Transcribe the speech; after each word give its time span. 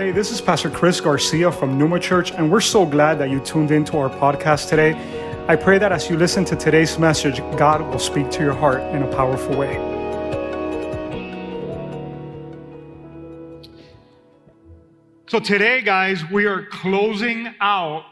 Hey, 0.00 0.12
this 0.12 0.30
is 0.30 0.40
Pastor 0.40 0.70
Chris 0.70 0.98
Garcia 0.98 1.52
from 1.52 1.76
Numa 1.76 2.00
Church, 2.00 2.32
and 2.32 2.50
we're 2.50 2.62
so 2.62 2.86
glad 2.86 3.18
that 3.18 3.28
you 3.28 3.38
tuned 3.38 3.70
into 3.70 3.98
our 3.98 4.08
podcast 4.08 4.70
today. 4.70 4.94
I 5.46 5.56
pray 5.56 5.76
that 5.76 5.92
as 5.92 6.08
you 6.08 6.16
listen 6.16 6.42
to 6.46 6.56
today's 6.56 6.98
message, 6.98 7.40
God 7.58 7.82
will 7.82 7.98
speak 7.98 8.30
to 8.30 8.42
your 8.42 8.54
heart 8.54 8.80
in 8.94 9.02
a 9.02 9.06
powerful 9.08 9.54
way. 9.58 9.74
So, 15.28 15.38
today, 15.38 15.82
guys, 15.82 16.24
we 16.30 16.46
are 16.46 16.64
closing 16.64 17.54
out 17.60 18.06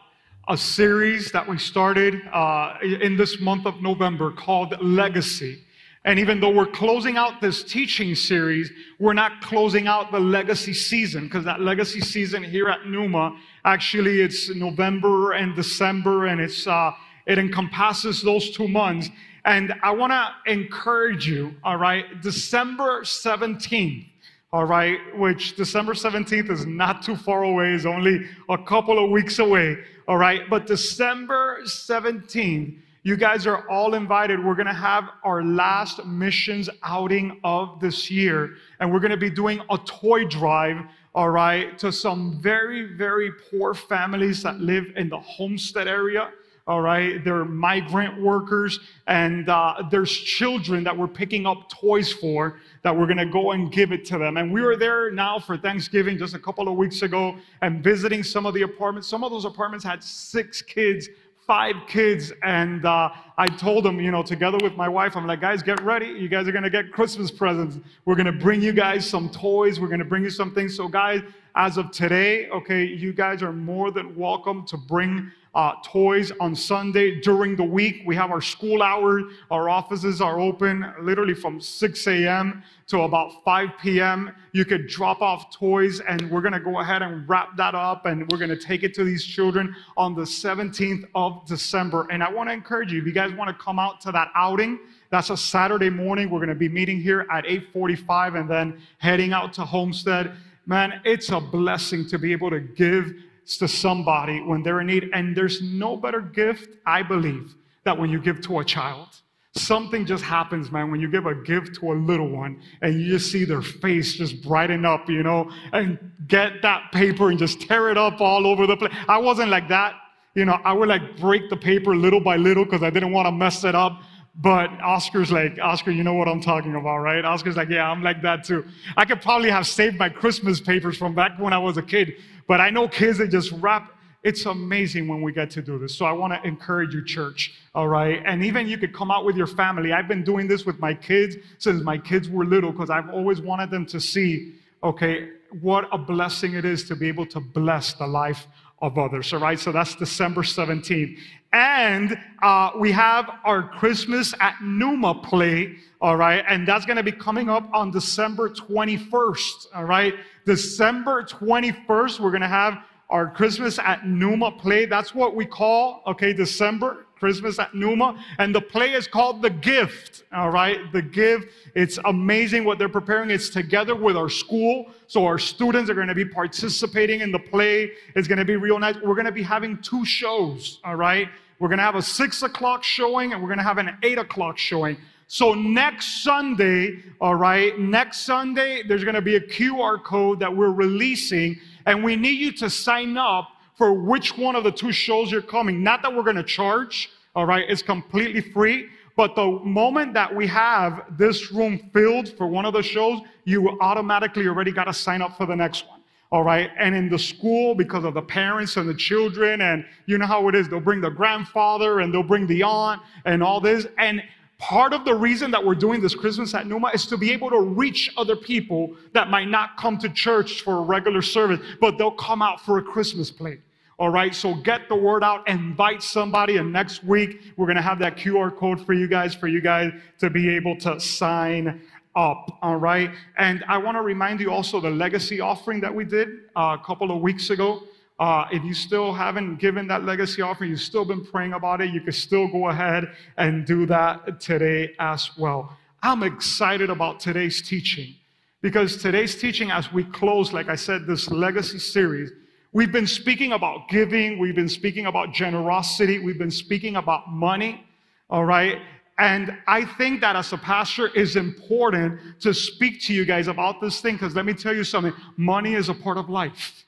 a 0.46 0.58
series 0.58 1.32
that 1.32 1.48
we 1.48 1.56
started 1.56 2.20
uh, 2.30 2.74
in 2.82 3.16
this 3.16 3.40
month 3.40 3.64
of 3.64 3.80
November 3.80 4.30
called 4.30 4.78
Legacy. 4.82 5.64
And 6.08 6.18
even 6.18 6.40
though 6.40 6.48
we're 6.48 6.64
closing 6.64 7.18
out 7.18 7.42
this 7.42 7.62
teaching 7.62 8.14
series, 8.14 8.72
we're 8.98 9.12
not 9.12 9.42
closing 9.42 9.88
out 9.88 10.10
the 10.10 10.18
legacy 10.18 10.72
season 10.72 11.24
because 11.24 11.44
that 11.44 11.60
legacy 11.60 12.00
season 12.00 12.42
here 12.42 12.70
at 12.70 12.86
Numa, 12.86 13.36
actually 13.66 14.22
it's 14.22 14.48
November 14.48 15.32
and 15.32 15.54
December 15.54 16.28
and 16.28 16.40
it's, 16.40 16.66
uh, 16.66 16.92
it 17.26 17.36
encompasses 17.36 18.22
those 18.22 18.48
two 18.48 18.66
months. 18.66 19.10
And 19.44 19.74
I 19.82 19.90
want 19.90 20.14
to 20.14 20.50
encourage 20.50 21.28
you, 21.28 21.54
all 21.62 21.76
right, 21.76 22.22
December 22.22 23.02
17th, 23.02 24.06
all 24.50 24.64
right, 24.64 24.98
which 25.14 25.56
December 25.56 25.92
17th 25.92 26.48
is 26.48 26.64
not 26.64 27.02
too 27.02 27.16
far 27.16 27.42
away, 27.42 27.74
is 27.74 27.84
only 27.84 28.24
a 28.48 28.56
couple 28.56 28.98
of 28.98 29.10
weeks 29.10 29.40
away, 29.40 29.76
all 30.08 30.16
right, 30.16 30.48
but 30.48 30.66
December 30.66 31.58
17th, 31.64 32.78
you 33.08 33.16
guys 33.16 33.46
are 33.46 33.66
all 33.70 33.94
invited. 33.94 34.38
We're 34.44 34.54
going 34.54 34.66
to 34.66 34.74
have 34.74 35.08
our 35.24 35.42
last 35.42 36.04
missions 36.04 36.68
outing 36.82 37.40
of 37.42 37.80
this 37.80 38.10
year, 38.10 38.56
and 38.80 38.92
we're 38.92 39.00
going 39.00 39.12
to 39.12 39.16
be 39.16 39.30
doing 39.30 39.62
a 39.70 39.78
toy 39.78 40.26
drive, 40.26 40.76
all 41.14 41.30
right, 41.30 41.78
to 41.78 41.90
some 41.90 42.38
very, 42.38 42.82
very 42.98 43.32
poor 43.50 43.72
families 43.72 44.42
that 44.42 44.60
live 44.60 44.84
in 44.94 45.08
the 45.08 45.18
Homestead 45.18 45.88
area. 45.88 46.28
All 46.66 46.82
right, 46.82 47.24
they're 47.24 47.46
migrant 47.46 48.20
workers, 48.20 48.78
and 49.06 49.48
uh, 49.48 49.84
there's 49.90 50.14
children 50.14 50.84
that 50.84 50.94
we're 50.94 51.08
picking 51.08 51.46
up 51.46 51.70
toys 51.70 52.12
for 52.12 52.60
that 52.82 52.94
we're 52.94 53.06
gonna 53.06 53.24
go 53.24 53.52
and 53.52 53.72
give 53.72 53.90
it 53.90 54.04
to 54.04 54.18
them. 54.18 54.36
And 54.36 54.52
we 54.52 54.60
were 54.60 54.76
there 54.76 55.10
now 55.10 55.38
for 55.38 55.56
Thanksgiving 55.56 56.18
just 56.18 56.34
a 56.34 56.38
couple 56.38 56.68
of 56.68 56.76
weeks 56.76 57.00
ago 57.00 57.36
and 57.62 57.82
visiting 57.82 58.22
some 58.22 58.44
of 58.44 58.52
the 58.52 58.62
apartments. 58.62 59.08
Some 59.08 59.24
of 59.24 59.30
those 59.30 59.46
apartments 59.46 59.82
had 59.82 60.04
six 60.04 60.60
kids 60.60 61.08
five 61.48 61.74
kids, 61.86 62.30
and 62.42 62.84
uh, 62.84 63.08
I 63.38 63.46
told 63.46 63.82
them, 63.82 63.98
you 63.98 64.10
know, 64.10 64.22
together 64.22 64.58
with 64.62 64.76
my 64.76 64.86
wife, 64.86 65.16
I'm 65.16 65.26
like, 65.26 65.40
guys, 65.40 65.62
get 65.62 65.80
ready. 65.80 66.08
You 66.08 66.28
guys 66.28 66.46
are 66.46 66.52
gonna 66.52 66.68
get 66.68 66.92
Christmas 66.92 67.30
presents. 67.30 67.78
We're 68.04 68.16
gonna 68.16 68.32
bring 68.32 68.60
you 68.60 68.72
guys 68.72 69.08
some 69.08 69.30
toys. 69.30 69.80
We're 69.80 69.88
gonna 69.88 70.04
bring 70.04 70.22
you 70.22 70.28
some 70.30 70.54
things. 70.54 70.76
So, 70.76 70.88
guys, 70.88 71.22
as 71.56 71.78
of 71.78 71.90
today, 71.90 72.50
okay, 72.50 72.84
you 72.84 73.14
guys 73.14 73.42
are 73.42 73.54
more 73.54 73.90
than 73.90 74.14
welcome 74.14 74.66
to 74.66 74.76
bring 74.76 75.32
uh, 75.58 75.74
toys 75.82 76.30
on 76.38 76.54
Sunday 76.54 77.20
during 77.20 77.56
the 77.56 77.64
week. 77.64 78.02
We 78.06 78.14
have 78.14 78.30
our 78.30 78.40
school 78.40 78.80
hours. 78.80 79.24
Our 79.50 79.68
offices 79.68 80.20
are 80.20 80.38
open 80.38 80.86
literally 81.02 81.34
from 81.34 81.60
6 81.60 82.06
a.m. 82.06 82.62
to 82.86 83.00
about 83.00 83.42
5 83.44 83.70
p.m. 83.82 84.30
You 84.52 84.64
could 84.64 84.86
drop 84.86 85.20
off 85.20 85.52
toys, 85.52 85.98
and 85.98 86.30
we're 86.30 86.42
going 86.42 86.52
to 86.52 86.60
go 86.60 86.78
ahead 86.78 87.02
and 87.02 87.28
wrap 87.28 87.56
that 87.56 87.74
up, 87.74 88.06
and 88.06 88.30
we're 88.30 88.38
going 88.38 88.50
to 88.50 88.56
take 88.56 88.84
it 88.84 88.94
to 88.94 89.04
these 89.04 89.24
children 89.24 89.74
on 89.96 90.14
the 90.14 90.22
17th 90.22 91.08
of 91.16 91.44
December. 91.44 92.06
And 92.08 92.22
I 92.22 92.30
want 92.30 92.48
to 92.48 92.52
encourage 92.52 92.92
you, 92.92 93.00
if 93.00 93.06
you 93.06 93.12
guys 93.12 93.32
want 93.32 93.48
to 93.48 93.64
come 93.64 93.80
out 93.80 94.00
to 94.02 94.12
that 94.12 94.28
outing, 94.36 94.78
that's 95.10 95.30
a 95.30 95.36
Saturday 95.36 95.90
morning. 95.90 96.30
We're 96.30 96.38
going 96.38 96.50
to 96.50 96.54
be 96.54 96.68
meeting 96.68 97.00
here 97.00 97.26
at 97.32 97.44
8:45 97.44 98.38
and 98.38 98.48
then 98.48 98.80
heading 98.98 99.32
out 99.32 99.52
to 99.54 99.64
Homestead. 99.64 100.36
Man, 100.66 101.00
it's 101.04 101.30
a 101.30 101.40
blessing 101.40 102.06
to 102.10 102.18
be 102.18 102.30
able 102.30 102.50
to 102.50 102.60
give 102.60 103.14
to 103.56 103.66
somebody 103.66 104.40
when 104.42 104.62
they're 104.62 104.80
in 104.80 104.88
need. 104.88 105.10
And 105.14 105.34
there's 105.34 105.62
no 105.62 105.96
better 105.96 106.20
gift, 106.20 106.76
I 106.86 107.02
believe, 107.02 107.54
that 107.84 107.98
when 107.98 108.10
you 108.10 108.20
give 108.20 108.40
to 108.42 108.58
a 108.58 108.64
child. 108.64 109.08
Something 109.54 110.04
just 110.04 110.22
happens, 110.22 110.70
man, 110.70 110.90
when 110.90 111.00
you 111.00 111.10
give 111.10 111.26
a 111.26 111.34
gift 111.34 111.76
to 111.76 111.92
a 111.92 111.94
little 111.94 112.28
one 112.28 112.60
and 112.82 113.00
you 113.00 113.08
just 113.08 113.32
see 113.32 113.44
their 113.44 113.62
face 113.62 114.14
just 114.14 114.42
brighten 114.42 114.84
up, 114.84 115.08
you 115.08 115.22
know, 115.22 115.50
and 115.72 115.98
get 116.28 116.62
that 116.62 116.92
paper 116.92 117.30
and 117.30 117.38
just 117.38 117.62
tear 117.62 117.88
it 117.88 117.96
up 117.96 118.20
all 118.20 118.46
over 118.46 118.66
the 118.66 118.76
place. 118.76 118.92
I 119.08 119.18
wasn't 119.18 119.48
like 119.48 119.68
that. 119.68 119.94
You 120.34 120.44
know, 120.44 120.60
I 120.64 120.72
would 120.74 120.88
like 120.88 121.16
break 121.16 121.48
the 121.50 121.56
paper 121.56 121.96
little 121.96 122.20
by 122.20 122.36
little 122.36 122.64
because 122.64 122.82
I 122.82 122.90
didn't 122.90 123.10
want 123.10 123.26
to 123.26 123.32
mess 123.32 123.64
it 123.64 123.74
up. 123.74 124.02
But 124.40 124.70
Oscar's 124.80 125.32
like, 125.32 125.58
Oscar, 125.60 125.90
you 125.90 126.04
know 126.04 126.14
what 126.14 126.28
I'm 126.28 126.40
talking 126.40 126.76
about, 126.76 126.98
right? 126.98 127.24
Oscar's 127.24 127.56
like, 127.56 127.70
yeah, 127.70 127.90
I'm 127.90 128.04
like 128.04 128.22
that 128.22 128.44
too. 128.44 128.64
I 128.96 129.04
could 129.04 129.20
probably 129.20 129.50
have 129.50 129.66
saved 129.66 129.98
my 129.98 130.08
Christmas 130.08 130.60
papers 130.60 130.96
from 130.96 131.12
back 131.12 131.40
when 131.40 131.52
I 131.52 131.58
was 131.58 131.76
a 131.76 131.82
kid, 131.82 132.14
but 132.48 132.60
I 132.60 132.70
know 132.70 132.88
kids 132.88 133.18
that 133.18 133.28
just 133.28 133.52
wrap. 133.52 133.92
It's 134.24 134.44
amazing 134.46 135.06
when 135.06 135.22
we 135.22 135.32
get 135.32 135.48
to 135.52 135.62
do 135.62 135.78
this. 135.78 135.96
So 135.96 136.04
I 136.04 136.10
want 136.10 136.32
to 136.32 136.44
encourage 136.46 136.92
you, 136.92 137.04
church, 137.04 137.54
all 137.72 137.86
right? 137.86 138.20
And 138.26 138.44
even 138.44 138.66
you 138.66 138.76
could 138.76 138.92
come 138.92 139.12
out 139.12 139.24
with 139.24 139.36
your 139.36 139.46
family. 139.46 139.92
I've 139.92 140.08
been 140.08 140.24
doing 140.24 140.48
this 140.48 140.66
with 140.66 140.80
my 140.80 140.92
kids 140.92 141.36
since 141.58 141.84
my 141.84 141.98
kids 141.98 142.28
were 142.28 142.44
little 142.44 142.72
because 142.72 142.90
I've 142.90 143.10
always 143.10 143.40
wanted 143.40 143.70
them 143.70 143.86
to 143.86 144.00
see, 144.00 144.54
okay, 144.82 145.28
what 145.60 145.88
a 145.92 145.98
blessing 145.98 146.54
it 146.54 146.64
is 146.64 146.82
to 146.88 146.96
be 146.96 147.06
able 147.06 147.26
to 147.26 147.38
bless 147.38 147.92
the 147.94 148.06
life 148.06 148.48
of 148.80 148.98
others. 148.98 149.32
All 149.32 149.40
right, 149.40 149.58
so 149.58 149.72
that's 149.72 149.94
December 149.94 150.42
17th. 150.42 151.18
And 151.52 152.18
uh, 152.42 152.72
we 152.78 152.92
have 152.92 153.30
our 153.44 153.68
Christmas 153.68 154.34
at 154.40 154.56
Numa 154.62 155.14
play, 155.14 155.76
all 156.00 156.16
right, 156.16 156.44
and 156.48 156.68
that's 156.68 156.84
going 156.84 156.98
to 156.98 157.02
be 157.02 157.12
coming 157.12 157.48
up 157.48 157.68
on 157.72 157.90
December 157.90 158.50
21st, 158.50 159.66
all 159.74 159.84
right. 159.84 160.14
December 160.44 161.22
21st, 161.24 162.20
we're 162.20 162.30
going 162.30 162.42
to 162.42 162.48
have 162.48 162.78
our 163.10 163.30
Christmas 163.30 163.78
at 163.78 164.06
Numa 164.06 164.52
play. 164.52 164.84
That's 164.84 165.14
what 165.14 165.34
we 165.34 165.46
call, 165.46 166.02
okay, 166.06 166.32
December 166.32 167.06
Christmas 167.18 167.58
at 167.58 167.74
Numa. 167.74 168.22
And 168.38 168.54
the 168.54 168.60
play 168.60 168.92
is 168.92 169.06
called 169.06 169.42
The 169.42 169.50
Gift. 169.50 170.24
All 170.32 170.50
right. 170.50 170.92
The 170.92 171.02
Gift. 171.02 171.48
It's 171.74 171.98
amazing 172.04 172.64
what 172.64 172.78
they're 172.78 172.88
preparing. 172.88 173.30
It's 173.30 173.48
together 173.48 173.94
with 173.94 174.16
our 174.16 174.28
school. 174.28 174.86
So 175.06 175.24
our 175.24 175.38
students 175.38 175.90
are 175.90 175.94
going 175.94 176.08
to 176.08 176.14
be 176.14 176.24
participating 176.24 177.20
in 177.20 177.32
the 177.32 177.38
play. 177.38 177.92
It's 178.14 178.28
going 178.28 178.38
to 178.38 178.44
be 178.44 178.56
real 178.56 178.78
nice. 178.78 178.96
We're 178.96 179.14
going 179.14 179.26
to 179.26 179.32
be 179.32 179.42
having 179.42 179.78
two 179.82 180.04
shows. 180.04 180.80
All 180.84 180.96
right. 180.96 181.28
We're 181.58 181.68
going 181.68 181.78
to 181.78 181.84
have 181.84 181.96
a 181.96 182.02
six 182.02 182.42
o'clock 182.42 182.84
showing 182.84 183.32
and 183.32 183.42
we're 183.42 183.48
going 183.48 183.58
to 183.58 183.64
have 183.64 183.78
an 183.78 183.96
eight 184.02 184.18
o'clock 184.18 184.58
showing. 184.58 184.96
So 185.30 185.52
next 185.52 186.22
Sunday, 186.22 187.02
all 187.20 187.34
right, 187.34 187.78
next 187.78 188.22
Sunday, 188.22 188.82
there's 188.82 189.04
going 189.04 189.14
to 189.14 189.20
be 189.20 189.36
a 189.36 189.40
QR 189.40 190.02
code 190.02 190.40
that 190.40 190.56
we're 190.56 190.72
releasing 190.72 191.58
and 191.84 192.02
we 192.02 192.16
need 192.16 192.38
you 192.38 192.52
to 192.52 192.70
sign 192.70 193.18
up 193.18 193.50
for 193.78 193.94
which 193.94 194.36
one 194.36 194.56
of 194.56 194.64
the 194.64 194.72
two 194.72 194.92
shows 194.92 195.30
you're 195.30 195.40
coming. 195.40 195.82
Not 195.82 196.02
that 196.02 196.14
we're 196.14 196.24
going 196.24 196.36
to 196.36 196.42
charge, 196.42 197.08
all 197.34 197.46
right? 197.46 197.64
It's 197.68 197.80
completely 197.80 198.40
free. 198.40 198.88
But 199.16 199.34
the 199.34 199.46
moment 199.64 200.14
that 200.14 200.34
we 200.34 200.46
have 200.48 201.04
this 201.16 201.50
room 201.50 201.90
filled 201.92 202.28
for 202.36 202.46
one 202.46 202.64
of 202.64 202.72
the 202.72 202.82
shows, 202.82 203.20
you 203.44 203.78
automatically 203.80 204.46
already 204.46 204.72
got 204.72 204.84
to 204.84 204.92
sign 204.92 205.22
up 205.22 205.36
for 205.36 205.46
the 205.46 205.56
next 205.56 205.88
one. 205.88 206.00
All 206.30 206.42
right. 206.42 206.70
And 206.78 206.94
in 206.94 207.08
the 207.08 207.18
school, 207.18 207.74
because 207.74 208.04
of 208.04 208.14
the 208.14 208.22
parents 208.22 208.76
and 208.76 208.88
the 208.88 208.94
children, 208.94 209.62
and 209.62 209.84
you 210.06 210.18
know 210.18 210.26
how 210.26 210.46
it 210.48 210.54
is, 210.54 210.68
they'll 210.68 210.78
bring 210.78 211.00
the 211.00 211.10
grandfather 211.10 212.00
and 212.00 212.12
they'll 212.12 212.22
bring 212.22 212.46
the 212.46 212.62
aunt 212.62 213.00
and 213.24 213.42
all 213.42 213.60
this. 213.60 213.86
And 213.96 214.22
part 214.58 214.92
of 214.92 215.04
the 215.04 215.14
reason 215.14 215.50
that 215.52 215.64
we're 215.64 215.74
doing 215.74 216.02
this 216.02 216.14
Christmas 216.14 216.52
at 216.54 216.66
Numa 216.66 216.88
is 216.88 217.06
to 217.06 217.16
be 217.16 217.32
able 217.32 217.48
to 217.50 217.60
reach 217.60 218.12
other 218.16 218.36
people 218.36 218.94
that 219.14 219.30
might 219.30 219.48
not 219.48 219.76
come 219.78 219.96
to 219.98 220.08
church 220.08 220.62
for 220.62 220.78
a 220.78 220.82
regular 220.82 221.22
service, 221.22 221.60
but 221.80 221.96
they'll 221.96 222.10
come 222.10 222.42
out 222.42 222.60
for 222.60 222.78
a 222.78 222.82
Christmas 222.82 223.30
play. 223.30 223.58
All 224.00 224.10
right, 224.10 224.32
so 224.32 224.54
get 224.54 224.88
the 224.88 224.94
word 224.94 225.24
out, 225.24 225.48
invite 225.48 226.04
somebody, 226.04 226.58
and 226.58 226.72
next 226.72 227.02
week 227.02 227.40
we're 227.56 227.66
gonna 227.66 227.82
have 227.82 227.98
that 227.98 228.16
QR 228.16 228.56
code 228.56 228.86
for 228.86 228.92
you 228.92 229.08
guys, 229.08 229.34
for 229.34 229.48
you 229.48 229.60
guys 229.60 229.92
to 230.20 230.30
be 230.30 230.48
able 230.50 230.76
to 230.76 231.00
sign 231.00 231.82
up. 232.14 232.58
All 232.62 232.76
right, 232.76 233.10
and 233.38 233.64
I 233.66 233.76
wanna 233.76 234.00
remind 234.00 234.38
you 234.38 234.52
also 234.52 234.80
the 234.80 234.88
legacy 234.88 235.40
offering 235.40 235.80
that 235.80 235.92
we 235.92 236.04
did 236.04 236.28
uh, 236.54 236.76
a 236.80 236.84
couple 236.84 237.10
of 237.10 237.20
weeks 237.20 237.50
ago. 237.50 237.82
Uh, 238.20 238.46
if 238.52 238.62
you 238.62 238.72
still 238.72 239.12
haven't 239.12 239.56
given 239.56 239.88
that 239.88 240.04
legacy 240.04 240.42
offering, 240.42 240.70
you've 240.70 240.80
still 240.80 241.04
been 241.04 241.24
praying 241.24 241.54
about 241.54 241.80
it, 241.80 241.90
you 241.90 242.00
can 242.00 242.12
still 242.12 242.46
go 242.46 242.68
ahead 242.68 243.10
and 243.36 243.66
do 243.66 243.84
that 243.84 244.38
today 244.38 244.94
as 245.00 245.36
well. 245.36 245.76
I'm 246.04 246.22
excited 246.22 246.88
about 246.88 247.18
today's 247.18 247.60
teaching 247.62 248.14
because 248.62 248.96
today's 248.96 249.34
teaching, 249.34 249.72
as 249.72 249.92
we 249.92 250.04
close, 250.04 250.52
like 250.52 250.68
I 250.68 250.76
said, 250.76 251.04
this 251.04 251.32
legacy 251.32 251.80
series, 251.80 252.30
We've 252.72 252.92
been 252.92 253.06
speaking 253.06 253.52
about 253.52 253.88
giving, 253.88 254.38
we've 254.38 254.54
been 254.54 254.68
speaking 254.68 255.06
about 255.06 255.32
generosity, 255.32 256.18
we've 256.18 256.38
been 256.38 256.50
speaking 256.50 256.96
about 256.96 257.30
money, 257.30 257.82
all 258.28 258.44
right? 258.44 258.78
And 259.18 259.56
I 259.66 259.84
think 259.84 260.20
that 260.20 260.36
as 260.36 260.52
a 260.52 260.58
pastor 260.58 261.08
is 261.08 261.36
important 261.36 262.40
to 262.40 262.52
speak 262.52 263.02
to 263.04 263.14
you 263.14 263.24
guys 263.24 263.48
about 263.48 263.80
this 263.80 264.00
thing 264.00 264.14
because 264.14 264.34
let 264.36 264.44
me 264.44 264.52
tell 264.52 264.74
you 264.74 264.84
something 264.84 265.14
money 265.36 265.74
is 265.74 265.88
a 265.88 265.94
part 265.94 266.18
of 266.18 266.28
life. 266.28 266.84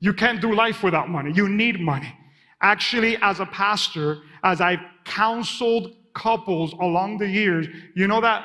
You 0.00 0.14
can't 0.14 0.40
do 0.40 0.54
life 0.54 0.82
without 0.82 1.08
money. 1.08 1.32
You 1.32 1.48
need 1.48 1.78
money. 1.78 2.12
Actually, 2.62 3.16
as 3.18 3.38
a 3.38 3.46
pastor, 3.46 4.22
as 4.42 4.60
I've 4.60 4.80
counseled 5.04 5.94
couples 6.14 6.72
along 6.72 7.18
the 7.18 7.28
years, 7.28 7.66
you 7.94 8.08
know 8.08 8.20
that 8.20 8.44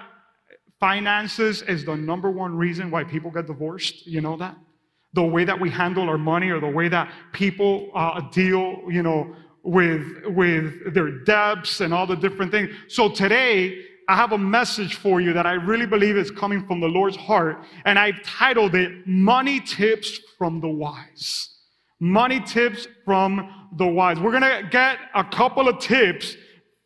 finances 0.80 1.62
is 1.64 1.86
the 1.86 1.96
number 1.96 2.30
one 2.30 2.56
reason 2.56 2.92
why 2.92 3.04
people 3.04 3.32
get 3.32 3.48
divorced? 3.48 4.06
You 4.06 4.22
know 4.22 4.38
that? 4.38 4.58
The 5.14 5.24
way 5.24 5.46
that 5.46 5.60
we 5.60 5.70
handle 5.70 6.10
our 6.10 6.18
money 6.18 6.50
or 6.50 6.60
the 6.60 6.68
way 6.68 6.90
that 6.90 7.12
people 7.32 7.92
uh, 7.94 8.20
deal, 8.32 8.82
you 8.90 9.04
know, 9.04 9.36
with, 9.64 10.06
with 10.28 10.94
their 10.94 11.12
debts 11.24 11.82
and 11.82 11.94
all 11.94 12.06
the 12.06 12.16
different 12.16 12.52
things. 12.52 12.70
So 12.88 13.10
today, 13.10 13.86
I 14.10 14.16
have 14.16 14.34
a 14.34 14.38
message 14.38 14.96
for 14.96 15.22
you 15.22 15.32
that 15.34 15.46
I 15.46 15.54
really 15.54 15.86
believe 15.86 16.18
is 16.18 16.30
coming 16.30 16.66
from 16.68 16.82
the 16.82 16.88
Lord's 16.88 17.16
heart, 17.16 17.64
and 17.86 17.98
I've 17.98 18.22
titled 18.24 18.76
it 18.76 19.08
Money 19.08 19.62
Tips 19.62 20.20
from 20.38 20.60
the 20.60 20.68
Wise. 20.68 21.50
Money 22.00 22.42
Tips 22.42 22.88
from 23.06 23.70
the 23.78 23.88
Wise. 23.88 24.20
We're 24.20 24.34
gonna 24.34 24.68
get 24.70 24.98
a 25.16 25.24
couple 25.24 25.70
of 25.70 25.80
tips 25.80 26.36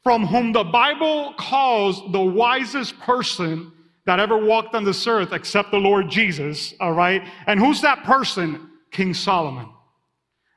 from 0.04 0.28
whom 0.28 0.54
the 0.54 0.64
Bible 0.64 1.34
calls 1.38 2.02
the 2.12 2.22
wisest 2.22 3.00
person 3.00 3.72
that 4.08 4.22
ever 4.22 4.38
walked 4.38 4.74
on 4.74 4.86
this 4.86 5.06
earth 5.06 5.34
except 5.34 5.70
the 5.70 5.78
Lord 5.78 6.10
Jesus, 6.10 6.74
all 6.80 6.94
right? 6.94 7.22
And 7.46 7.60
who's 7.60 7.82
that 7.82 8.04
person? 8.06 8.72
King 8.90 9.14
Solomon. 9.14 9.68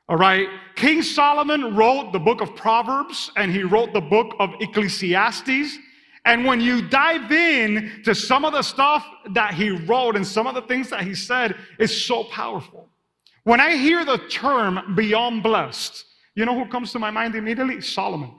All 0.07 0.17
right. 0.17 0.47
King 0.75 1.01
Solomon 1.01 1.75
wrote 1.75 2.13
the 2.13 2.19
book 2.19 2.41
of 2.41 2.55
Proverbs 2.55 3.29
and 3.35 3.51
he 3.51 3.63
wrote 3.63 3.93
the 3.93 4.01
book 4.01 4.35
of 4.39 4.51
Ecclesiastes. 4.61 5.77
And 6.23 6.45
when 6.45 6.61
you 6.61 6.81
dive 6.87 7.29
in 7.31 8.01
to 8.05 8.15
some 8.15 8.45
of 8.45 8.53
the 8.53 8.61
stuff 8.61 9.05
that 9.31 9.53
he 9.53 9.69
wrote 9.69 10.15
and 10.15 10.25
some 10.25 10.47
of 10.47 10.55
the 10.55 10.61
things 10.61 10.89
that 10.89 11.03
he 11.03 11.13
said 11.13 11.55
is 11.77 12.05
so 12.05 12.23
powerful. 12.25 12.87
When 13.43 13.59
I 13.59 13.75
hear 13.75 14.05
the 14.05 14.17
term 14.29 14.95
beyond 14.95 15.43
blessed, 15.43 16.05
you 16.35 16.45
know 16.45 16.55
who 16.55 16.69
comes 16.69 16.93
to 16.93 16.99
my 16.99 17.11
mind 17.11 17.35
immediately? 17.35 17.81
Solomon. 17.81 18.31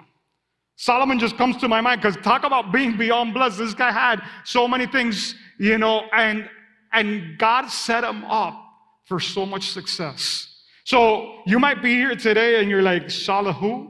Solomon 0.77 1.19
just 1.19 1.37
comes 1.37 1.57
to 1.59 1.69
my 1.69 1.81
mind 1.81 2.01
because 2.01 2.17
talk 2.17 2.45
about 2.45 2.73
being 2.73 2.97
beyond 2.97 3.35
blessed. 3.35 3.59
This 3.59 3.75
guy 3.75 3.93
had 3.93 4.21
so 4.45 4.67
many 4.67 4.87
things, 4.87 5.35
you 5.59 5.79
know, 5.79 6.05
and 6.13 6.49
and 6.93 7.39
God 7.39 7.69
set 7.69 8.05
him 8.05 8.25
up 8.25 8.59
for 9.05 9.19
so 9.19 9.47
much 9.47 9.71
success. 9.71 10.49
So 10.85 11.41
you 11.47 11.59
might 11.59 11.83
be 11.83 11.95
here 11.95 12.15
today 12.15 12.61
and 12.61 12.69
you're 12.69 12.83
like, 12.83 13.05
Salahu, 13.05 13.89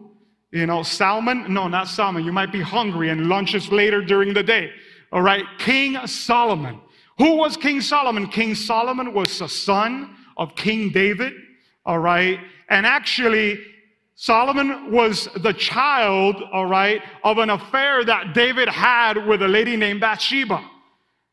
you 0.51 0.67
know, 0.67 0.83
salmon? 0.83 1.53
No, 1.53 1.67
not 1.69 1.89
salmon. 1.89 2.25
You 2.25 2.33
might 2.33 2.53
be 2.53 2.61
hungry 2.61 3.09
and 3.09 3.29
lunch 3.29 3.55
is 3.55 3.71
later 3.73 4.03
during 4.03 4.35
the 4.35 4.43
day. 4.43 4.71
All 5.11 5.23
right. 5.23 5.45
King 5.59 6.07
Solomon. 6.07 6.81
Who 7.19 7.37
was 7.37 7.57
King 7.57 7.81
Solomon? 7.81 8.27
King 8.29 8.55
Solomon 8.55 9.13
was 9.15 9.41
a 9.41 9.49
son 9.49 10.17
of 10.37 10.55
King 10.55 10.91
David. 10.91 11.35
All 11.85 11.99
right. 11.99 12.39
And 12.69 12.87
actually, 12.87 13.59
Solomon 14.15 14.93
was 14.93 15.29
the 15.37 15.53
child, 15.53 16.43
all 16.53 16.67
right, 16.67 17.03
of 17.25 17.39
an 17.39 17.51
affair 17.51 18.05
that 18.05 18.35
David 18.35 18.69
had 18.69 19.27
with 19.27 19.43
a 19.43 19.49
lady 19.49 19.77
named 19.77 20.01
Bathsheba. 20.01 20.63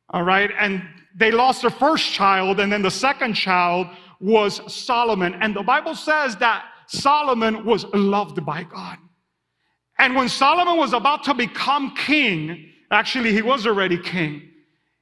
All 0.10 0.24
right. 0.24 0.50
And 0.60 0.84
they 1.16 1.32
lost 1.32 1.62
their 1.62 1.72
first 1.72 2.12
child, 2.12 2.60
and 2.60 2.72
then 2.72 2.82
the 2.82 2.92
second 2.92 3.34
child 3.34 3.88
was 4.20 4.62
Solomon. 4.74 5.36
And 5.36 5.56
the 5.56 5.64
Bible 5.64 5.96
says 5.96 6.36
that 6.38 6.66
Solomon 6.88 7.66
was 7.66 7.86
loved 7.94 8.44
by 8.46 8.64
God. 8.64 8.98
And 10.00 10.16
when 10.16 10.30
Solomon 10.30 10.78
was 10.78 10.94
about 10.94 11.26
to 11.26 11.34
become 11.34 11.94
king, 11.96 12.72
actually, 12.90 13.34
he 13.34 13.42
was 13.42 13.68
already 13.68 13.98
king. 13.98 14.50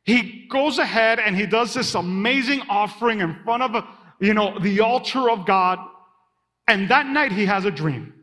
He 0.03 0.47
goes 0.49 0.79
ahead 0.79 1.19
and 1.19 1.35
he 1.35 1.45
does 1.45 1.73
this 1.73 1.93
amazing 1.93 2.61
offering 2.69 3.19
in 3.19 3.37
front 3.43 3.63
of, 3.63 3.83
you 4.19 4.33
know, 4.33 4.57
the 4.59 4.79
altar 4.79 5.29
of 5.29 5.45
God. 5.45 5.79
And 6.67 6.89
that 6.89 7.05
night 7.05 7.31
he 7.31 7.45
has 7.45 7.65
a 7.65 7.71
dream. 7.71 8.13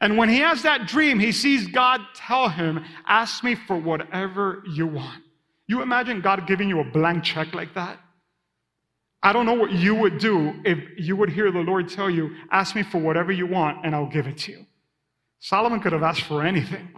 And 0.00 0.16
when 0.16 0.28
he 0.28 0.38
has 0.38 0.62
that 0.62 0.86
dream, 0.86 1.18
he 1.18 1.32
sees 1.32 1.66
God 1.68 2.00
tell 2.14 2.48
him, 2.48 2.84
Ask 3.06 3.44
me 3.44 3.54
for 3.54 3.76
whatever 3.76 4.62
you 4.70 4.86
want. 4.86 5.22
You 5.66 5.82
imagine 5.82 6.20
God 6.20 6.46
giving 6.46 6.68
you 6.68 6.80
a 6.80 6.84
blank 6.84 7.24
check 7.24 7.54
like 7.54 7.74
that? 7.74 7.98
I 9.22 9.32
don't 9.32 9.46
know 9.46 9.54
what 9.54 9.72
you 9.72 9.94
would 9.94 10.18
do 10.18 10.52
if 10.64 10.78
you 10.98 11.16
would 11.16 11.30
hear 11.30 11.50
the 11.50 11.60
Lord 11.60 11.88
tell 11.88 12.10
you, 12.10 12.34
Ask 12.50 12.74
me 12.74 12.82
for 12.82 12.98
whatever 12.98 13.32
you 13.32 13.46
want, 13.46 13.84
and 13.84 13.94
I'll 13.94 14.10
give 14.10 14.26
it 14.26 14.38
to 14.38 14.52
you. 14.52 14.66
Solomon 15.40 15.80
could 15.80 15.92
have 15.92 16.02
asked 16.02 16.22
for 16.22 16.42
anything. 16.42 16.88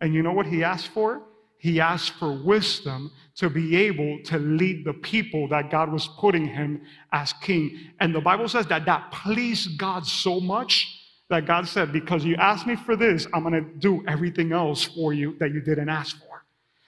And 0.00 0.14
you 0.14 0.22
know 0.22 0.32
what 0.32 0.46
he 0.46 0.64
asked 0.64 0.88
for? 0.88 1.22
He 1.60 1.78
asked 1.78 2.12
for 2.12 2.32
wisdom 2.32 3.12
to 3.36 3.50
be 3.50 3.76
able 3.76 4.18
to 4.24 4.38
lead 4.38 4.84
the 4.84 4.94
people 4.94 5.46
that 5.48 5.70
God 5.70 5.92
was 5.92 6.08
putting 6.18 6.46
him 6.46 6.80
as 7.12 7.34
king. 7.34 7.78
And 8.00 8.14
the 8.14 8.20
Bible 8.20 8.48
says 8.48 8.66
that 8.68 8.86
that 8.86 9.12
pleased 9.12 9.78
God 9.78 10.06
so 10.06 10.40
much 10.40 10.88
that 11.28 11.44
God 11.44 11.68
said, 11.68 11.92
Because 11.92 12.24
you 12.24 12.34
asked 12.36 12.66
me 12.66 12.76
for 12.76 12.96
this, 12.96 13.26
I'm 13.34 13.42
going 13.42 13.52
to 13.52 13.70
do 13.78 14.02
everything 14.08 14.52
else 14.52 14.84
for 14.84 15.12
you 15.12 15.36
that 15.38 15.52
you 15.52 15.60
didn't 15.60 15.90
ask 15.90 16.18
for. 16.18 16.44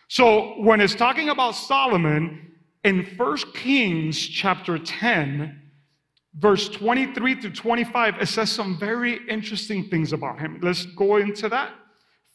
So 0.09 0.63
when 0.63 0.81
it's 0.81 0.95
talking 0.95 1.29
about 1.29 1.53
Solomon 1.53 2.53
in 2.83 3.05
1 3.19 3.37
Kings 3.53 4.19
chapter 4.27 4.79
10, 4.79 5.61
verse 6.39 6.71
23 6.71 7.43
to 7.43 7.51
25, 7.51 8.23
it 8.23 8.27
says 8.27 8.51
some 8.51 8.79
very 8.79 9.21
interesting 9.29 9.89
things 9.91 10.15
about 10.15 10.41
him. 10.41 10.61
Let's 10.63 10.87
go 10.87 11.19
into 11.19 11.51
that. 11.51 11.73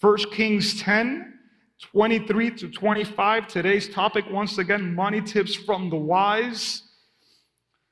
1 0.02 0.18
Kings 0.32 0.80
10, 0.80 1.37
23 1.80 2.52
to 2.52 2.70
25. 2.70 3.48
Today's 3.48 3.90
topic, 3.90 4.26
once 4.30 4.58
again, 4.58 4.96
money 4.96 5.22
tips 5.22 5.56
from 5.56 5.90
the 5.90 5.96
wise. 5.96 6.84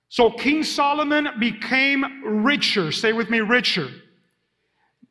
So 0.09 0.31
King 0.31 0.63
Solomon 0.63 1.27
became 1.39 2.43
richer. 2.43 2.91
Say 2.91 3.13
with 3.13 3.29
me, 3.29 3.39
richer. 3.39 3.89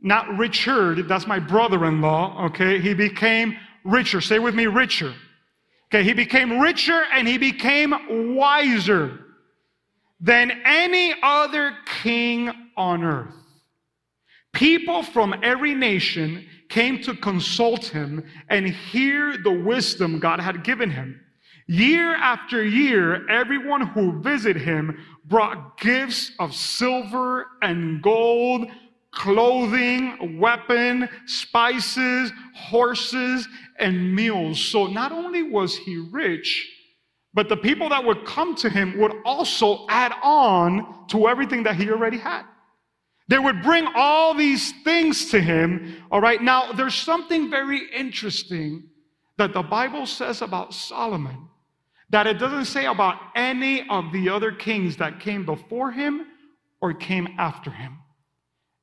Not 0.01 0.37
Richard, 0.37 1.09
that's 1.09 1.27
my 1.27 1.39
brother 1.39 1.87
in 1.87 2.01
law, 2.01 2.47
okay? 2.47 2.79
He 2.79 2.93
became 2.93 3.57
richer. 3.85 4.21
Say 4.21 4.39
with 4.39 4.55
me, 4.55 4.67
richer. 4.67 5.15
Okay, 5.89 6.03
he 6.03 6.13
became 6.13 6.59
richer 6.59 7.05
and 7.13 7.29
he 7.29 7.39
became 7.39 8.35
wiser 8.35 9.21
than 10.21 10.51
any 10.65 11.15
other 11.23 11.77
king 12.03 12.51
on 12.77 13.05
earth. 13.05 13.35
People 14.53 15.03
from 15.03 15.35
every 15.43 15.75
nation 15.75 16.47
came 16.75 17.01
to 17.01 17.15
consult 17.15 17.85
him 17.85 18.25
and 18.49 18.67
hear 18.67 19.37
the 19.39 19.53
wisdom 19.53 20.19
God 20.19 20.41
had 20.41 20.65
given 20.65 20.91
him. 20.91 21.21
Year 21.69 22.17
after 22.17 22.65
year, 22.65 23.25
everyone 23.31 23.87
who 23.87 24.21
visited 24.21 24.61
him 24.61 24.99
brought 25.27 25.79
gifts 25.79 26.33
of 26.41 26.53
silver 26.53 27.47
and 27.63 28.03
gold, 28.03 28.67
clothing, 29.13 30.41
weapon, 30.41 31.09
spices, 31.27 32.33
horses, 32.57 33.47
and 33.79 34.13
mules. 34.13 34.59
So 34.59 34.89
not 34.89 35.13
only 35.13 35.45
was 35.45 35.77
he 35.77 35.97
rich, 36.11 36.69
but 37.35 37.49
the 37.49 37.57
people 37.57 37.89
that 37.91 38.05
would 38.05 38.25
come 38.25 38.57
to 38.57 38.69
him 38.69 38.99
would 38.99 39.13
also 39.25 39.87
add 39.89 40.13
on 40.25 41.07
to 41.11 41.29
everything 41.29 41.63
that 41.63 41.77
he 41.77 41.89
already 41.89 42.19
had. 42.19 42.43
They 43.29 43.39
would 43.39 43.63
bring 43.63 43.87
all 43.95 44.35
these 44.35 44.73
things 44.83 45.31
to 45.31 45.41
him. 45.41 45.97
All 46.11 46.21
right. 46.21 46.43
Now, 46.43 46.73
there's 46.73 46.95
something 46.95 47.51
very 47.51 47.81
interesting 47.95 48.85
that 49.39 49.55
the 49.55 49.63
Bible 49.63 50.07
says 50.07 50.43
about 50.43 50.75
Solomon 50.75 51.49
that 52.11 52.27
it 52.27 52.39
doesn't 52.39 52.67
say 52.67 52.87
about 52.87 53.19
any 53.35 53.89
of 53.89 54.13
the 54.13 54.29
other 54.29 54.53
kings 54.53 54.99
that 54.99 55.21
came 55.21 55.45
before 55.45 55.91
him 55.91 56.27
or 56.81 56.93
came 56.93 57.29
after 57.39 57.71
him. 57.71 57.99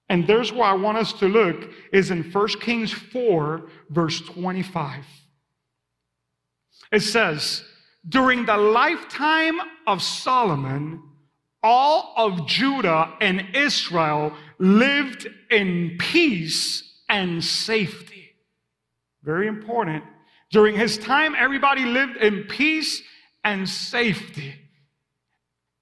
And 0.09 0.27
there's 0.27 0.51
where 0.51 0.65
I 0.65 0.73
want 0.73 0.97
us 0.97 1.13
to 1.13 1.27
look 1.27 1.71
is 1.93 2.11
in 2.11 2.23
1 2.23 2.47
Kings 2.59 2.91
4, 2.91 3.69
verse 3.89 4.19
25. 4.21 5.05
It 6.91 6.99
says, 6.99 7.63
during 8.09 8.45
the 8.45 8.57
lifetime 8.57 9.59
of 9.87 10.01
Solomon, 10.01 11.01
all 11.63 12.13
of 12.17 12.47
Judah 12.47 13.13
and 13.21 13.55
Israel 13.55 14.33
lived 14.57 15.27
in 15.49 15.97
peace 15.99 16.83
and 17.09 17.43
safety. 17.43 18.35
Very 19.23 19.47
important. 19.47 20.03
During 20.51 20.75
his 20.75 20.97
time, 20.97 21.35
everybody 21.37 21.85
lived 21.85 22.17
in 22.17 22.43
peace 22.43 23.01
and 23.43 23.67
safety. 23.67 24.55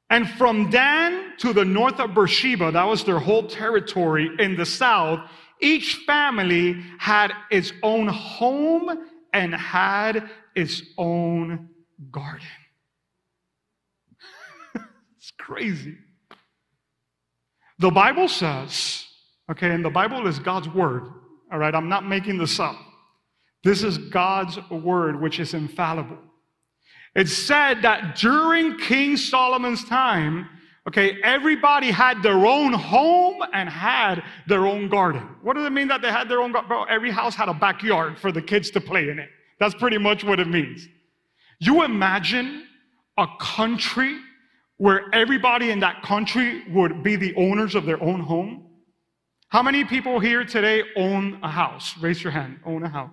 And 0.10 0.30
from 0.30 0.70
Dan 0.70 1.34
to 1.38 1.54
the 1.54 1.66
north 1.66 2.00
of 2.00 2.14
Beersheba, 2.14 2.72
that 2.72 2.84
was 2.84 3.04
their 3.04 3.20
whole 3.20 3.48
territory 3.48 4.30
in 4.40 4.56
the 4.56 4.66
south, 4.66 5.20
each 5.62 5.96
family 6.06 6.82
had 6.98 7.32
its 7.52 7.74
own 7.84 8.08
home 8.08 9.08
and 9.34 9.54
had 9.54 10.30
its 10.56 10.82
own 10.98 11.70
garden. 12.12 12.48
Crazy. 15.50 15.98
The 17.80 17.90
Bible 17.90 18.28
says, 18.28 19.06
okay, 19.50 19.72
and 19.72 19.84
the 19.84 19.90
Bible 19.90 20.28
is 20.28 20.38
God's 20.38 20.70
word, 20.70 21.04
all 21.52 21.58
right? 21.58 21.74
I'm 21.74 21.90
not 21.90 22.08
making 22.08 22.38
this 22.38 22.60
up. 22.60 22.76
This 23.64 23.84
is 23.84 23.98
God's 23.98 24.60
word, 24.70 25.20
which 25.20 25.40
is 25.40 25.54
infallible. 25.54 26.18
It 27.16 27.28
said 27.28 27.82
that 27.82 28.16
during 28.16 28.78
King 28.78 29.18
Solomon's 29.18 29.84
time, 29.86 30.48
okay, 30.88 31.18
everybody 31.24 31.90
had 31.90 32.22
their 32.22 32.46
own 32.46 32.74
home 32.74 33.42
and 33.52 33.68
had 33.68 34.22
their 34.48 34.68
own 34.68 34.88
garden. 34.88 35.28
What 35.42 35.56
does 35.56 35.66
it 35.66 35.72
mean 35.72 35.88
that 35.88 36.02
they 36.02 36.12
had 36.12 36.30
their 36.30 36.42
own 36.42 36.52
garden? 36.52 36.86
Every 36.90 37.10
house 37.12 37.34
had 37.34 37.50
a 37.50 37.54
backyard 37.54 38.20
for 38.20 38.32
the 38.32 38.42
kids 38.42 38.70
to 38.72 38.82
play 38.82 39.10
in 39.10 39.18
it. 39.18 39.30
That's 39.60 39.74
pretty 39.74 39.98
much 39.98 40.24
what 40.24 40.40
it 40.40 40.48
means. 40.48 40.88
You 41.60 41.84
imagine 41.84 42.68
a 43.18 43.26
country 43.40 44.20
where 44.80 45.14
everybody 45.14 45.72
in 45.72 45.82
that 45.82 46.02
country 46.02 46.64
would 46.70 47.04
be 47.04 47.16
the 47.16 47.36
owners 47.36 47.76
of 47.76 47.86
their 47.86 48.02
own 48.02 48.22
home? 48.22 48.66
How 49.50 49.62
many 49.62 49.84
people 49.84 50.20
here 50.20 50.44
today 50.46 50.84
own 50.96 51.40
a 51.44 51.50
house? 51.50 51.98
Raise 51.98 52.24
your 52.24 52.32
hand. 52.32 52.60
Own 52.66 52.84
a 52.84 52.90
house. 52.90 53.12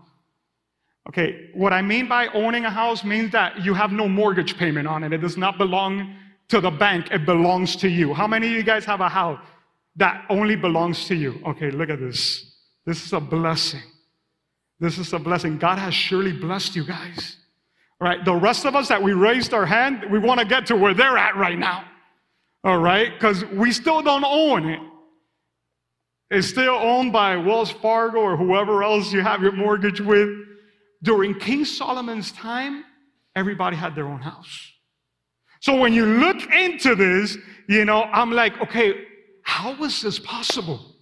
Okay, 1.08 1.50
what 1.54 1.72
I 1.72 1.82
mean 1.82 2.08
by 2.08 2.28
owning 2.28 2.64
a 2.64 2.70
house 2.70 3.04
means 3.04 3.32
that 3.32 3.64
you 3.64 3.74
have 3.74 3.92
no 3.92 4.08
mortgage 4.08 4.56
payment 4.56 4.88
on 4.88 5.04
it. 5.04 5.12
It 5.12 5.18
does 5.18 5.36
not 5.36 5.58
belong 5.58 6.16
to 6.48 6.60
the 6.60 6.70
bank, 6.70 7.08
it 7.10 7.26
belongs 7.26 7.74
to 7.76 7.88
you. 7.88 8.14
How 8.14 8.28
many 8.28 8.46
of 8.46 8.52
you 8.52 8.62
guys 8.62 8.84
have 8.84 9.00
a 9.00 9.08
house 9.08 9.40
that 9.96 10.24
only 10.30 10.54
belongs 10.54 11.06
to 11.06 11.16
you? 11.16 11.40
Okay, 11.44 11.70
look 11.70 11.90
at 11.90 11.98
this. 11.98 12.54
This 12.84 13.04
is 13.04 13.12
a 13.12 13.18
blessing. 13.18 13.82
This 14.78 14.98
is 14.98 15.12
a 15.12 15.18
blessing. 15.18 15.58
God 15.58 15.78
has 15.78 15.94
surely 15.94 16.32
blessed 16.32 16.76
you 16.76 16.84
guys. 16.84 17.36
Right, 17.98 18.22
the 18.24 18.34
rest 18.34 18.66
of 18.66 18.76
us 18.76 18.88
that 18.88 19.02
we 19.02 19.14
raised 19.14 19.54
our 19.54 19.64
hand, 19.64 20.04
we 20.10 20.18
want 20.18 20.38
to 20.40 20.46
get 20.46 20.66
to 20.66 20.76
where 20.76 20.92
they're 20.92 21.16
at 21.16 21.36
right 21.36 21.58
now. 21.58 21.84
All 22.62 22.78
right, 22.78 23.12
because 23.14 23.44
we 23.46 23.72
still 23.72 24.02
don't 24.02 24.24
own 24.24 24.68
it. 24.68 24.80
It's 26.30 26.48
still 26.48 26.74
owned 26.74 27.12
by 27.12 27.36
Wells 27.36 27.70
Fargo 27.70 28.18
or 28.18 28.36
whoever 28.36 28.82
else 28.82 29.12
you 29.12 29.22
have 29.22 29.40
your 29.40 29.52
mortgage 29.52 30.00
with. 30.00 30.28
During 31.02 31.38
King 31.38 31.64
Solomon's 31.64 32.32
time, 32.32 32.84
everybody 33.34 33.76
had 33.76 33.94
their 33.94 34.08
own 34.08 34.20
house. 34.20 34.72
So 35.60 35.76
when 35.76 35.94
you 35.94 36.04
look 36.04 36.50
into 36.52 36.94
this, 36.96 37.38
you 37.68 37.84
know, 37.84 38.02
I'm 38.02 38.32
like, 38.32 38.60
okay, 38.60 39.04
how 39.42 39.74
was 39.76 40.02
this 40.02 40.18
possible? 40.18 40.95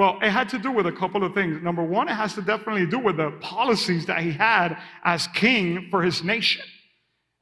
Well, 0.00 0.18
it 0.22 0.30
had 0.30 0.48
to 0.48 0.58
do 0.58 0.72
with 0.72 0.86
a 0.86 0.92
couple 0.92 1.22
of 1.24 1.34
things. 1.34 1.62
Number 1.62 1.84
one, 1.84 2.08
it 2.08 2.14
has 2.14 2.32
to 2.36 2.40
definitely 2.40 2.86
do 2.86 2.98
with 2.98 3.18
the 3.18 3.32
policies 3.42 4.06
that 4.06 4.20
he 4.20 4.32
had 4.32 4.78
as 5.04 5.26
king 5.34 5.88
for 5.90 6.02
his 6.02 6.24
nation 6.24 6.64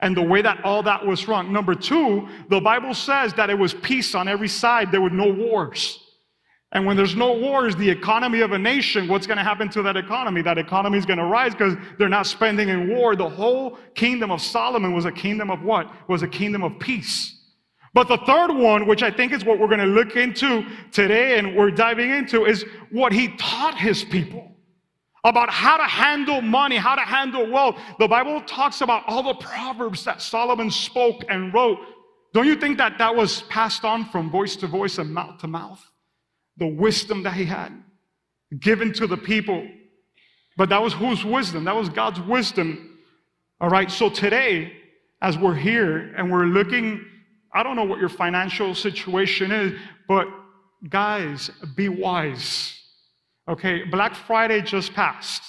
and 0.01 0.17
the 0.17 0.23
way 0.23 0.43
that 0.43 0.65
all 0.65 0.83
that 0.83 1.07
was 1.07 1.29
run. 1.29 1.53
Number 1.53 1.77
two, 1.77 2.27
the 2.51 2.61
Bible 2.61 2.95
says 2.95 3.33
that 3.35 3.49
it 3.49 3.55
was 3.57 3.75
peace 3.75 4.13
on 4.17 4.27
every 4.27 4.49
side, 4.49 4.91
there 4.91 5.01
were 5.01 5.09
no 5.09 5.33
wars. 5.33 6.01
And 6.73 6.85
when 6.85 6.97
there's 6.97 7.15
no 7.15 7.33
wars, 7.35 7.77
the 7.77 7.89
economy 7.89 8.41
of 8.41 8.51
a 8.51 8.59
nation, 8.59 9.07
what's 9.07 9.29
going 9.29 9.39
to 9.39 9.45
happen 9.45 9.69
to 9.69 9.83
that 9.83 9.97
economy? 9.97 10.43
That 10.43 10.59
economy 10.59 10.99
is 10.99 11.07
going 11.07 11.21
to 11.21 11.27
rise 11.27 11.53
because 11.53 11.77
they're 11.97 12.09
not 12.09 12.27
spending 12.27 12.71
in 12.71 12.89
war. 12.89 13.15
The 13.15 13.31
whole 13.31 13.79
kingdom 13.95 14.33
of 14.33 14.43
Solomon 14.43 14.93
was 14.93 15.05
a 15.05 15.13
kingdom 15.13 15.49
of 15.49 15.63
what? 15.63 15.89
Was 16.09 16.25
a 16.25 16.29
kingdom 16.29 16.65
of 16.65 16.77
peace. 16.81 17.38
But 17.95 18.09
the 18.09 18.19
third 18.19 18.53
one, 18.53 18.87
which 18.87 19.03
I 19.03 19.11
think 19.11 19.33
is 19.33 19.45
what 19.45 19.59
we're 19.59 19.69
going 19.69 19.81
to 19.81 19.87
look 19.87 20.17
into 20.17 20.65
today 20.93 21.39
and 21.39 21.57
we're 21.57 21.71
diving 21.71 22.11
into, 22.11 22.45
is 22.45 22.65
what 22.91 23.13
he 23.13 23.29
taught 23.37 23.79
his 23.79 24.05
people 24.05 24.53
about 25.25 25.51
how 25.51 25.77
to 25.77 25.85
handle 25.85 26.41
money, 26.41 26.77
how 26.77 26.95
to 26.95 27.03
handle 27.03 27.51
wealth. 27.51 27.77
The 27.99 28.07
Bible 28.07 28.41
talks 28.43 28.83
about 28.83 29.05
all 29.07 29.23
the 29.23 29.35
proverbs 29.35 30.05
that 30.05 30.23
Solomon 30.23 30.71
spoke 30.71 31.25
and 31.29 31.53
wrote. 31.53 31.79
Don't 32.35 32.47
you 32.47 32.57
think 32.57 32.79
that 32.79 32.99
that 32.99 33.15
was 33.15 33.43
passed 33.43 33.85
on 33.85 34.05
from 34.11 34.31
voice 34.31 34.55
to 34.57 34.67
voice 34.67 34.99
and 34.99 35.13
mouth 35.13 35.39
to 35.41 35.47
mouth? 35.47 35.85
the 36.59 36.67
wisdom 36.67 37.23
that 37.23 37.35
he 37.35 37.45
had 37.45 37.73
given 38.59 38.93
to 38.95 39.07
the 39.07 39.17
people. 39.17 39.67
But 40.57 40.69
that 40.71 40.83
was 40.83 40.93
whose 40.93 41.25
wisdom? 41.25 41.65
That 41.65 41.77
was 41.77 41.89
God's 41.89 42.21
wisdom. 42.21 42.99
All 43.61 43.69
right, 43.69 43.91
so 43.91 44.11
today, 44.11 44.73
as 45.23 45.39
we're 45.39 45.55
here 45.55 46.15
and 46.17 46.31
we're 46.31 46.47
looking, 46.47 47.05
I 47.53 47.63
don't 47.63 47.77
know 47.77 47.85
what 47.85 47.99
your 47.99 48.09
financial 48.09 48.75
situation 48.75 49.51
is, 49.51 49.79
but 50.07 50.27
guys, 50.89 51.51
be 51.75 51.89
wise. 51.89 52.75
Okay, 53.49 53.85
Black 53.85 54.15
Friday 54.15 54.61
just 54.61 54.93
passed. 54.93 55.43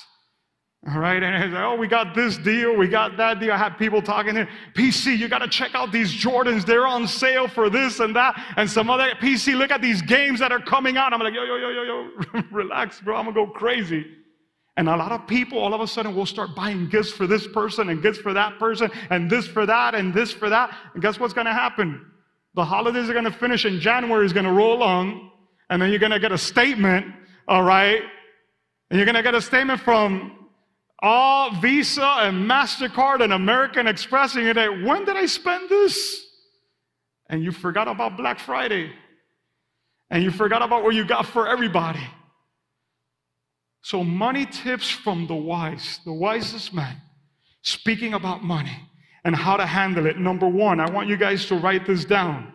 All 0.87 0.97
right, 0.97 1.21
and 1.21 1.43
it's 1.43 1.53
like, 1.53 1.61
oh, 1.61 1.75
we 1.75 1.87
got 1.87 2.15
this 2.15 2.37
deal, 2.37 2.73
we 2.73 2.87
got 2.87 3.17
that 3.17 3.41
deal. 3.41 3.51
I 3.51 3.57
had 3.57 3.77
people 3.77 4.01
talking 4.01 4.33
here, 4.33 4.47
PC, 4.75 5.17
you 5.17 5.27
got 5.27 5.39
to 5.39 5.49
check 5.49 5.75
out 5.75 5.91
these 5.91 6.13
Jordans. 6.13 6.65
They're 6.65 6.87
on 6.87 7.05
sale 7.05 7.49
for 7.49 7.69
this 7.69 7.99
and 7.99 8.15
that. 8.15 8.41
And 8.55 8.69
some 8.69 8.89
other 8.89 9.09
PC, 9.15 9.57
look 9.57 9.71
at 9.71 9.81
these 9.81 10.01
games 10.01 10.39
that 10.39 10.53
are 10.53 10.61
coming 10.61 10.95
out. 10.95 11.11
I'm 11.11 11.19
like, 11.19 11.33
yo, 11.33 11.43
yo, 11.43 11.57
yo, 11.57 11.69
yo, 11.69 11.83
yo, 11.83 12.43
relax, 12.51 13.01
bro. 13.01 13.17
I'm 13.17 13.25
gonna 13.25 13.35
go 13.35 13.47
crazy. 13.51 14.05
And 14.79 14.88
a 14.88 14.95
lot 14.95 15.12
of 15.12 15.27
people 15.27 15.59
all 15.59 15.74
of 15.74 15.81
a 15.81 15.88
sudden 15.88 16.15
will 16.15 16.25
start 16.25 16.55
buying 16.55 16.88
gifts 16.88 17.12
for 17.12 17.27
this 17.27 17.45
person 17.45 17.89
and 17.89 18.01
gifts 18.01 18.19
for 18.19 18.31
that 18.31 18.57
person 18.59 18.89
and 19.09 19.29
this 19.29 19.45
for 19.45 19.65
that 19.65 19.93
and 19.93 20.13
this 20.13 20.31
for 20.31 20.50
that. 20.50 20.74
And 20.93 21.03
guess 21.03 21.19
what's 21.19 21.33
gonna 21.33 21.51
happen? 21.51 22.09
The 22.53 22.63
holidays 22.63 23.09
are 23.09 23.13
gonna 23.13 23.29
finish 23.29 23.65
and 23.65 23.81
January 23.81 24.25
is 24.25 24.31
gonna 24.31 24.53
roll 24.53 24.81
on, 24.81 25.31
and 25.69 25.81
then 25.81 25.89
you're 25.89 26.00
gonna 26.00 26.17
get 26.17 26.31
a 26.31 26.38
statement, 26.38 27.07
all 27.45 27.62
right? 27.62 28.01
And 28.89 28.98
you're 28.98 29.05
gonna 29.05 29.21
get 29.21 29.36
a 29.36 29.41
statement 29.41 29.81
from 29.81 30.48
all 31.00 31.51
Visa 31.59 32.15
and 32.21 32.50
MasterCard 32.50 33.21
and 33.21 33.33
American 33.33 33.86
Express, 33.86 34.36
and 34.36 34.45
you're 34.45 34.53
like, 34.53 34.88
when 34.88 35.03
did 35.03 35.17
I 35.17 35.25
spend 35.25 35.67
this? 35.67 36.25
And 37.29 37.43
you 37.43 37.51
forgot 37.51 37.89
about 37.89 38.15
Black 38.15 38.39
Friday. 38.39 38.93
And 40.09 40.24
you 40.24 40.31
forgot 40.31 40.62
about 40.62 40.86
what 40.86 40.95
you 40.95 41.03
got 41.03 41.25
for 41.25 41.50
everybody. 41.50 42.00
So, 43.81 44.03
money 44.03 44.45
tips 44.45 44.89
from 44.89 45.27
the 45.27 45.36
wise, 45.36 46.00
the 46.05 46.13
wisest 46.13 46.74
man, 46.74 47.01
speaking 47.62 48.13
about 48.13 48.43
money 48.43 48.89
and 49.24 49.36
how 49.36 49.57
to 49.57 49.65
handle 49.65 50.05
it. 50.05 50.17
Number 50.17 50.48
one, 50.48 50.79
I 50.79 50.89
want 50.89 51.07
you 51.07 51.17
guys 51.17 51.45
to 51.48 51.55
write 51.55 51.86
this 51.86 52.05
down. 52.05 52.53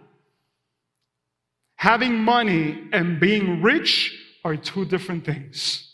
Having 1.77 2.17
money 2.19 2.89
and 2.93 3.21
being 3.21 3.63
rich 3.63 4.17
are 4.45 4.57
two 4.57 4.85
different 4.85 5.25
things. 5.25 5.91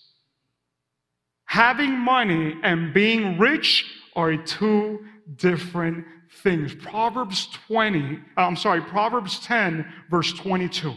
Having 1.46 1.98
money 1.98 2.54
and 2.62 2.94
being 2.94 3.38
rich 3.38 3.84
are 4.14 4.36
two 4.36 5.04
different 5.36 6.04
things. 6.42 6.74
Proverbs 6.74 7.48
20, 7.66 8.20
uh, 8.36 8.40
I'm 8.40 8.56
sorry, 8.56 8.80
Proverbs 8.80 9.40
10, 9.40 9.84
verse 10.10 10.32
22. 10.32 10.94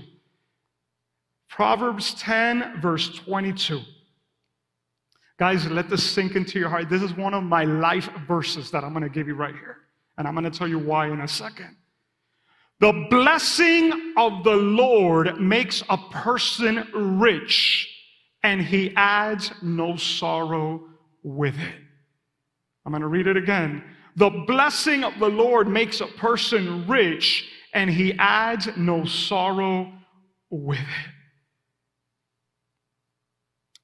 Proverbs 1.49 2.13
10, 2.15 2.79
verse 2.81 3.09
22. 3.09 3.81
Guys, 5.43 5.67
let 5.67 5.89
this 5.89 6.09
sink 6.09 6.37
into 6.37 6.57
your 6.57 6.69
heart. 6.69 6.89
This 6.89 7.01
is 7.01 7.13
one 7.15 7.33
of 7.33 7.43
my 7.43 7.65
life 7.65 8.09
verses 8.25 8.71
that 8.71 8.85
I'm 8.85 8.93
going 8.93 9.03
to 9.03 9.09
give 9.09 9.27
you 9.27 9.35
right 9.35 9.53
here. 9.53 9.75
And 10.17 10.25
I'm 10.25 10.35
going 10.35 10.49
to 10.49 10.57
tell 10.57 10.69
you 10.69 10.79
why 10.79 11.11
in 11.11 11.19
a 11.19 11.27
second. 11.27 11.75
The 12.79 13.07
blessing 13.09 14.13
of 14.15 14.45
the 14.45 14.55
Lord 14.55 15.41
makes 15.41 15.83
a 15.89 15.97
person 15.97 17.19
rich 17.19 17.93
and 18.41 18.61
he 18.61 18.93
adds 18.95 19.51
no 19.61 19.97
sorrow 19.97 20.87
with 21.23 21.59
it. 21.59 21.75
I'm 22.85 22.93
going 22.93 23.01
to 23.01 23.09
read 23.09 23.27
it 23.27 23.35
again. 23.35 23.83
The 24.15 24.29
blessing 24.47 25.03
of 25.03 25.19
the 25.19 25.27
Lord 25.27 25.67
makes 25.67 25.99
a 25.99 26.07
person 26.07 26.87
rich, 26.87 27.49
and 27.73 27.89
he 27.89 28.13
adds 28.13 28.69
no 28.77 29.03
sorrow 29.03 29.91
with 30.49 30.79
it. 30.79 31.11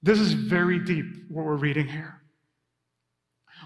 This 0.01 0.20
is 0.20 0.34
very 0.34 0.79
deep 0.79 1.06
what 1.29 1.46
we're 1.46 1.56
reading 1.56 1.88
here. 1.88 2.22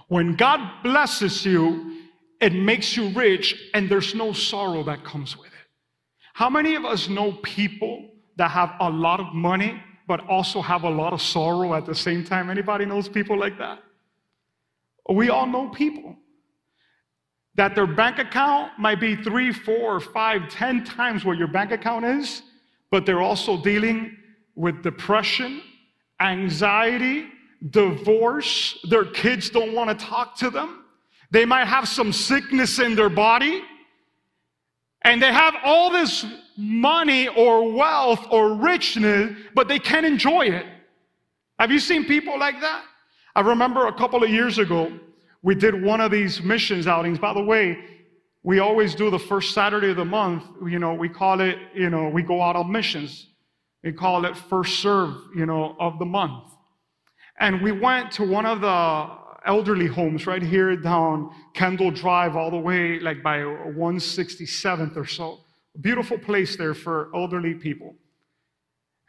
When 0.07 0.35
God 0.35 0.83
blesses 0.83 1.45
you, 1.45 1.99
it 2.41 2.53
makes 2.53 2.97
you 2.97 3.09
rich, 3.09 3.69
and 3.73 3.89
there's 3.89 4.13
no 4.15 4.33
sorrow 4.33 4.83
that 4.83 5.03
comes 5.03 5.37
with 5.37 5.47
it. 5.47 5.53
How 6.33 6.49
many 6.49 6.75
of 6.75 6.83
us 6.83 7.07
know 7.07 7.33
people 7.43 8.09
that 8.35 8.49
have 8.51 8.73
a 8.79 8.89
lot 8.89 9.19
of 9.19 9.33
money 9.33 9.81
but 10.07 10.27
also 10.27 10.61
have 10.61 10.83
a 10.83 10.89
lot 10.89 11.13
of 11.13 11.21
sorrow 11.21 11.73
at 11.73 11.85
the 11.85 11.95
same 11.95 12.23
time. 12.23 12.49
Anybody 12.49 12.85
knows 12.85 13.07
people 13.07 13.37
like 13.39 13.57
that? 13.57 13.79
We 15.09 15.29
all 15.29 15.47
know 15.47 15.69
people 15.69 16.15
that 17.55 17.75
their 17.75 17.87
bank 17.87 18.19
account 18.19 18.71
might 18.79 18.99
be 18.99 19.15
three, 19.15 19.53
four, 19.53 19.99
five, 19.99 20.49
ten 20.49 20.83
times 20.83 21.23
what 21.23 21.37
your 21.37 21.47
bank 21.47 21.71
account 21.71 22.05
is, 22.05 22.41
but 22.89 23.05
they're 23.05 23.21
also 23.21 23.61
dealing 23.61 24.17
with 24.55 24.81
depression, 24.81 25.61
anxiety, 26.23 27.27
divorce. 27.69 28.79
Their 28.89 29.05
kids 29.05 29.49
don't 29.49 29.73
want 29.73 29.97
to 29.97 30.05
talk 30.05 30.37
to 30.37 30.49
them. 30.49 30.85
They 31.31 31.45
might 31.45 31.65
have 31.65 31.87
some 31.87 32.13
sickness 32.13 32.79
in 32.79 32.95
their 32.95 33.09
body. 33.09 33.61
And 35.03 35.21
they 35.21 35.33
have 35.33 35.55
all 35.63 35.91
this 35.91 36.25
money 36.57 37.27
or 37.27 37.71
wealth 37.71 38.25
or 38.31 38.55
richness, 38.55 39.35
but 39.53 39.67
they 39.67 39.79
can't 39.79 40.05
enjoy 40.05 40.45
it. 40.45 40.65
Have 41.59 41.71
you 41.71 41.79
seen 41.79 42.05
people 42.05 42.39
like 42.39 42.61
that? 42.61 42.83
I 43.35 43.41
remember 43.41 43.87
a 43.87 43.93
couple 43.93 44.23
of 44.23 44.29
years 44.29 44.59
ago, 44.59 44.91
we 45.41 45.55
did 45.55 45.81
one 45.83 45.99
of 45.99 46.11
these 46.11 46.41
missions 46.41 46.87
outings. 46.87 47.19
By 47.19 47.33
the 47.33 47.43
way, 47.43 47.83
we 48.43 48.59
always 48.59 48.95
do 48.95 49.09
the 49.09 49.19
first 49.19 49.53
Saturday 49.53 49.89
of 49.89 49.97
the 49.97 50.05
month. 50.05 50.43
You 50.65 50.79
know, 50.79 50.93
we 50.93 51.09
call 51.09 51.41
it, 51.41 51.57
you 51.73 51.89
know, 51.89 52.09
we 52.09 52.21
go 52.21 52.41
out 52.41 52.55
on 52.55 52.71
missions. 52.71 53.27
We 53.83 53.91
call 53.91 54.25
it 54.25 54.37
first 54.37 54.79
serve, 54.79 55.15
you 55.35 55.45
know, 55.45 55.75
of 55.79 55.99
the 55.99 56.05
month. 56.05 56.51
And 57.39 57.61
we 57.61 57.71
went 57.71 58.11
to 58.13 58.23
one 58.23 58.45
of 58.45 58.61
the 58.61 59.09
elderly 59.45 59.87
homes 59.87 60.25
right 60.25 60.41
here 60.41 60.75
down 60.77 61.31
Kendall 61.53 61.91
Drive, 61.91 62.35
all 62.35 62.49
the 62.49 62.57
way 62.57 62.99
like 62.99 63.21
by 63.21 63.39
167th 63.39 64.95
or 64.95 65.05
so. 65.05 65.41
A 65.75 65.79
beautiful 65.79 66.17
place 66.17 66.55
there 66.55 66.73
for 66.73 67.09
elderly 67.13 67.55
people. 67.55 67.95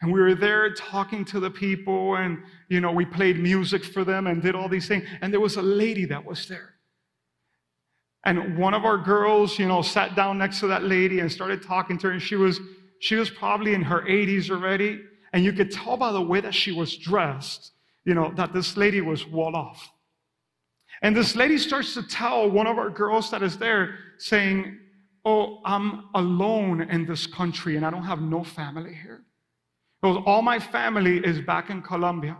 And 0.00 0.12
we 0.12 0.20
were 0.20 0.34
there 0.34 0.74
talking 0.74 1.24
to 1.26 1.40
the 1.40 1.50
people, 1.50 2.16
and 2.16 2.42
you 2.68 2.80
know, 2.80 2.90
we 2.90 3.04
played 3.04 3.38
music 3.38 3.84
for 3.84 4.04
them 4.04 4.26
and 4.26 4.42
did 4.42 4.54
all 4.54 4.68
these 4.68 4.88
things. 4.88 5.06
And 5.20 5.32
there 5.32 5.40
was 5.40 5.56
a 5.56 5.62
lady 5.62 6.04
that 6.06 6.24
was 6.24 6.46
there. 6.48 6.74
And 8.24 8.58
one 8.58 8.74
of 8.74 8.84
our 8.84 8.98
girls, 8.98 9.58
you 9.58 9.66
know, 9.66 9.82
sat 9.82 10.16
down 10.16 10.38
next 10.38 10.60
to 10.60 10.66
that 10.66 10.82
lady 10.82 11.20
and 11.20 11.30
started 11.30 11.62
talking 11.62 11.98
to 11.98 12.08
her. 12.08 12.12
And 12.12 12.22
she 12.22 12.36
was, 12.36 12.58
she 13.04 13.16
was 13.16 13.28
probably 13.28 13.74
in 13.74 13.82
her 13.82 14.00
80s 14.00 14.50
already. 14.50 14.98
And 15.34 15.44
you 15.44 15.52
could 15.52 15.70
tell 15.70 15.98
by 15.98 16.10
the 16.10 16.22
way 16.22 16.40
that 16.40 16.54
she 16.54 16.72
was 16.72 16.96
dressed, 16.96 17.72
you 18.06 18.14
know, 18.14 18.32
that 18.36 18.54
this 18.54 18.78
lady 18.78 19.02
was 19.02 19.26
well 19.26 19.54
off. 19.54 19.92
And 21.02 21.14
this 21.14 21.36
lady 21.36 21.58
starts 21.58 21.92
to 21.94 22.02
tell 22.02 22.50
one 22.50 22.66
of 22.66 22.78
our 22.78 22.88
girls 22.88 23.30
that 23.30 23.42
is 23.42 23.58
there, 23.58 23.98
saying, 24.16 24.78
Oh, 25.26 25.60
I'm 25.66 26.04
alone 26.14 26.80
in 26.80 27.04
this 27.04 27.26
country 27.26 27.76
and 27.76 27.84
I 27.84 27.90
don't 27.90 28.04
have 28.04 28.22
no 28.22 28.42
family 28.42 28.94
here. 28.94 29.22
Because 30.00 30.22
all 30.24 30.40
my 30.40 30.58
family 30.58 31.18
is 31.18 31.42
back 31.42 31.68
in 31.68 31.82
Colombia. 31.82 32.38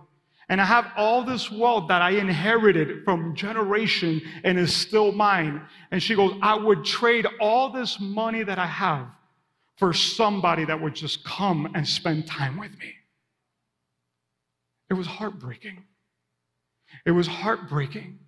And 0.49 0.63
I 0.63 0.65
have 0.65 0.93
all 0.97 1.25
this 1.25 1.51
wealth 1.51 1.89
that 1.89 2.01
I 2.01 2.13
inherited 2.13 3.05
from 3.05 3.35
generation 3.35 4.23
and 4.45 4.59
is 4.59 4.75
still 4.75 5.13
mine. 5.13 5.61
And 5.91 6.03
she 6.03 6.15
goes, 6.15 6.35
I 6.41 6.55
would 6.55 6.87
trade 6.87 7.27
all 7.39 7.69
this 7.71 8.01
money 8.01 8.43
that 8.45 8.59
I 8.59 8.67
have 8.67 9.09
for 9.77 9.93
somebody 9.93 10.65
that 10.65 10.81
would 10.81 10.95
just 10.95 11.25
come 11.25 11.71
and 11.75 11.87
spend 11.87 12.27
time 12.27 12.59
with 12.59 12.77
me. 12.79 12.95
It 14.91 14.95
was 14.95 15.07
heartbreaking. 15.07 15.85
It 17.05 17.11
was 17.11 17.27
heartbreaking. 17.27 18.19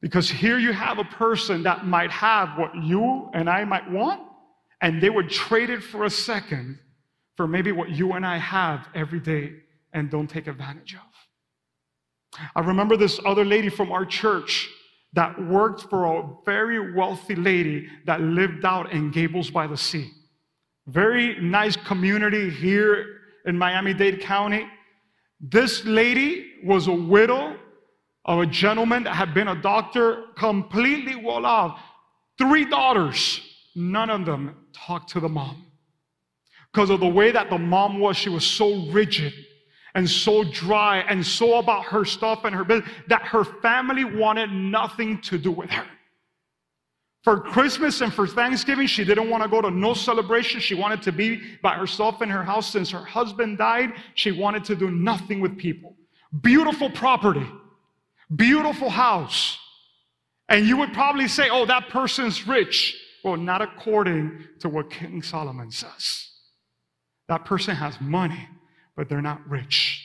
Because 0.00 0.30
here 0.30 0.58
you 0.58 0.72
have 0.72 0.98
a 0.98 1.04
person 1.04 1.62
that 1.64 1.86
might 1.86 2.10
have 2.10 2.58
what 2.58 2.74
you 2.76 3.30
and 3.34 3.48
I 3.50 3.64
might 3.64 3.90
want, 3.90 4.20
and 4.80 5.02
they 5.02 5.10
would 5.10 5.30
trade 5.30 5.70
it 5.70 5.82
for 5.82 6.04
a 6.04 6.10
second 6.10 6.78
for 7.36 7.46
maybe 7.46 7.72
what 7.72 7.90
you 7.90 8.12
and 8.12 8.24
I 8.24 8.38
have 8.38 8.88
every 8.94 9.20
day 9.20 9.54
and 9.92 10.10
don't 10.10 10.28
take 10.28 10.46
advantage 10.46 10.94
of. 10.94 12.40
I 12.54 12.60
remember 12.60 12.96
this 12.96 13.18
other 13.24 13.44
lady 13.44 13.68
from 13.68 13.90
our 13.90 14.04
church 14.04 14.68
that 15.12 15.40
worked 15.46 15.82
for 15.88 16.04
a 16.04 16.28
very 16.44 16.94
wealthy 16.94 17.34
lady 17.34 17.88
that 18.04 18.20
lived 18.20 18.64
out 18.64 18.92
in 18.92 19.10
Gables 19.10 19.50
by 19.50 19.66
the 19.66 19.76
Sea. 19.76 20.10
Very 20.86 21.40
nice 21.40 21.76
community 21.76 22.50
here 22.50 23.20
in 23.46 23.56
Miami 23.56 23.94
Dade 23.94 24.20
County. 24.20 24.66
This 25.40 25.84
lady 25.84 26.52
was 26.64 26.86
a 26.86 26.92
widow 26.92 27.56
of 28.24 28.40
a 28.40 28.46
gentleman 28.46 29.04
that 29.04 29.14
had 29.14 29.32
been 29.32 29.48
a 29.48 29.60
doctor, 29.60 30.24
completely 30.36 31.16
well 31.16 31.46
off. 31.46 31.80
Three 32.38 32.64
daughters, 32.64 33.40
none 33.74 34.10
of 34.10 34.26
them 34.26 34.54
talked 34.72 35.10
to 35.10 35.20
the 35.20 35.28
mom. 35.28 35.66
Because 36.72 36.90
of 36.90 37.00
the 37.00 37.08
way 37.08 37.30
that 37.30 37.48
the 37.48 37.58
mom 37.58 38.00
was, 38.00 38.16
she 38.16 38.28
was 38.28 38.44
so 38.44 38.86
rigid 38.90 39.32
and 39.96 40.08
so 40.08 40.44
dry 40.44 40.98
and 41.08 41.26
so 41.26 41.58
about 41.58 41.86
her 41.86 42.04
stuff 42.04 42.44
and 42.44 42.54
her 42.54 42.62
business 42.64 42.88
that 43.08 43.22
her 43.22 43.42
family 43.44 44.04
wanted 44.04 44.52
nothing 44.52 45.20
to 45.22 45.36
do 45.36 45.50
with 45.50 45.70
her. 45.70 45.86
For 47.24 47.40
Christmas 47.40 48.00
and 48.00 48.14
for 48.14 48.28
Thanksgiving, 48.28 48.86
she 48.86 49.04
didn't 49.04 49.28
want 49.28 49.42
to 49.42 49.48
go 49.48 49.60
to 49.60 49.70
no 49.72 49.94
celebration. 49.94 50.60
She 50.60 50.76
wanted 50.76 51.02
to 51.02 51.10
be 51.10 51.42
by 51.60 51.74
herself 51.74 52.22
in 52.22 52.28
her 52.28 52.44
house. 52.44 52.70
Since 52.70 52.90
her 52.90 53.04
husband 53.04 53.58
died, 53.58 53.94
she 54.14 54.30
wanted 54.30 54.62
to 54.66 54.76
do 54.76 54.92
nothing 54.92 55.40
with 55.40 55.58
people. 55.58 55.96
Beautiful 56.40 56.88
property 56.90 57.50
Beautiful 58.34 58.90
house. 58.90 59.58
And 60.48 60.66
you 60.66 60.76
would 60.78 60.92
probably 60.92 61.28
say, 61.28 61.48
oh, 61.50 61.66
that 61.66 61.88
person's 61.88 62.46
rich. 62.46 62.96
Well, 63.22 63.36
not 63.36 63.62
according 63.62 64.44
to 64.60 64.68
what 64.68 64.90
King 64.90 65.22
Solomon 65.22 65.70
says. 65.70 66.30
That 67.28 67.44
person 67.44 67.74
has 67.74 68.00
money, 68.00 68.48
but 68.96 69.08
they're 69.08 69.22
not 69.22 69.48
rich. 69.48 70.02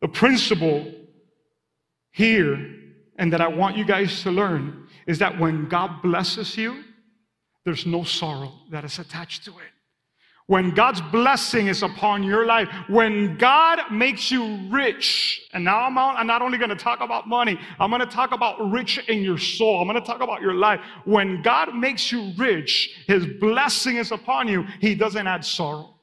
The 0.00 0.08
principle 0.08 0.92
here, 2.12 2.74
and 3.16 3.32
that 3.32 3.40
I 3.40 3.48
want 3.48 3.76
you 3.76 3.84
guys 3.84 4.22
to 4.22 4.30
learn, 4.30 4.86
is 5.06 5.18
that 5.18 5.38
when 5.38 5.68
God 5.68 6.02
blesses 6.02 6.56
you, 6.56 6.84
there's 7.64 7.84
no 7.84 8.04
sorrow 8.04 8.52
that 8.70 8.84
is 8.84 8.98
attached 8.98 9.44
to 9.44 9.50
it. 9.50 9.72
When 10.48 10.70
God's 10.70 11.02
blessing 11.02 11.66
is 11.66 11.82
upon 11.82 12.22
your 12.22 12.46
life, 12.46 12.70
when 12.88 13.36
God 13.36 13.80
makes 13.92 14.30
you 14.30 14.66
rich, 14.70 15.46
and 15.52 15.62
now 15.62 15.82
I'm, 15.82 15.98
I'm 15.98 16.26
not 16.26 16.40
only 16.40 16.56
going 16.56 16.70
to 16.70 16.76
talk 16.76 17.02
about 17.02 17.28
money, 17.28 17.60
I'm 17.78 17.90
going 17.90 18.00
to 18.00 18.06
talk 18.06 18.32
about 18.32 18.70
rich 18.70 18.96
in 19.08 19.22
your 19.22 19.36
soul. 19.36 19.78
I'm 19.78 19.86
going 19.86 20.00
to 20.00 20.06
talk 20.06 20.22
about 20.22 20.40
your 20.40 20.54
life. 20.54 20.80
When 21.04 21.42
God 21.42 21.74
makes 21.74 22.10
you 22.10 22.32
rich, 22.38 22.96
His 23.06 23.26
blessing 23.38 23.98
is 23.98 24.10
upon 24.10 24.48
you. 24.48 24.64
He 24.80 24.94
doesn't 24.94 25.26
add 25.26 25.44
sorrow. 25.44 25.96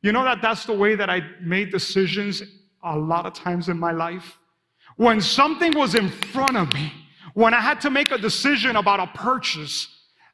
You 0.00 0.12
know 0.12 0.22
that 0.22 0.40
that's 0.40 0.64
the 0.64 0.72
way 0.72 0.94
that 0.94 1.10
I 1.10 1.20
made 1.42 1.72
decisions 1.72 2.44
a 2.84 2.96
lot 2.96 3.26
of 3.26 3.32
times 3.32 3.68
in 3.68 3.80
my 3.80 3.90
life. 3.90 4.38
When 4.94 5.20
something 5.20 5.76
was 5.76 5.96
in 5.96 6.08
front 6.08 6.56
of 6.56 6.72
me, 6.72 6.92
when 7.34 7.52
I 7.52 7.60
had 7.60 7.80
to 7.80 7.90
make 7.90 8.12
a 8.12 8.18
decision 8.18 8.76
about 8.76 9.00
a 9.00 9.08
purchase, 9.08 9.88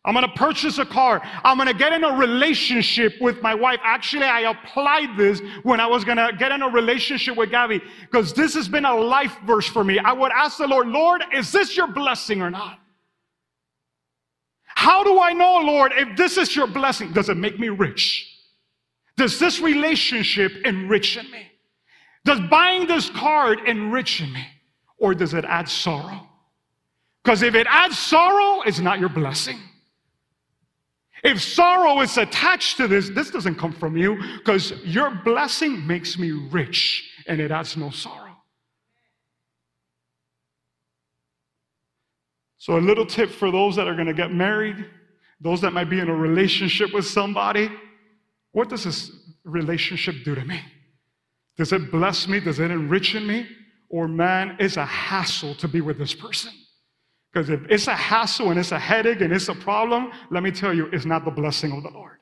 I'm 0.07 0.15
to 0.15 0.33
purchase 0.35 0.79
a 0.79 0.87
car. 0.87 1.21
I'm 1.43 1.59
to 1.67 1.75
get 1.75 1.93
in 1.93 2.05
a 2.05 2.17
relationship 2.17 3.15
with 3.21 3.43
my 3.43 3.55
wife. 3.55 3.81
Actually, 3.83 4.27
I 4.27 4.51
applied 4.51 5.17
this 5.17 5.43
when 5.65 5.81
I 5.81 5.87
was 5.87 6.05
to 6.05 6.33
get 6.39 6.53
in 6.53 6.63
a 6.63 6.69
relationship 6.69 7.37
with 7.37 7.51
Gabby 7.51 7.83
because 8.03 8.33
this 8.33 8.55
has 8.55 8.69
been 8.69 8.85
a 8.85 8.95
life 8.95 9.37
verse 9.45 9.67
for 9.67 9.83
me. 9.83 9.99
I 9.99 10.13
would 10.13 10.31
ask 10.31 10.59
the 10.59 10.69
Lord, 10.69 10.87
Lord, 10.87 11.25
is 11.35 11.51
this 11.51 11.77
your 11.77 11.89
blessing 11.89 12.41
or 12.41 12.51
not? 12.51 12.79
How 14.65 15.03
do 15.03 15.19
I 15.21 15.33
know, 15.33 15.59
Lord, 15.59 15.93
if 15.97 16.17
this 16.17 16.39
is 16.39 16.55
your 16.55 16.69
blessing? 16.69 17.13
Does 17.13 17.29
it 17.29 17.37
make 17.37 17.59
me 17.59 17.69
rich? 17.69 18.33
Does 19.17 19.41
this 19.41 19.61
relationship 19.61 20.53
enrich 20.65 21.17
me? 21.17 21.51
Does 22.25 22.39
buying 22.49 22.87
this 22.87 23.11
card 23.11 23.61
enrich 23.67 24.21
me? 24.21 24.47
Or 24.99 25.15
does 25.15 25.35
it 25.35 25.45
add 25.45 25.69
sorrow? 25.69 26.29
Because 27.25 27.43
if 27.43 27.57
it 27.57 27.67
adds 27.69 27.99
sorrow, 27.99 28.63
it's 28.63 28.79
not 28.79 29.01
your 29.01 29.09
blessing. 29.09 29.59
If 31.27 31.43
sorrow 31.43 32.01
is 32.01 32.17
attached 32.19 32.77
to 32.79 32.89
this, 32.89 33.11
this 33.11 33.31
doesn't 33.31 33.57
come 33.57 33.73
from 33.73 33.97
you 33.97 34.17
because 34.39 34.73
your 34.85 35.11
blessing 35.11 35.87
makes 35.87 36.19
me 36.19 36.31
rich 36.31 37.11
and 37.27 37.41
it 37.41 37.51
adds 37.51 37.77
no 37.77 37.91
sorrow. 37.91 38.37
So, 42.59 42.77
a 42.77 42.81
little 42.81 43.07
tip 43.07 43.31
for 43.31 43.51
those 43.51 43.77
that 43.77 43.87
are 43.87 43.95
going 43.95 44.07
to 44.07 44.15
get 44.15 44.33
married, 44.33 44.87
those 45.41 45.61
that 45.61 45.73
might 45.73 45.91
be 45.91 46.01
in 46.01 46.09
a 46.09 46.15
relationship 46.15 46.93
with 46.95 47.07
somebody 47.07 47.71
what 48.57 48.71
does 48.71 48.85
this 48.85 49.11
relationship 49.45 50.15
do 50.25 50.35
to 50.35 50.43
me? 50.43 50.59
Does 51.59 51.75
it 51.75 51.91
bless 51.91 52.27
me? 52.27 52.41
Does 52.41 52.59
it 52.59 52.71
enrich 52.71 53.15
me? 53.15 53.47
Or, 53.91 54.09
man, 54.09 54.57
it's 54.59 54.79
a 54.79 54.87
hassle 54.87 55.55
to 55.57 55.69
be 55.69 55.83
with 55.83 55.99
this 55.99 56.15
person. 56.15 56.55
Because 57.37 57.51
if 57.51 57.61
it's 57.69 57.87
a 57.87 57.95
hassle 57.95 58.49
and 58.51 58.59
it's 58.59 58.73
a 58.73 58.79
headache 58.79 59.21
and 59.21 59.31
it's 59.31 59.51
a 59.51 59.55
problem, 59.55 60.11
let 60.31 60.43
me 60.43 60.51
tell 60.51 60.73
you, 60.73 60.87
it's 60.87 61.05
not 61.05 61.27
the 61.27 61.31
blessing 61.31 61.71
of 61.71 61.83
the 61.83 61.91
Lord. 61.91 62.17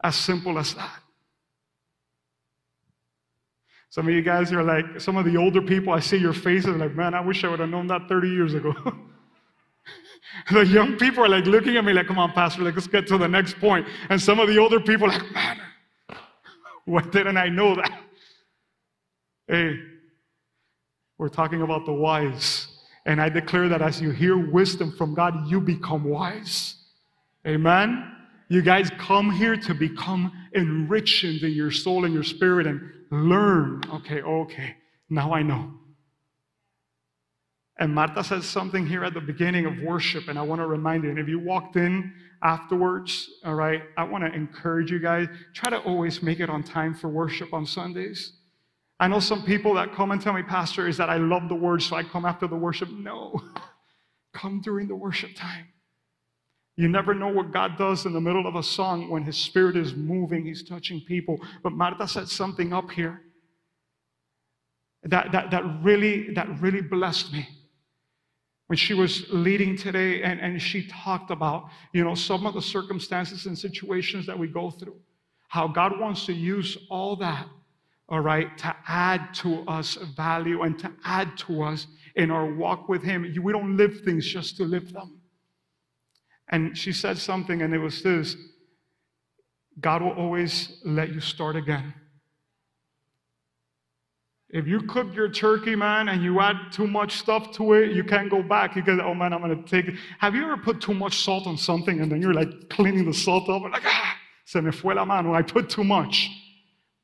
As 0.00 0.14
simple 0.14 0.60
as 0.60 0.74
that. 0.74 1.02
Some 3.90 4.06
of 4.06 4.14
you 4.14 4.22
guys 4.22 4.52
are 4.52 4.62
like, 4.62 5.00
some 5.00 5.16
of 5.16 5.24
the 5.24 5.36
older 5.36 5.60
people, 5.60 5.92
I 5.92 5.98
see 5.98 6.18
your 6.18 6.32
faces 6.32 6.76
like, 6.76 6.94
man, 6.94 7.14
I 7.14 7.20
wish 7.20 7.42
I 7.42 7.48
would 7.48 7.58
have 7.58 7.68
known 7.68 7.88
that 7.88 8.08
30 8.08 8.28
years 8.28 8.54
ago. 8.54 8.72
the 10.52 10.64
young 10.64 10.96
people 10.98 11.24
are 11.24 11.28
like 11.28 11.46
looking 11.46 11.76
at 11.76 11.84
me 11.84 11.92
like, 11.92 12.06
come 12.06 12.20
on, 12.20 12.30
Pastor, 12.30 12.62
like, 12.62 12.76
let's 12.76 12.86
get 12.86 13.08
to 13.08 13.18
the 13.18 13.26
next 13.26 13.58
point. 13.58 13.88
And 14.08 14.22
some 14.22 14.38
of 14.38 14.46
the 14.46 14.56
older 14.56 14.78
people 14.78 15.08
are 15.08 15.18
like, 15.18 15.32
man, 15.32 15.60
why 16.84 17.02
didn't 17.02 17.38
I 17.38 17.48
know 17.48 17.74
that? 17.74 17.90
Hey, 19.48 19.80
we're 21.18 21.28
talking 21.28 21.62
about 21.62 21.86
the 21.86 21.92
wise. 21.92 22.65
And 23.06 23.20
I 23.20 23.28
declare 23.28 23.68
that 23.68 23.80
as 23.80 24.00
you 24.00 24.10
hear 24.10 24.36
wisdom 24.36 24.92
from 24.92 25.14
God, 25.14 25.48
you 25.48 25.60
become 25.60 26.04
wise. 26.04 26.74
Amen. 27.46 28.12
You 28.48 28.62
guys 28.62 28.90
come 28.98 29.30
here 29.30 29.56
to 29.56 29.74
become 29.74 30.32
enriched 30.54 31.24
in 31.24 31.52
your 31.52 31.70
soul 31.70 32.04
and 32.04 32.12
your 32.12 32.24
spirit 32.24 32.66
and 32.66 32.80
learn. 33.10 33.82
Okay, 33.94 34.22
okay, 34.22 34.76
now 35.08 35.32
I 35.32 35.42
know. 35.42 35.72
And 37.78 37.94
Marta 37.94 38.24
says 38.24 38.44
something 38.46 38.86
here 38.86 39.04
at 39.04 39.14
the 39.14 39.20
beginning 39.20 39.66
of 39.66 39.78
worship, 39.82 40.28
and 40.28 40.38
I 40.38 40.42
want 40.42 40.60
to 40.60 40.66
remind 40.66 41.04
you. 41.04 41.10
And 41.10 41.18
if 41.18 41.28
you 41.28 41.38
walked 41.38 41.76
in 41.76 42.12
afterwards, 42.42 43.28
all 43.44 43.54
right, 43.54 43.82
I 43.96 44.04
want 44.04 44.24
to 44.24 44.32
encourage 44.32 44.90
you 44.90 44.98
guys 44.98 45.28
try 45.52 45.70
to 45.70 45.78
always 45.80 46.22
make 46.22 46.40
it 46.40 46.48
on 46.48 46.62
time 46.62 46.94
for 46.94 47.08
worship 47.08 47.52
on 47.52 47.66
Sundays. 47.66 48.32
I 48.98 49.08
know 49.08 49.20
some 49.20 49.44
people 49.44 49.74
that 49.74 49.92
come 49.92 50.10
and 50.10 50.20
tell 50.20 50.32
me, 50.32 50.42
Pastor, 50.42 50.88
is 50.88 50.96
that 50.96 51.10
I 51.10 51.18
love 51.18 51.48
the 51.48 51.54
word, 51.54 51.82
so 51.82 51.96
I 51.96 52.02
come 52.02 52.24
after 52.24 52.46
the 52.46 52.56
worship. 52.56 52.90
No, 52.90 53.42
come 54.32 54.60
during 54.60 54.88
the 54.88 54.96
worship 54.96 55.34
time. 55.34 55.68
You 56.76 56.88
never 56.88 57.14
know 57.14 57.28
what 57.28 57.52
God 57.52 57.78
does 57.78 58.06
in 58.06 58.12
the 58.12 58.20
middle 58.20 58.46
of 58.46 58.54
a 58.54 58.62
song 58.62 59.10
when 59.10 59.22
His 59.22 59.36
Spirit 59.36 59.76
is 59.76 59.94
moving, 59.94 60.44
He's 60.44 60.62
touching 60.62 61.00
people. 61.00 61.38
But 61.62 61.72
Marta 61.72 62.08
said 62.08 62.28
something 62.28 62.72
up 62.72 62.90
here 62.90 63.22
that, 65.04 65.32
that, 65.32 65.50
that, 65.50 65.62
really, 65.82 66.32
that 66.34 66.60
really 66.60 66.82
blessed 66.82 67.32
me 67.32 67.48
when 68.66 68.76
she 68.76 68.94
was 68.94 69.26
leading 69.30 69.76
today 69.76 70.22
and, 70.22 70.40
and 70.40 70.60
she 70.60 70.86
talked 70.86 71.30
about 71.30 71.68
you 71.92 72.02
know 72.02 72.14
some 72.14 72.46
of 72.46 72.54
the 72.54 72.62
circumstances 72.62 73.46
and 73.46 73.58
situations 73.58 74.26
that 74.26 74.38
we 74.38 74.48
go 74.48 74.70
through 74.70 74.96
how 75.48 75.68
god 75.68 75.98
wants 75.98 76.26
to 76.26 76.32
use 76.32 76.76
all 76.90 77.16
that 77.16 77.46
all 78.08 78.20
right, 78.20 78.56
to 78.58 78.76
add 78.86 79.34
to 79.34 79.62
us 79.66 79.96
value 80.16 80.62
and 80.62 80.78
to 80.78 80.92
add 81.04 81.36
to 81.38 81.62
us 81.62 81.86
in 82.14 82.30
our 82.30 82.46
walk 82.46 82.88
with 82.88 83.02
Him. 83.02 83.22
We 83.42 83.52
don't 83.52 83.76
live 83.76 84.00
things 84.04 84.26
just 84.26 84.56
to 84.58 84.64
live 84.64 84.92
them. 84.92 85.20
And 86.48 86.78
she 86.78 86.92
said 86.92 87.18
something, 87.18 87.62
and 87.62 87.74
it 87.74 87.78
was 87.78 88.02
this 88.02 88.36
God 89.80 90.02
will 90.02 90.12
always 90.12 90.80
let 90.84 91.12
you 91.12 91.20
start 91.20 91.56
again. 91.56 91.94
If 94.48 94.68
you 94.68 94.80
cook 94.82 95.14
your 95.14 95.28
turkey, 95.28 95.74
man, 95.74 96.08
and 96.08 96.22
you 96.22 96.40
add 96.40 96.56
too 96.70 96.86
much 96.86 97.18
stuff 97.18 97.50
to 97.52 97.72
it, 97.72 97.90
you 97.90 98.04
can't 98.04 98.30
go 98.30 98.42
back. 98.42 98.76
You 98.76 98.82
go, 98.82 98.98
oh 99.02 99.12
man, 99.12 99.32
I'm 99.32 99.40
gonna 99.40 99.62
take 99.64 99.86
it. 99.86 99.96
Have 100.20 100.36
you 100.36 100.44
ever 100.44 100.56
put 100.56 100.80
too 100.80 100.94
much 100.94 101.24
salt 101.24 101.48
on 101.48 101.58
something 101.58 102.00
and 102.00 102.10
then 102.10 102.22
you're 102.22 102.32
like 102.32 102.68
cleaning 102.70 103.04
the 103.04 103.12
salt 103.12 103.48
up? 103.48 103.62
Like, 103.62 103.82
ah, 103.84 104.16
se 104.44 104.60
me 104.60 104.70
fue 104.70 104.94
la 104.94 105.04
mano, 105.04 105.34
I 105.34 105.42
put 105.42 105.68
too 105.68 105.82
much. 105.82 106.30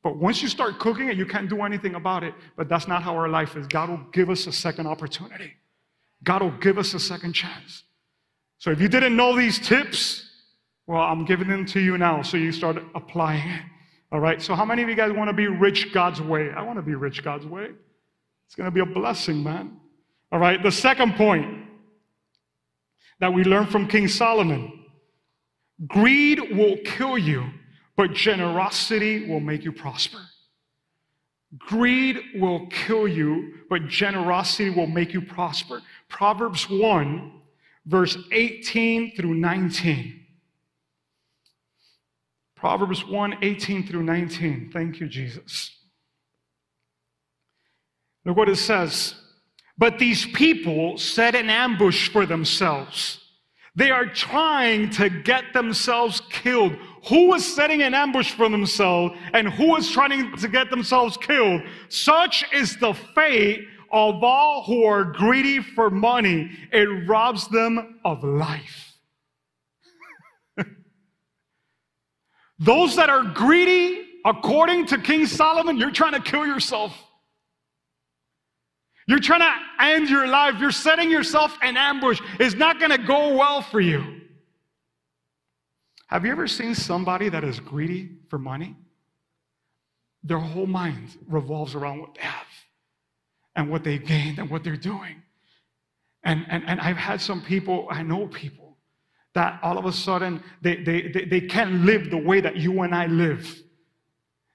But 0.03 0.17
once 0.17 0.43
you 0.43 0.49
start 0.49 0.79
cooking 0.79 1.09
it, 1.09 1.17
you 1.17 1.27
can't 1.27 1.49
do 1.49 1.63
anything 1.63 1.95
about 1.95 2.25
it. 2.25 2.35
But 2.57 2.69
that's 2.69 2.89
not 2.89 3.03
how 3.03 3.15
our 3.15 3.29
life 3.29 3.57
is. 3.57 3.67
God 3.67 3.89
will 3.89 4.05
give 4.13 4.31
us 4.31 4.47
a 4.47 4.53
second 4.53 4.87
opportunity. 4.87 5.53
God 6.25 6.43
will 6.43 6.59
give 6.59 6.79
us 6.79 6.95
a 6.95 7.01
second 7.01 7.33
chance. 7.33 7.85
So 8.59 8.71
if 8.71 8.81
you 8.81 8.89
didn't 8.89 9.17
know 9.17 9.37
these 9.37 9.59
tips, 9.59 10.29
well, 10.87 11.01
I'm 11.01 11.25
giving 11.25 11.49
them 11.49 11.67
to 11.67 11.81
you 11.81 11.99
now 11.99 12.23
so 12.23 12.37
you 12.37 12.53
start 12.53 12.83
applying 12.95 13.49
it. 13.49 13.63
All 14.11 14.21
right, 14.21 14.43
so 14.43 14.55
how 14.55 14.65
many 14.65 14.83
of 14.83 14.89
you 14.89 14.95
guys 14.95 15.11
want 15.13 15.29
to 15.29 15.35
be 15.35 15.47
rich 15.47 15.93
God's 15.93 16.21
way? 16.21 16.51
I 16.51 16.63
want 16.63 16.79
to 16.79 16.83
be 16.83 16.95
rich 16.95 17.25
God's 17.25 17.47
way. 17.47 17.71
It's 18.47 18.55
going 18.55 18.67
to 18.67 18.71
be 18.71 18.81
a 18.81 18.87
blessing, 18.87 19.43
man. 19.43 19.81
All 20.31 20.39
right, 20.39 20.63
the 20.63 20.71
second 20.71 21.15
point 21.15 21.67
that 23.21 23.33
we 23.33 23.45
learn 23.45 23.67
from 23.67 23.89
King 23.89 24.09
Solomon 24.09 24.81
greed 25.87 26.39
will 26.55 26.77
kill 26.85 27.17
you, 27.17 27.51
but 27.97 28.13
generosity 28.13 29.29
will 29.29 29.41
make 29.41 29.65
you 29.65 29.73
prosper. 29.73 30.19
Greed 31.59 32.19
will 32.37 32.67
kill 32.69 33.07
you, 33.07 33.55
but 33.69 33.87
generosity 33.87 34.71
will 34.71 34.87
make 34.87 35.13
you 35.13 35.21
prosper. 35.21 35.83
Proverbs 36.09 36.69
1, 36.71 37.33
verse 37.85 38.17
18 38.33 39.15
through 39.15 39.35
19. 39.35 40.21
Proverbs 42.57 43.05
1 43.07 43.39
18 43.43 43.87
through 43.87 44.05
19. 44.05 44.71
Thank 44.73 45.01
you, 45.01 45.09
Jesus. 45.09 45.77
Look 48.25 48.37
what 48.37 48.49
it 48.49 48.57
says. 48.57 49.17
But 49.77 49.99
these 49.99 50.27
people 50.27 50.97
set 50.97 51.35
an 51.35 51.51
ambush 51.51 52.09
for 52.09 52.25
themselves. 52.25 53.22
They 53.75 53.91
are 53.91 54.07
trying 54.07 54.91
to 54.91 55.09
get 55.09 55.53
themselves 55.55 56.21
killed. 56.31 56.77
Who 57.09 57.33
is 57.35 57.55
setting 57.55 57.83
an 57.83 57.95
ambush 57.95 58.33
for 58.33 58.49
themselves 58.49 59.17
and 59.33 59.49
who 59.49 59.77
is 59.77 59.91
trying 59.91 60.37
to 60.37 60.49
get 60.49 60.71
themselves 60.71 61.17
killed? 61.17 61.63
Such 61.89 62.45
is 62.53 62.77
the 62.77 62.93
fate 63.15 63.67
of 63.91 64.23
all 64.23 64.63
who 64.65 64.85
are 64.85 65.05
greedy 65.05 65.61
for 65.61 65.91
money. 65.91 66.51
It 66.71 67.09
robs 67.09 67.49
them 67.49 68.01
of 68.05 68.23
life. 68.23 68.95
Those 72.59 72.95
that 72.97 73.09
are 73.09 73.23
greedy, 73.23 74.07
according 74.27 74.87
to 74.87 74.99
King 74.99 75.27
Solomon, 75.27 75.79
you're 75.79 75.91
trying 75.91 76.13
to 76.13 76.21
kill 76.21 76.47
yourself. 76.47 77.02
You're 79.07 79.21
trying 79.21 79.41
to 79.41 79.85
end 79.85 80.09
your 80.09 80.27
life. 80.27 80.55
You're 80.61 80.71
setting 80.71 81.11
yourself 81.11 81.57
an 81.63 81.77
ambush. 81.77 82.21
It's 82.39 82.55
not 82.55 82.79
going 82.79 82.93
to 82.93 82.99
go 82.99 83.37
well 83.37 83.63
for 83.63 83.81
you. 83.81 84.21
Have 86.07 86.25
you 86.25 86.31
ever 86.31 86.47
seen 86.47 86.75
somebody 86.75 87.29
that 87.29 87.43
is 87.43 87.59
greedy 87.59 88.19
for 88.29 88.39
money? 88.39 88.77
Their 90.23 90.39
whole 90.39 90.67
mind 90.67 91.17
revolves 91.27 91.75
around 91.75 92.01
what 92.01 92.15
they 92.15 92.23
have 92.23 92.47
and 93.57 93.71
what 93.71 93.83
they 93.83 93.99
gained 93.99 94.39
and 94.39 94.51
what 94.51 94.63
they're 94.63 94.77
doing. 94.77 95.23
And, 96.25 96.47
and, 96.49 96.63
and 96.67 96.81
I've 96.81 96.97
had 96.97 97.21
some 97.21 97.43
people, 97.43 97.89
I 97.91 98.03
know 98.03 98.29
people 98.29 98.77
that 99.35 99.59
all 99.63 99.79
of 99.79 99.87
a 99.87 99.93
sudden 99.93 100.43
they, 100.61 100.77
they, 100.83 101.09
they, 101.09 101.25
they 101.25 101.41
can't 101.41 101.85
live 101.85 102.11
the 102.11 102.19
way 102.19 102.41
that 102.41 102.57
you 102.57 102.83
and 102.83 102.95
I 102.95 103.07
live. 103.07 103.63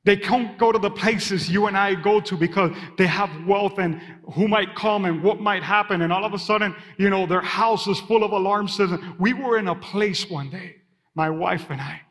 They 0.07 0.15
can't 0.15 0.57
go 0.57 0.71
to 0.71 0.79
the 0.79 0.89
places 0.89 1.49
you 1.49 1.65
and 1.67 1.77
I 1.77 1.93
go 1.93 2.21
to 2.21 2.37
because 2.37 2.71
they 2.97 3.07
have 3.07 3.29
wealth 3.45 3.77
and 3.77 4.01
who 4.35 4.47
might 4.47 4.73
come 4.73 5.03
and 5.03 5.21
what 5.21 5.41
might 5.41 5.63
happen. 5.63 6.01
And 6.01 6.13
all 6.13 6.23
of 6.23 6.33
a 6.33 6.39
sudden, 6.39 6.73
you 6.97 7.09
know, 7.09 7.25
their 7.25 7.41
house 7.41 7.87
is 7.87 7.99
full 7.99 8.23
of 8.23 8.31
alarm 8.31 8.69
systems. 8.69 9.03
We 9.19 9.33
were 9.33 9.57
in 9.57 9.67
a 9.67 9.75
place 9.75 10.29
one 10.29 10.49
day, 10.49 10.77
my 11.13 11.29
wife 11.29 11.69
and 11.69 11.81
I, 11.81 12.03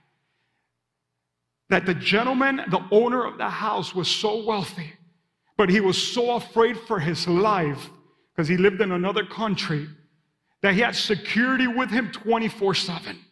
that 1.70 1.86
the 1.86 1.94
gentleman, 1.94 2.60
the 2.70 2.86
owner 2.90 3.24
of 3.24 3.38
the 3.38 3.48
house, 3.48 3.94
was 3.94 4.08
so 4.08 4.44
wealthy, 4.44 4.92
but 5.56 5.70
he 5.70 5.80
was 5.80 5.96
so 5.96 6.32
afraid 6.32 6.78
for 6.78 7.00
his 7.00 7.26
life 7.26 7.88
because 8.34 8.46
he 8.46 8.58
lived 8.58 8.82
in 8.82 8.92
another 8.92 9.24
country 9.24 9.88
that 10.60 10.74
he 10.74 10.80
had 10.80 10.94
security 10.94 11.66
with 11.66 11.88
him 11.88 12.12
24 12.12 12.74
7. 12.74 13.25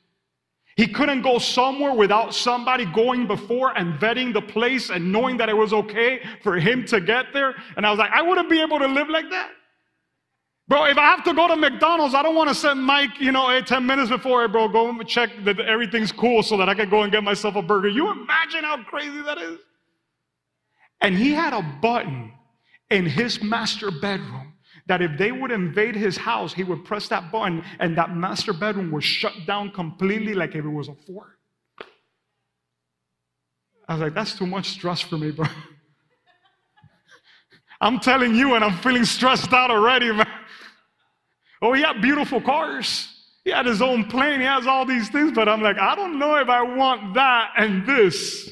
He 0.77 0.89
couldn't 0.89 1.23
go 1.23 1.39
somewhere 1.39 1.95
without 1.95 2.35
somebody 2.35 2.85
going 2.85 3.27
before 3.27 3.77
and 3.79 3.95
vetting 4.01 4.33
the 4.33 4.43
place 4.43 4.91
and 4.91 5.13
knowing 5.13 5.37
that 5.37 5.49
it 5.49 5.57
was 5.57 5.73
okay 5.73 6.21
for 6.43 6.59
him 6.59 6.85
to 6.87 7.01
get 7.01 7.33
there. 7.33 7.55
And 7.77 7.87
I 7.87 7.91
was 7.91 7.99
like, 7.99 8.11
I 8.11 8.23
wouldn't 8.23 8.51
be 8.51 8.61
able 8.61 8.81
to 8.81 8.89
live 8.89 9.09
like 9.09 9.31
that. 9.31 9.51
Bro, 10.67 10.87
if 10.87 10.97
I 10.97 11.03
have 11.03 11.23
to 11.25 11.35
go 11.35 11.47
to 11.47 11.57
McDonald's, 11.57 12.15
I 12.15 12.23
don't 12.23 12.35
want 12.35 12.49
to 12.49 12.55
send 12.55 12.83
Mike, 12.83 13.21
you 13.21 13.31
know, 13.31 13.51
hey, 13.51 13.61
10 13.61 13.85
minutes 13.85 14.09
before, 14.09 14.43
hey, 14.43 14.49
bro, 14.49 14.67
go 14.67 15.01
check 15.03 15.31
that 15.45 15.61
everything's 15.61 16.11
cool 16.11 16.43
so 16.43 16.57
that 16.57 16.69
I 16.69 16.75
can 16.75 16.89
go 16.89 17.03
and 17.03 17.13
get 17.13 17.23
myself 17.23 17.55
a 17.55 17.63
burger. 17.63 17.89
You 17.89 18.11
imagine 18.11 18.65
how 18.65 18.83
crazy 18.83 19.21
that 19.23 19.39
is? 19.39 19.59
And 21.03 21.17
he 21.17 21.33
had 21.33 21.53
a 21.53 21.63
button 21.83 22.33
in 22.91 23.05
his 23.05 23.43
master 23.43 23.91
bedroom 23.91 24.54
that 24.87 25.01
if 25.01 25.17
they 25.19 25.33
would 25.33 25.51
invade 25.51 25.97
his 25.97 26.17
house, 26.17 26.53
he 26.53 26.63
would 26.63 26.85
press 26.85 27.09
that 27.09 27.33
button 27.33 27.65
and 27.81 27.97
that 27.97 28.15
master 28.15 28.53
bedroom 28.53 28.91
was 28.91 29.05
shut 29.05 29.33
down 29.47 29.71
completely 29.71 30.35
like 30.35 30.55
if 30.55 30.65
it 30.65 30.69
was 30.69 30.89
a 30.89 30.95
fort. 31.07 31.39
I 33.89 33.95
was 33.95 34.03
like, 34.03 34.15
that's 34.15 34.37
too 34.37 34.47
much 34.47 34.71
stress 34.71 35.01
for 35.01 35.19
me, 35.19 35.31
bro. 35.31 35.47
I'm 37.81 38.01
telling 38.01 38.35
you, 38.35 38.55
and 38.55 38.65
I'm 38.65 38.79
feeling 38.79 39.05
stressed 39.05 39.53
out 39.53 39.71
already, 39.71 40.11
man. 40.13 40.27
Oh, 41.61 41.73
he 41.73 41.83
had 41.83 42.01
beautiful 42.01 42.41
cars. 42.41 43.09
He 43.45 43.51
had 43.51 43.67
his 43.67 43.83
own 43.83 44.05
plane. 44.05 44.41
He 44.41 44.47
has 44.47 44.67
all 44.67 44.87
these 44.87 45.09
things, 45.11 45.33
but 45.33 45.49
I'm 45.49 45.61
like, 45.61 45.79
I 45.79 45.95
don't 45.95 46.19
know 46.19 46.37
if 46.37 46.49
I 46.49 46.63
want 46.63 47.15
that 47.15 47.53
and 47.57 47.87
this. 47.87 48.51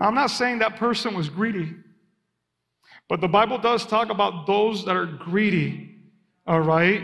Now, 0.00 0.06
I'm 0.06 0.14
not 0.14 0.28
saying 0.28 0.60
that 0.60 0.76
person 0.76 1.14
was 1.14 1.28
greedy, 1.28 1.74
but 3.06 3.20
the 3.20 3.28
Bible 3.28 3.58
does 3.58 3.84
talk 3.84 4.08
about 4.08 4.46
those 4.46 4.82
that 4.86 4.96
are 4.96 5.04
greedy, 5.04 5.94
all 6.46 6.62
right? 6.62 7.02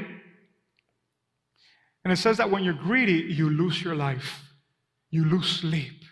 And 2.05 2.13
it 2.13 2.17
says 2.17 2.39
that 2.39 2.51
when 2.51 2.65
you're 2.65 2.73
greedy, 2.73 3.35
you 3.35 3.51
lose 3.51 3.83
your 3.83 3.95
life, 3.95 4.41
you 5.11 5.27
lose 5.27 5.47
sleep. 5.47 6.05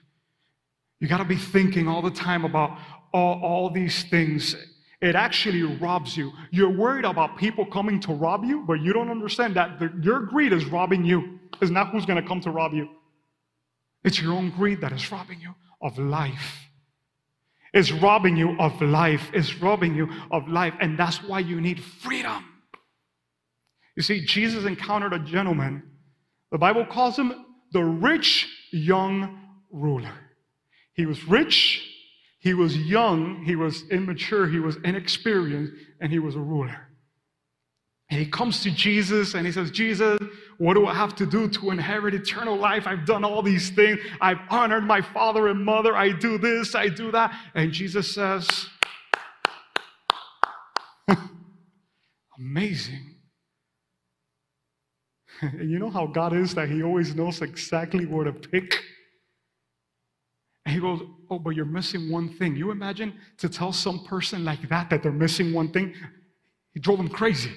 You 1.01 1.09
got 1.09 1.18
to 1.18 1.25
be 1.25 1.37
thinking 1.37 1.88
all 1.88 2.03
the 2.03 2.11
time 2.11 2.44
about 2.44 2.79
all, 3.14 3.40
all 3.42 3.70
these 3.70 4.05
things. 4.05 4.55
It 5.01 5.14
actually 5.14 5.62
robs 5.62 6.16
you. 6.18 6.33
You're 6.51 6.70
worried 6.70 7.07
about 7.07 7.38
people 7.38 7.64
coming 7.64 7.99
to 8.01 8.12
rob 8.12 8.44
you, 8.44 8.62
but 8.66 8.81
you 8.81 8.92
don't 8.92 9.11
understand 9.11 9.57
that 9.57 9.79
the, 9.79 9.90
your 10.03 10.20
greed 10.20 10.53
is 10.53 10.66
robbing 10.66 11.05
you. 11.05 11.38
It's 11.62 11.70
not 11.70 11.90
who's 11.90 12.05
going 12.05 12.20
to 12.20 12.29
come 12.29 12.40
to 12.42 12.51
rob 12.51 12.75
you. 12.75 12.90
It's 14.03 14.20
your 14.20 14.35
own 14.35 14.51
greed 14.51 14.83
that 14.83 14.92
is 14.92 15.11
robbing 15.11 15.40
you 15.40 15.55
of 15.81 15.99
life 15.99 16.64
is 17.74 17.92
robbing 17.92 18.37
you 18.37 18.56
of 18.58 18.80
life, 18.80 19.30
is 19.34 19.60
robbing 19.60 19.94
you 19.94 20.08
of 20.30 20.48
life. 20.48 20.74
And 20.80 20.98
that's 20.98 21.22
why 21.22 21.40
you 21.40 21.60
need 21.60 21.82
freedom. 21.82 22.44
You 23.96 24.02
see, 24.02 24.24
Jesus 24.24 24.64
encountered 24.64 25.12
a 25.12 25.18
gentleman. 25.18 25.82
The 26.52 26.58
Bible 26.58 26.87
calls 26.87 27.18
him 27.18 27.32
the 27.72 27.82
rich 27.82 28.48
young 28.72 29.40
ruler. 29.70 30.12
He 30.94 31.06
was 31.06 31.26
rich, 31.26 31.84
he 32.38 32.54
was 32.54 32.76
young, 32.76 33.42
he 33.44 33.56
was 33.56 33.82
immature, 33.90 34.46
he 34.46 34.60
was 34.60 34.76
inexperienced, 34.84 35.72
and 36.00 36.12
he 36.12 36.20
was 36.20 36.37
a 36.37 36.40
ruler. 36.40 36.84
And 38.10 38.20
he 38.20 38.26
comes 38.26 38.62
to 38.62 38.70
Jesus 38.70 39.34
and 39.34 39.46
he 39.46 39.52
says, 39.52 39.70
Jesus, 39.70 40.18
what 40.58 40.74
do 40.74 40.86
I 40.86 40.94
have 40.94 41.16
to 41.16 41.26
do 41.26 41.48
to 41.48 41.70
inherit 41.70 42.14
eternal 42.14 42.56
life? 42.56 42.86
I've 42.86 43.06
done 43.06 43.24
all 43.24 43.42
these 43.42 43.70
things. 43.70 43.98
I've 44.20 44.40
honored 44.50 44.84
my 44.84 45.00
father 45.00 45.48
and 45.48 45.64
mother. 45.64 45.96
I 45.96 46.10
do 46.12 46.38
this, 46.38 46.74
I 46.74 46.88
do 46.88 47.10
that. 47.12 47.34
And 47.54 47.72
Jesus 47.72 48.14
says, 48.14 48.66
Amazing. 52.38 53.14
and 55.42 55.70
you 55.70 55.78
know 55.78 55.90
how 55.90 56.06
God 56.06 56.32
is 56.34 56.54
that 56.54 56.68
He 56.68 56.82
always 56.82 57.14
knows 57.14 57.42
exactly 57.42 58.06
where 58.06 58.24
to 58.24 58.32
pick? 58.32 58.80
And 60.66 60.74
He 60.74 60.80
goes, 60.80 61.00
Oh, 61.30 61.38
but 61.38 61.50
you're 61.50 61.64
missing 61.64 62.10
one 62.10 62.28
thing. 62.34 62.56
You 62.56 62.70
imagine 62.70 63.14
to 63.38 63.48
tell 63.48 63.72
some 63.72 64.04
person 64.04 64.44
like 64.44 64.68
that 64.68 64.90
that 64.90 65.02
they're 65.02 65.12
missing 65.12 65.52
one 65.52 65.72
thing? 65.72 65.94
He 66.72 66.80
drove 66.80 66.98
them 66.98 67.08
crazy. 67.08 67.50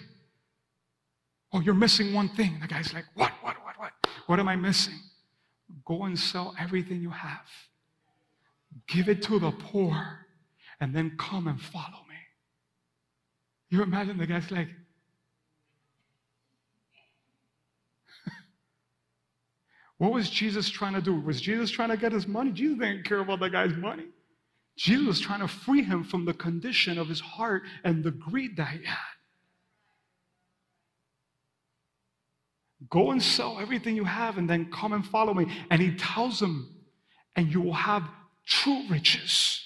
Oh, 1.54 1.62
you're 1.62 1.74
missing 1.74 2.14
one 2.14 2.30
thing. 2.30 2.58
The 2.62 2.68
guy's 2.68 2.94
like, 2.94 3.06
What, 3.16 3.32
what, 3.42 3.56
what, 3.64 3.80
what? 3.80 3.92
What 4.28 4.40
am 4.40 4.48
I 4.48 4.56
missing? 4.56 5.00
Go 5.86 6.04
and 6.04 6.18
sell 6.18 6.56
everything 6.60 7.02
you 7.02 7.10
have, 7.10 7.48
give 8.88 9.10
it 9.10 9.22
to 9.24 9.40
the 9.40 9.52
poor, 9.52 10.26
and 10.80 10.96
then 10.96 11.18
come 11.18 11.48
and 11.48 11.60
follow 11.62 12.04
me. 12.10 12.16
You 13.70 13.84
imagine 13.84 14.18
the 14.18 14.28
guy's 14.28 14.50
like, 14.50 14.70
what 19.98 20.14
was 20.14 20.30
Jesus 20.30 20.70
trying 20.70 20.94
to 20.94 21.02
do? 21.02 21.20
Was 21.20 21.42
Jesus 21.42 21.70
trying 21.70 21.90
to 21.90 21.98
get 21.98 22.14
his 22.14 22.28
money? 22.28 22.52
Jesus 22.52 22.80
didn't 22.80 23.04
care 23.04 23.20
about 23.20 23.40
the 23.40 23.50
guy's 23.50 23.76
money. 23.76 24.06
Jesus 24.78 25.08
was 25.08 25.20
trying 25.20 25.40
to 25.42 25.48
free 25.48 25.84
him 25.84 26.04
from 26.04 26.24
the 26.24 26.34
condition 26.34 26.98
of 26.98 27.10
his 27.10 27.20
heart 27.20 27.64
and 27.84 28.04
the 28.04 28.12
greed 28.12 28.56
that 28.58 28.70
he 28.70 28.86
had. 28.86 29.17
Go 32.90 33.12
and 33.12 33.22
sell 33.22 33.60
everything 33.60 33.96
you 33.96 34.04
have 34.04 34.38
and 34.38 34.50
then 34.50 34.72
come 34.72 34.94
and 34.94 35.06
follow 35.06 35.34
me. 35.34 35.48
And 35.72 35.82
he 35.82 35.96
tells 35.96 36.42
him, 36.42 36.76
and 37.36 37.52
you 37.52 37.62
will 37.62 37.74
have 37.74 38.04
true 38.46 38.84
riches. 38.90 39.64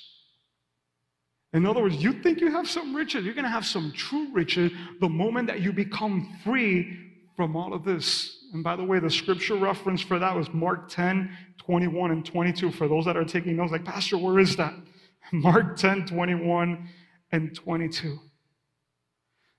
In 1.53 1.65
other 1.65 1.81
words, 1.81 2.01
you 2.01 2.13
think 2.13 2.39
you 2.39 2.51
have 2.51 2.69
some 2.69 2.95
riches, 2.95 3.25
you're 3.25 3.33
going 3.33 3.43
to 3.43 3.51
have 3.51 3.65
some 3.65 3.91
true 3.91 4.31
riches 4.33 4.71
the 5.01 5.09
moment 5.09 5.47
that 5.47 5.61
you 5.61 5.73
become 5.73 6.37
free 6.43 6.97
from 7.35 7.55
all 7.57 7.73
of 7.73 7.83
this. 7.83 8.45
And 8.53 8.63
by 8.63 8.77
the 8.77 8.83
way, 8.83 8.99
the 8.99 9.09
scripture 9.09 9.55
reference 9.55 10.01
for 10.01 10.17
that 10.17 10.35
was 10.35 10.47
Mark 10.53 10.87
10, 10.89 11.29
21 11.57 12.11
and 12.11 12.25
22. 12.25 12.71
For 12.71 12.87
those 12.87 13.03
that 13.05 13.17
are 13.17 13.25
taking 13.25 13.57
notes, 13.57 13.73
like, 13.73 13.83
Pastor, 13.83 14.17
where 14.17 14.39
is 14.39 14.55
that? 14.55 14.73
Mark 15.33 15.75
10, 15.75 16.05
21 16.07 16.87
and 17.33 17.53
22. 17.53 18.19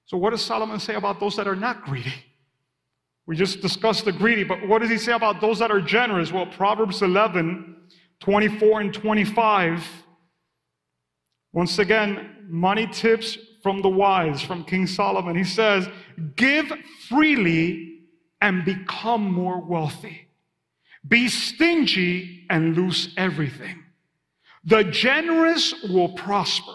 So, 0.07 0.17
what 0.17 0.31
does 0.31 0.43
Solomon 0.43 0.81
say 0.81 0.95
about 0.95 1.21
those 1.21 1.37
that 1.37 1.47
are 1.47 1.57
not 1.57 1.85
greedy? 1.85 2.13
We 3.27 3.37
just 3.37 3.61
discussed 3.61 4.05
the 4.05 4.13
greedy, 4.13 4.45
but 4.45 4.67
what 4.67 4.81
does 4.81 4.91
he 4.91 4.99
say 4.99 5.13
about 5.13 5.41
those 5.41 5.61
that 5.61 5.71
are 5.71 5.81
generous? 5.81 6.33
Well, 6.33 6.47
Proverbs 6.47 7.03
11, 7.03 7.77
24 8.21 8.81
and 8.81 8.95
25. 8.95 9.89
Once 11.53 11.79
again, 11.79 12.47
money 12.49 12.87
tips 12.87 13.39
from 13.63 13.81
the 13.81 13.89
wise, 13.89 14.43
from 14.43 14.65
King 14.65 14.87
Solomon. 14.87 15.37
He 15.37 15.45
says, 15.45 15.89
Give 16.35 16.73
freely 17.09 18.01
and 18.41 18.65
become 18.65 19.33
more 19.33 19.61
wealthy. 19.61 20.29
Be 21.07 21.29
stingy 21.29 22.47
and 22.51 22.77
lose 22.77 23.15
everything. 23.17 23.85
The 24.65 24.85
generous 24.85 25.75
will 25.89 26.11
prosper. 26.11 26.75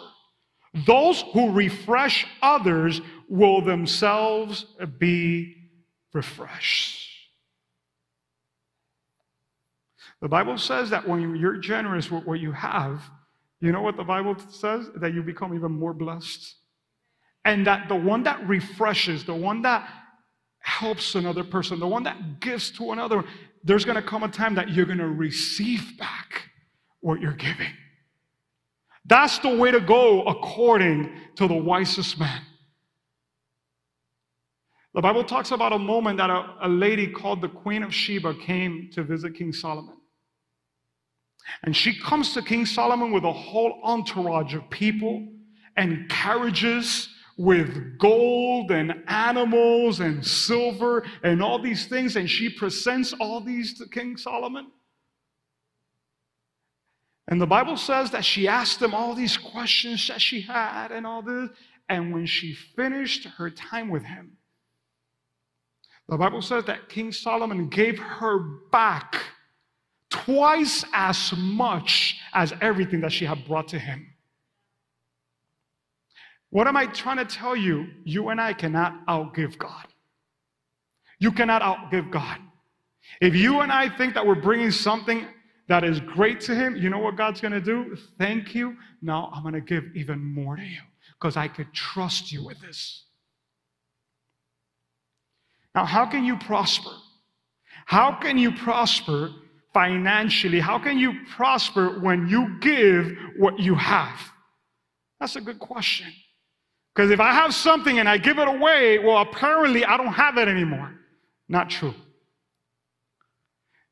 Those 0.85 1.23
who 1.33 1.51
refresh 1.51 2.25
others 2.41 3.01
will 3.29 3.61
themselves 3.61 4.65
be 4.97 5.66
refreshed. 6.13 7.07
The 10.21 10.27
Bible 10.27 10.57
says 10.57 10.89
that 10.89 11.07
when 11.07 11.35
you're 11.35 11.57
generous 11.57 12.09
with 12.09 12.25
what 12.25 12.39
you 12.39 12.51
have, 12.51 13.03
you 13.59 13.71
know 13.71 13.81
what 13.81 13.97
the 13.97 14.03
Bible 14.03 14.35
says? 14.49 14.89
That 14.95 15.13
you 15.13 15.21
become 15.21 15.53
even 15.53 15.71
more 15.71 15.93
blessed. 15.93 16.55
And 17.45 17.65
that 17.67 17.87
the 17.87 17.95
one 17.95 18.23
that 18.23 18.47
refreshes, 18.47 19.23
the 19.23 19.35
one 19.35 19.61
that 19.61 19.87
helps 20.59 21.15
another 21.15 21.43
person, 21.43 21.79
the 21.79 21.87
one 21.87 22.03
that 22.03 22.39
gives 22.39 22.71
to 22.71 22.91
another, 22.91 23.23
there's 23.63 23.85
going 23.85 23.95
to 23.95 24.01
come 24.01 24.23
a 24.23 24.27
time 24.27 24.55
that 24.55 24.69
you're 24.69 24.85
going 24.85 24.97
to 24.97 25.07
receive 25.07 25.97
back 25.97 26.49
what 26.99 27.21
you're 27.21 27.33
giving. 27.33 27.71
That's 29.05 29.39
the 29.39 29.55
way 29.55 29.71
to 29.71 29.79
go 29.79 30.23
according 30.23 31.11
to 31.35 31.47
the 31.47 31.55
wisest 31.55 32.19
man. 32.19 32.41
The 34.97 35.03
Bible 35.03 35.23
talks 35.23 35.51
about 35.51 35.73
a 35.73 35.77
moment 35.77 36.17
that 36.17 36.31
a, 36.31 36.55
a 36.63 36.67
lady 36.67 37.05
called 37.05 37.39
the 37.39 37.49
Queen 37.49 37.83
of 37.83 37.93
Sheba 37.93 38.33
came 38.33 38.89
to 38.93 39.03
visit 39.03 39.35
King 39.35 39.53
Solomon. 39.53 39.95
And 41.61 41.77
she 41.77 41.99
comes 41.99 42.33
to 42.33 42.41
King 42.41 42.65
Solomon 42.65 43.11
with 43.11 43.23
a 43.23 43.31
whole 43.31 43.79
entourage 43.83 44.55
of 44.55 44.67
people 44.71 45.27
and 45.75 46.09
carriages 46.09 47.09
with 47.37 47.99
gold 47.99 48.71
and 48.71 49.03
animals 49.07 49.99
and 49.99 50.25
silver 50.25 51.05
and 51.21 51.43
all 51.43 51.61
these 51.61 51.85
things. 51.85 52.15
And 52.15 52.27
she 52.27 52.49
presents 52.49 53.13
all 53.19 53.39
these 53.39 53.77
to 53.77 53.87
King 53.87 54.17
Solomon. 54.17 54.71
And 57.27 57.39
the 57.39 57.45
Bible 57.45 57.77
says 57.77 58.09
that 58.09 58.25
she 58.25 58.47
asked 58.47 58.81
him 58.81 58.95
all 58.95 59.13
these 59.13 59.37
questions 59.37 60.07
that 60.07 60.21
she 60.21 60.41
had 60.41 60.91
and 60.91 61.05
all 61.05 61.21
this. 61.21 61.51
And 61.87 62.11
when 62.11 62.25
she 62.25 62.55
finished 62.75 63.25
her 63.37 63.51
time 63.51 63.89
with 63.89 64.03
him, 64.03 64.36
the 66.09 66.17
Bible 66.17 66.41
says 66.41 66.65
that 66.65 66.89
King 66.89 67.11
Solomon 67.11 67.67
gave 67.67 67.99
her 67.99 68.39
back 68.71 69.17
twice 70.09 70.85
as 70.93 71.33
much 71.37 72.19
as 72.33 72.53
everything 72.61 73.01
that 73.01 73.11
she 73.11 73.25
had 73.25 73.45
brought 73.45 73.67
to 73.69 73.79
him. 73.79 74.07
What 76.49 76.67
am 76.67 76.77
I 76.77 76.85
trying 76.85 77.17
to 77.17 77.25
tell 77.25 77.55
you? 77.55 77.87
You 78.05 78.29
and 78.29 78.39
I 78.39 78.53
cannot 78.53 79.05
outgive 79.07 79.57
God. 79.57 79.85
You 81.19 81.31
cannot 81.31 81.61
outgive 81.61 82.09
God. 82.09 82.37
If 83.19 83.35
you 83.35 83.61
and 83.61 83.71
I 83.71 83.89
think 83.89 84.13
that 84.13 84.25
we're 84.25 84.35
bringing 84.35 84.71
something 84.71 85.25
that 85.67 85.83
is 85.83 85.99
great 85.99 86.39
to 86.41 86.55
Him, 86.55 86.75
you 86.75 86.89
know 86.89 86.99
what 86.99 87.17
God's 87.17 87.41
going 87.41 87.53
to 87.53 87.61
do? 87.61 87.97
Thank 88.17 88.55
you. 88.55 88.77
Now 89.01 89.31
I'm 89.33 89.41
going 89.41 89.53
to 89.53 89.61
give 89.61 89.83
even 89.95 90.19
more 90.19 90.55
to 90.55 90.63
you 90.63 90.81
because 91.13 91.35
I 91.35 91.47
could 91.47 91.73
trust 91.73 92.31
you 92.31 92.45
with 92.45 92.59
this. 92.61 93.06
Now, 95.77 95.85
how 95.85 96.07
can 96.07 96.25
you 96.25 96.37
prosper? 96.37 96.89
How 97.85 98.11
can 98.19 98.35
you 98.35 98.51
prosper 98.51 99.29
financially? 99.75 100.59
How 100.59 100.79
can 100.79 100.97
you 100.97 101.19
prosper 101.35 101.99
when 101.99 102.27
you 102.27 102.57
give 102.61 103.15
what 103.37 103.59
you 103.59 103.75
have? 103.75 104.19
That's 105.19 105.35
a 105.35 105.41
good 105.41 105.59
question. 105.59 106.07
Because 106.95 107.11
if 107.11 107.19
I 107.19 107.31
have 107.31 107.53
something 107.53 107.99
and 107.99 108.09
I 108.09 108.17
give 108.17 108.39
it 108.39 108.47
away, 108.47 108.97
well, 108.97 109.19
apparently 109.19 109.85
I 109.85 109.97
don't 109.97 110.13
have 110.13 110.39
it 110.39 110.47
anymore. 110.47 110.95
Not 111.47 111.69
true. 111.69 111.93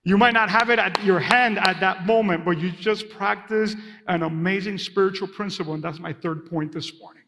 You 0.04 0.18
might 0.18 0.34
not 0.34 0.50
have 0.50 0.72
it 0.72 0.80
at 0.80 1.04
your 1.04 1.20
hand 1.20 1.60
at 1.60 1.80
that 1.82 2.08
moment, 2.08 2.46
but 2.46 2.58
you 2.58 2.72
just 2.72 3.12
practice 3.12 3.76
an 4.08 4.24
amazing 4.24 4.80
spiritual 4.80 5.28
principle. 5.28 5.76
And 5.76 5.84
that's 5.84 6.00
my 6.00 6.14
third 6.14 6.50
point 6.50 6.72
this 6.72 7.00
morning 7.00 7.22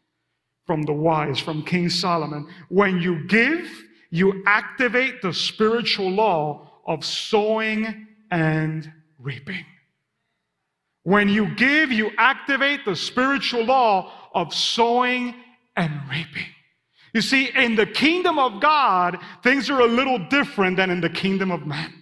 from 0.66 0.82
the 0.82 0.92
wise, 0.92 1.38
from 1.38 1.62
King 1.62 1.88
Solomon. 1.88 2.48
When 2.70 3.00
you 3.00 3.24
give, 3.28 3.70
you 4.10 4.42
activate 4.46 5.22
the 5.22 5.32
spiritual 5.32 6.10
law 6.10 6.70
of 6.86 7.04
sowing 7.04 8.06
and 8.30 8.90
reaping. 9.18 9.64
When 11.02 11.28
you 11.28 11.54
give, 11.54 11.92
you 11.92 12.10
activate 12.18 12.84
the 12.84 12.96
spiritual 12.96 13.64
law 13.64 14.12
of 14.34 14.52
sowing 14.54 15.34
and 15.76 15.92
reaping. 16.10 16.46
You 17.14 17.22
see, 17.22 17.50
in 17.54 17.76
the 17.76 17.86
kingdom 17.86 18.38
of 18.38 18.60
God, 18.60 19.18
things 19.42 19.70
are 19.70 19.80
a 19.80 19.86
little 19.86 20.18
different 20.28 20.76
than 20.76 20.90
in 20.90 21.00
the 21.00 21.08
kingdom 21.08 21.50
of 21.50 21.66
man. 21.66 21.94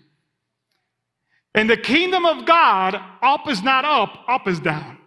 In 1.55 1.67
the 1.67 1.77
kingdom 1.77 2.27
of 2.27 2.45
God, 2.45 3.01
up 3.23 3.49
is 3.49 3.63
not 3.63 3.85
up, 3.85 4.25
up 4.29 4.47
is 4.47 4.61
down. 4.61 4.99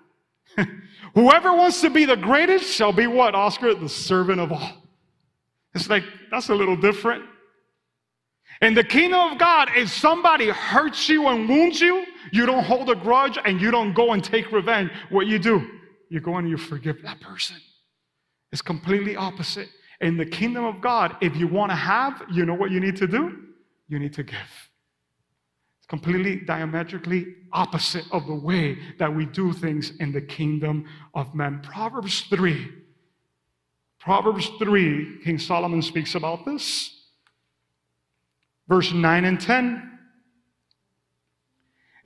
Whoever 1.14 1.54
wants 1.54 1.82
to 1.82 1.90
be 1.90 2.06
the 2.06 2.16
greatest 2.16 2.74
shall 2.74 2.92
be 2.92 3.08
what, 3.08 3.36
Oscar? 3.36 3.76
The 3.76 3.90
servant 3.90 4.40
of 4.40 4.52
all. 4.52 4.79
It's 5.73 5.89
like, 5.89 6.03
that's 6.32 6.49
a 6.49 6.55
little 6.55 6.75
different. 6.75 7.23
In 8.62 8.73
the 8.73 8.84
kingdom 8.84 9.32
of 9.32 9.38
God, 9.38 9.69
if 9.75 9.89
somebody 9.89 10.49
hurts 10.49 11.08
you 11.08 11.27
and 11.27 11.47
wounds 11.47 11.79
you, 11.79 12.05
you 12.34 12.45
don't 12.45 12.63
hold 12.63 12.89
a 12.89 12.95
grudge 12.95 13.38
and 13.45 13.62
you 13.62 13.71
don't 13.71 13.93
go 13.93 14.12
and 14.12 14.23
take 14.23 14.51
revenge. 14.51 14.91
What 15.10 15.27
you 15.27 15.39
do, 15.39 15.65
you 16.10 16.19
go 16.19 16.36
and 16.38 16.49
you 16.49 16.58
forgive 16.58 17.01
that 17.03 17.21
person. 17.21 17.55
It's 18.51 18.62
completely 18.62 19.15
opposite. 19.15 19.69
In 20.01 20.17
the 20.17 20.25
kingdom 20.25 20.65
of 20.65 20.82
God, 20.82 21.15
if 21.21 21.36
you 21.36 21.47
want 21.47 21.71
to 21.71 21.75
have, 21.75 22.23
you 22.32 22.45
know 22.45 22.53
what 22.53 22.71
you 22.71 22.79
need 22.79 22.97
to 22.97 23.08
do? 23.08 23.38
You 23.88 23.99
need 23.99 24.13
to 24.13 24.23
give. 24.23 24.38
It's 25.77 25.88
completely 25.88 26.38
diametrically 26.38 27.27
opposite 27.53 28.05
of 28.12 28.27
the 28.27 28.36
way 28.36 28.77
that 28.97 29.13
we 29.13 29.25
do 29.25 29.53
things 29.53 29.91
in 29.99 30.12
the 30.12 30.21
kingdom 30.21 30.86
of 31.13 31.34
men. 31.34 31.62
Proverbs 31.62 32.21
3. 32.29 32.67
Proverbs 34.00 34.50
3, 34.60 35.20
King 35.24 35.40
Solomon 35.40 35.82
speaks 35.82 36.16
about 36.16 36.46
this. 36.46 36.96
Verse 38.68 38.92
9 38.92 39.26
and 39.26 39.40
10. 39.40 40.00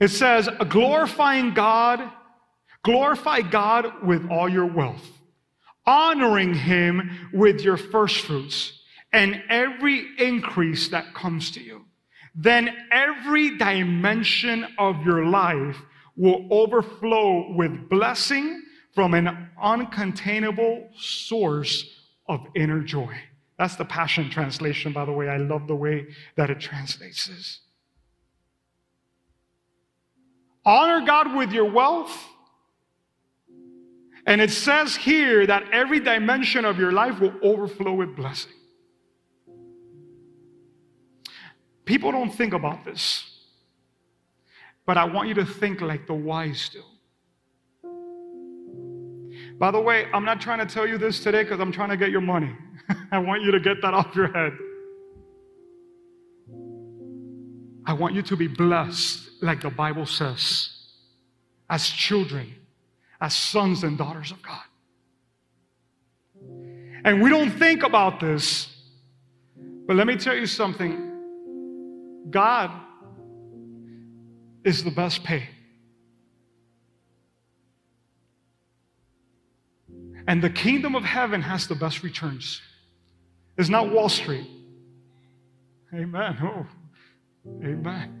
It 0.00 0.08
says, 0.08 0.48
glorifying 0.68 1.54
God, 1.54 2.10
glorify 2.82 3.40
God 3.42 4.04
with 4.04 4.28
all 4.30 4.48
your 4.48 4.66
wealth 4.66 5.08
honoring 5.86 6.54
him 6.54 7.28
with 7.32 7.60
your 7.60 7.76
first 7.76 8.20
fruits 8.20 8.80
and 9.12 9.42
every 9.48 10.06
increase 10.18 10.88
that 10.88 11.14
comes 11.14 11.50
to 11.52 11.62
you. 11.62 11.84
Then 12.34 12.74
every 12.90 13.56
dimension 13.58 14.66
of 14.78 15.04
your 15.04 15.26
life 15.26 15.80
will 16.16 16.48
overflow 16.50 17.52
with 17.54 17.88
blessing 17.88 18.62
from 18.94 19.14
an 19.14 19.50
uncontainable 19.62 20.88
source 20.96 21.84
of 22.28 22.46
inner 22.54 22.80
joy. 22.80 23.14
That's 23.58 23.76
the 23.76 23.84
Passion 23.84 24.30
Translation, 24.30 24.92
by 24.92 25.04
the 25.04 25.12
way. 25.12 25.28
I 25.28 25.36
love 25.36 25.66
the 25.66 25.76
way 25.76 26.06
that 26.36 26.50
it 26.50 26.60
translates 26.60 27.26
this. 27.26 27.60
Honor 30.64 31.04
God 31.04 31.36
with 31.36 31.52
your 31.52 31.70
wealth 31.70 32.26
And 34.26 34.40
it 34.40 34.50
says 34.50 34.96
here 34.96 35.46
that 35.46 35.64
every 35.70 36.00
dimension 36.00 36.64
of 36.64 36.78
your 36.78 36.92
life 36.92 37.20
will 37.20 37.34
overflow 37.42 37.92
with 37.92 38.16
blessing. 38.16 38.52
People 41.84 42.10
don't 42.10 42.30
think 42.30 42.54
about 42.54 42.84
this, 42.84 43.24
but 44.86 44.96
I 44.96 45.04
want 45.04 45.28
you 45.28 45.34
to 45.34 45.44
think 45.44 45.82
like 45.82 46.06
the 46.06 46.14
wise 46.14 46.70
do. 46.70 46.82
By 49.58 49.70
the 49.70 49.80
way, 49.80 50.06
I'm 50.12 50.24
not 50.24 50.40
trying 50.40 50.66
to 50.66 50.66
tell 50.66 50.86
you 50.86 50.98
this 50.98 51.20
today 51.20 51.44
because 51.44 51.60
I'm 51.60 51.72
trying 51.72 51.90
to 51.90 51.96
get 51.96 52.10
your 52.10 52.20
money. 52.20 52.54
I 53.12 53.18
want 53.18 53.42
you 53.42 53.50
to 53.52 53.60
get 53.60 53.80
that 53.82 53.94
off 53.94 54.14
your 54.14 54.32
head. 54.32 54.52
I 57.86 57.92
want 57.92 58.14
you 58.14 58.22
to 58.22 58.36
be 58.36 58.48
blessed 58.48 59.42
like 59.42 59.60
the 59.60 59.70
Bible 59.70 60.06
says, 60.06 60.70
as 61.68 61.88
children, 61.88 62.54
as 63.20 63.34
sons 63.34 63.84
and 63.84 63.96
daughters 63.96 64.32
of 64.32 64.42
God. 64.42 64.62
And 67.04 67.22
we 67.22 67.28
don't 67.28 67.50
think 67.50 67.82
about 67.82 68.18
this, 68.18 68.74
but 69.86 69.96
let 69.96 70.06
me 70.06 70.16
tell 70.16 70.34
you 70.34 70.46
something 70.46 71.12
God 72.30 72.70
is 74.64 74.82
the 74.82 74.90
best 74.90 75.22
pay. 75.22 75.48
And 80.26 80.42
the 80.42 80.50
kingdom 80.50 80.94
of 80.94 81.04
heaven 81.04 81.42
has 81.42 81.66
the 81.66 81.74
best 81.74 82.02
returns. 82.02 82.60
It's 83.58 83.68
not 83.68 83.92
Wall 83.92 84.08
Street. 84.08 84.48
Amen. 85.94 86.38
Oh, 86.42 86.66
amen. 87.62 88.20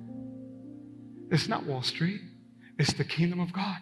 It's 1.30 1.48
not 1.48 1.64
Wall 1.66 1.82
Street, 1.82 2.20
it's 2.78 2.92
the 2.92 3.04
kingdom 3.04 3.40
of 3.40 3.52
God. 3.52 3.78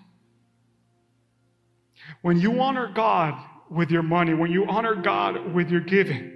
When 2.23 2.41
you 2.41 2.61
honor 2.61 2.91
God 2.95 3.35
with 3.71 3.91
your 3.91 4.03
money, 4.03 4.35
when 4.35 4.51
you 4.51 4.67
honor 4.67 4.95
God 4.95 5.53
with 5.53 5.71
your 5.71 5.81
giving, 5.81 6.33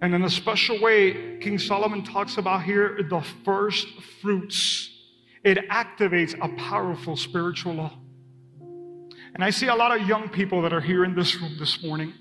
and 0.00 0.14
in 0.14 0.22
a 0.22 0.30
special 0.30 0.80
way, 0.82 1.38
King 1.40 1.58
Solomon 1.58 2.04
talks 2.04 2.36
about 2.36 2.62
here 2.62 2.98
the 3.08 3.22
first 3.44 3.86
fruits. 4.20 4.90
It 5.42 5.58
activates 5.70 6.34
a 6.42 6.48
powerful 6.56 7.16
spiritual 7.16 7.74
law. 7.74 7.98
And 9.34 9.42
I 9.42 9.50
see 9.50 9.66
a 9.66 9.74
lot 9.74 9.98
of 9.98 10.06
young 10.06 10.28
people 10.28 10.62
that 10.62 10.72
are 10.72 10.80
here 10.80 11.04
in 11.04 11.14
this 11.14 11.40
room 11.40 11.56
this 11.58 11.82
morning. 11.82 12.14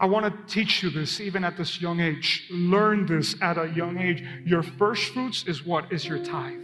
I 0.00 0.06
want 0.06 0.26
to 0.26 0.52
teach 0.52 0.82
you 0.82 0.90
this 0.90 1.20
even 1.20 1.44
at 1.44 1.56
this 1.56 1.80
young 1.80 2.00
age. 2.00 2.48
Learn 2.50 3.06
this 3.06 3.36
at 3.40 3.58
a 3.58 3.68
young 3.68 3.98
age. 3.98 4.24
Your 4.44 4.62
first 4.62 5.12
fruits 5.12 5.44
is 5.46 5.64
what? 5.64 5.92
Is 5.92 6.04
your 6.04 6.18
tithe. 6.18 6.58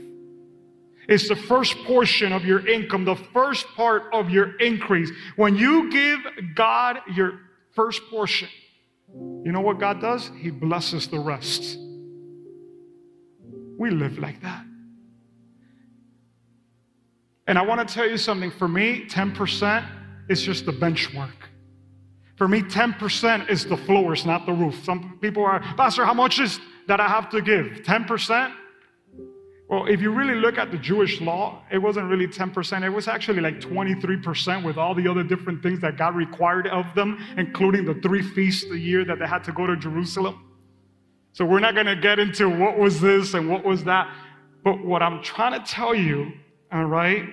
It's 1.09 1.29
the 1.29 1.37
first 1.37 1.77
portion 1.85 2.33
of 2.33 2.45
your 2.45 2.67
income, 2.67 3.05
the 3.05 3.17
first 3.17 3.67
part 3.69 4.05
of 4.13 4.29
your 4.29 4.57
increase. 4.57 5.11
When 5.37 5.57
you 5.57 5.91
give 5.91 6.21
God 6.55 6.99
your 7.15 7.41
first 7.75 8.03
portion, 8.11 8.49
you 9.09 9.53
know 9.53 9.61
what 9.61 9.79
God 9.79 10.01
does? 10.01 10.31
He 10.39 10.51
blesses 10.51 11.09
the 11.09 11.19
rest. 11.19 11.79
We 13.79 13.91
live 13.91 14.19
like 14.19 14.43
that. 14.43 14.65
And 17.49 17.59
I 17.59 17.63
want 17.63 17.87
to 17.87 17.93
tell 17.93 18.09
you 18.09 18.19
something. 18.19 18.51
For 18.51 18.69
me, 18.69 19.07
10% 19.07 19.85
is 20.29 20.43
just 20.43 20.67
the 20.67 20.73
benchmark. 20.73 21.33
For 22.37 22.47
me, 22.47 22.63
10% 22.63 23.51
is 23.51 23.65
the 23.65 23.77
floor, 23.77 24.13
it's 24.13 24.25
not 24.25 24.47
the 24.47 24.53
roof. 24.53 24.85
Some 24.85 25.19
people 25.21 25.45
are, 25.45 25.59
Pastor, 25.77 26.05
how 26.05 26.15
much 26.15 26.39
is 26.39 26.61
that 26.87 27.01
I 27.01 27.09
have 27.09 27.29
to 27.31 27.41
give? 27.41 27.83
10%? 27.83 28.53
Well, 29.69 29.87
if 29.87 30.01
you 30.01 30.13
really 30.13 30.37
look 30.37 30.57
at 30.57 30.71
the 30.71 30.79
Jewish 30.79 31.21
law, 31.21 31.63
it 31.71 31.79
wasn't 31.79 32.09
really 32.09 32.27
10%. 32.27 32.85
It 32.85 32.91
was 32.91 33.09
actually 33.09 33.41
like 33.41 33.61
23% 33.61 34.65
with 34.65 34.79
all 34.79 34.95
the 34.95 35.09
other 35.09 35.23
different 35.23 35.63
things 35.63 35.81
that 35.81 35.97
God 35.97 36.15
required 36.15 36.69
of 36.69 36.87
them, 36.95 37.19
including 37.37 37.85
the 37.85 37.95
three 37.95 38.23
feasts 38.23 38.71
a 38.71 38.79
year 38.79 39.05
that 39.05 39.19
they 39.19 39.27
had 39.27 39.43
to 39.45 39.53
go 39.53 39.67
to 39.67 39.77
Jerusalem. 39.77 40.45
So 41.33 41.45
we're 41.45 41.61
not 41.61 41.75
going 41.75 41.87
to 41.87 41.97
get 41.97 42.19
into 42.19 42.49
what 42.49 42.79
was 42.79 43.01
this 43.01 43.35
and 43.35 43.49
what 43.49 43.65
was 43.65 43.85
that. 43.85 44.15
But 44.65 44.85
what 44.85 45.03
I'm 45.03 45.23
trying 45.23 45.53
to 45.53 45.71
tell 45.71 45.95
you, 45.95 46.33
all 46.73 46.85
right, 46.85 47.25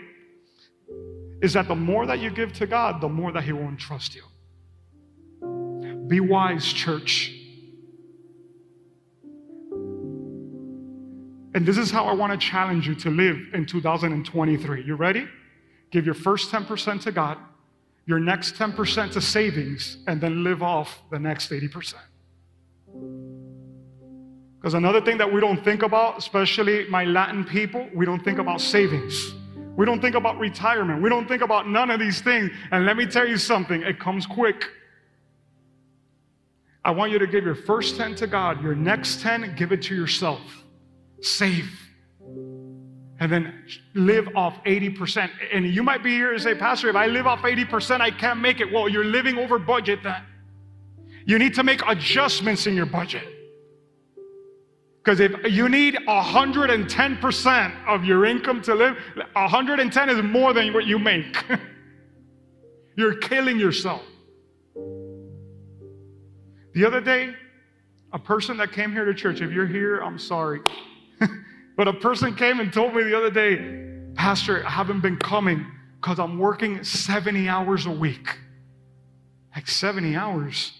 is 1.41 1.53
that 1.53 1.67
the 1.67 1.75
more 1.75 2.05
that 2.05 2.19
you 2.19 2.29
give 2.29 2.53
to 2.53 2.67
God, 2.67 3.01
the 3.01 3.09
more 3.09 3.31
that 3.31 3.43
He 3.43 3.51
will 3.51 3.67
entrust 3.67 4.15
you. 4.15 4.23
Be 6.07 6.19
wise, 6.19 6.71
church. 6.71 7.33
And 11.53 11.65
this 11.65 11.77
is 11.77 11.89
how 11.89 12.05
I 12.05 12.13
want 12.13 12.39
to 12.39 12.47
challenge 12.47 12.87
you 12.87 12.95
to 12.95 13.09
live 13.09 13.37
in 13.53 13.65
2023. 13.65 14.83
You 14.83 14.95
ready? 14.95 15.27
Give 15.89 16.05
your 16.05 16.13
first 16.13 16.51
10% 16.51 17.01
to 17.03 17.11
God, 17.11 17.37
your 18.05 18.19
next 18.19 18.55
10% 18.55 19.13
to 19.13 19.21
savings, 19.21 19.97
and 20.07 20.19
then 20.19 20.43
live 20.43 20.61
off 20.61 21.01
the 21.11 21.19
next 21.19 21.51
80%. 21.51 21.95
Because 24.65 24.73
another 24.73 24.99
thing 24.99 25.19
that 25.19 25.31
we 25.31 25.39
don't 25.39 25.63
think 25.63 25.83
about, 25.83 26.17
especially 26.17 26.89
my 26.89 27.05
Latin 27.05 27.45
people, 27.45 27.87
we 27.93 28.03
don't 28.03 28.23
think 28.23 28.39
about 28.39 28.59
savings. 28.59 29.35
We 29.77 29.85
don't 29.85 30.01
think 30.01 30.15
about 30.15 30.39
retirement. 30.39 31.03
We 31.03 31.09
don't 31.09 31.27
think 31.27 31.43
about 31.43 31.69
none 31.69 31.91
of 31.91 31.99
these 31.99 32.19
things. 32.19 32.49
And 32.71 32.83
let 32.83 32.97
me 32.97 33.05
tell 33.05 33.27
you 33.27 33.37
something, 33.37 33.83
it 33.83 33.99
comes 33.99 34.25
quick. 34.25 34.65
I 36.83 36.89
want 36.89 37.11
you 37.11 37.19
to 37.19 37.27
give 37.27 37.43
your 37.43 37.53
first 37.53 37.95
10 37.97 38.15
to 38.15 38.25
God, 38.25 38.63
your 38.63 38.73
next 38.73 39.21
10, 39.21 39.53
give 39.55 39.71
it 39.71 39.83
to 39.83 39.95
yourself. 39.95 40.41
Save. 41.21 41.69
And 43.19 43.31
then 43.31 43.65
live 43.93 44.29
off 44.35 44.63
80%. 44.63 45.29
And 45.53 45.67
you 45.67 45.83
might 45.83 46.01
be 46.01 46.09
here 46.09 46.33
and 46.33 46.41
say, 46.41 46.55
Pastor, 46.55 46.89
if 46.89 46.95
I 46.95 47.05
live 47.05 47.27
off 47.27 47.41
80%, 47.41 48.01
I 48.01 48.09
can't 48.09 48.41
make 48.41 48.61
it. 48.61 48.73
Well, 48.73 48.89
you're 48.89 49.05
living 49.05 49.37
over 49.37 49.59
budget 49.59 49.99
then. 50.01 50.23
You 51.27 51.37
need 51.37 51.53
to 51.53 51.63
make 51.63 51.83
adjustments 51.85 52.65
in 52.65 52.73
your 52.73 52.87
budget. 52.87 53.34
Because 55.05 55.19
if 55.19 55.51
you 55.51 55.69
need 55.69 55.93
110% 56.07 57.85
of 57.87 58.03
your 58.03 58.25
income 58.25 58.59
to 58.63 58.73
live, 58.73 58.97
110 59.33 60.09
is 60.09 60.23
more 60.23 60.51
than 60.51 60.73
what 60.73 60.87
you 60.87 60.97
make. 60.97 61.45
you're 62.97 63.13
killing 63.17 63.59
yourself. 63.59 64.01
The 66.73 66.83
other 66.83 67.01
day, 67.01 67.35
a 68.13 68.17
person 68.17 68.57
that 68.57 68.71
came 68.71 68.91
here 68.91 69.05
to 69.05 69.13
church, 69.13 69.41
if 69.41 69.51
you're 69.51 69.67
here, 69.67 69.99
I'm 69.99 70.17
sorry. 70.17 70.61
but 71.77 71.87
a 71.87 71.93
person 71.93 72.33
came 72.33 72.59
and 72.59 72.73
told 72.73 72.95
me 72.95 73.03
the 73.03 73.15
other 73.15 73.29
day, 73.29 73.83
Pastor, 74.15 74.65
I 74.65 74.71
haven't 74.71 75.01
been 75.01 75.17
coming 75.17 75.67
because 76.01 76.17
I'm 76.17 76.39
working 76.39 76.83
70 76.83 77.47
hours 77.47 77.85
a 77.85 77.91
week. 77.91 78.39
Like 79.55 79.67
70 79.67 80.15
hours. 80.15 80.71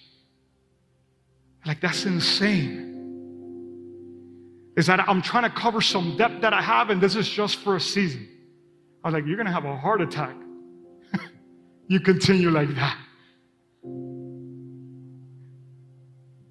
Like, 1.64 1.80
that's 1.80 2.06
insane. 2.06 2.95
Is 4.78 4.88
that 4.88 5.08
I'm 5.08 5.22
trying 5.22 5.44
to 5.44 5.50
cover 5.50 5.82
some 5.82 6.18
debt 6.18 6.42
that 6.42 6.54
I 6.54 6.62
have, 6.62 6.90
and 6.90 7.02
this 7.02 7.16
is 7.16 7.30
just 7.30 7.58
for 7.58 7.76
a 7.76 7.80
season. 7.80 8.28
I 9.04 9.08
was 9.08 9.14
like, 9.14 9.26
You're 9.26 9.38
going 9.38 9.48
to 9.48 9.54
have 9.54 9.66
a 9.66 9.76
heart 9.76 10.02
attack. 10.02 10.36
you 11.88 12.00
continue 12.00 12.50
like 12.50 12.74
that. 12.76 12.98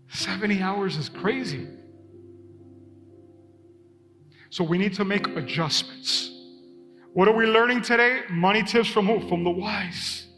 70 0.08 0.62
hours 0.62 0.96
is 0.96 1.08
crazy. 1.08 1.66
So 4.50 4.62
we 4.62 4.78
need 4.78 4.94
to 4.94 5.04
make 5.04 5.26
adjustments. 5.36 6.30
What 7.12 7.26
are 7.26 7.34
we 7.34 7.46
learning 7.46 7.82
today? 7.82 8.20
Money 8.30 8.62
tips 8.62 8.88
from 8.88 9.06
who? 9.06 9.28
From 9.28 9.42
the 9.42 9.50
wise. 9.50 10.28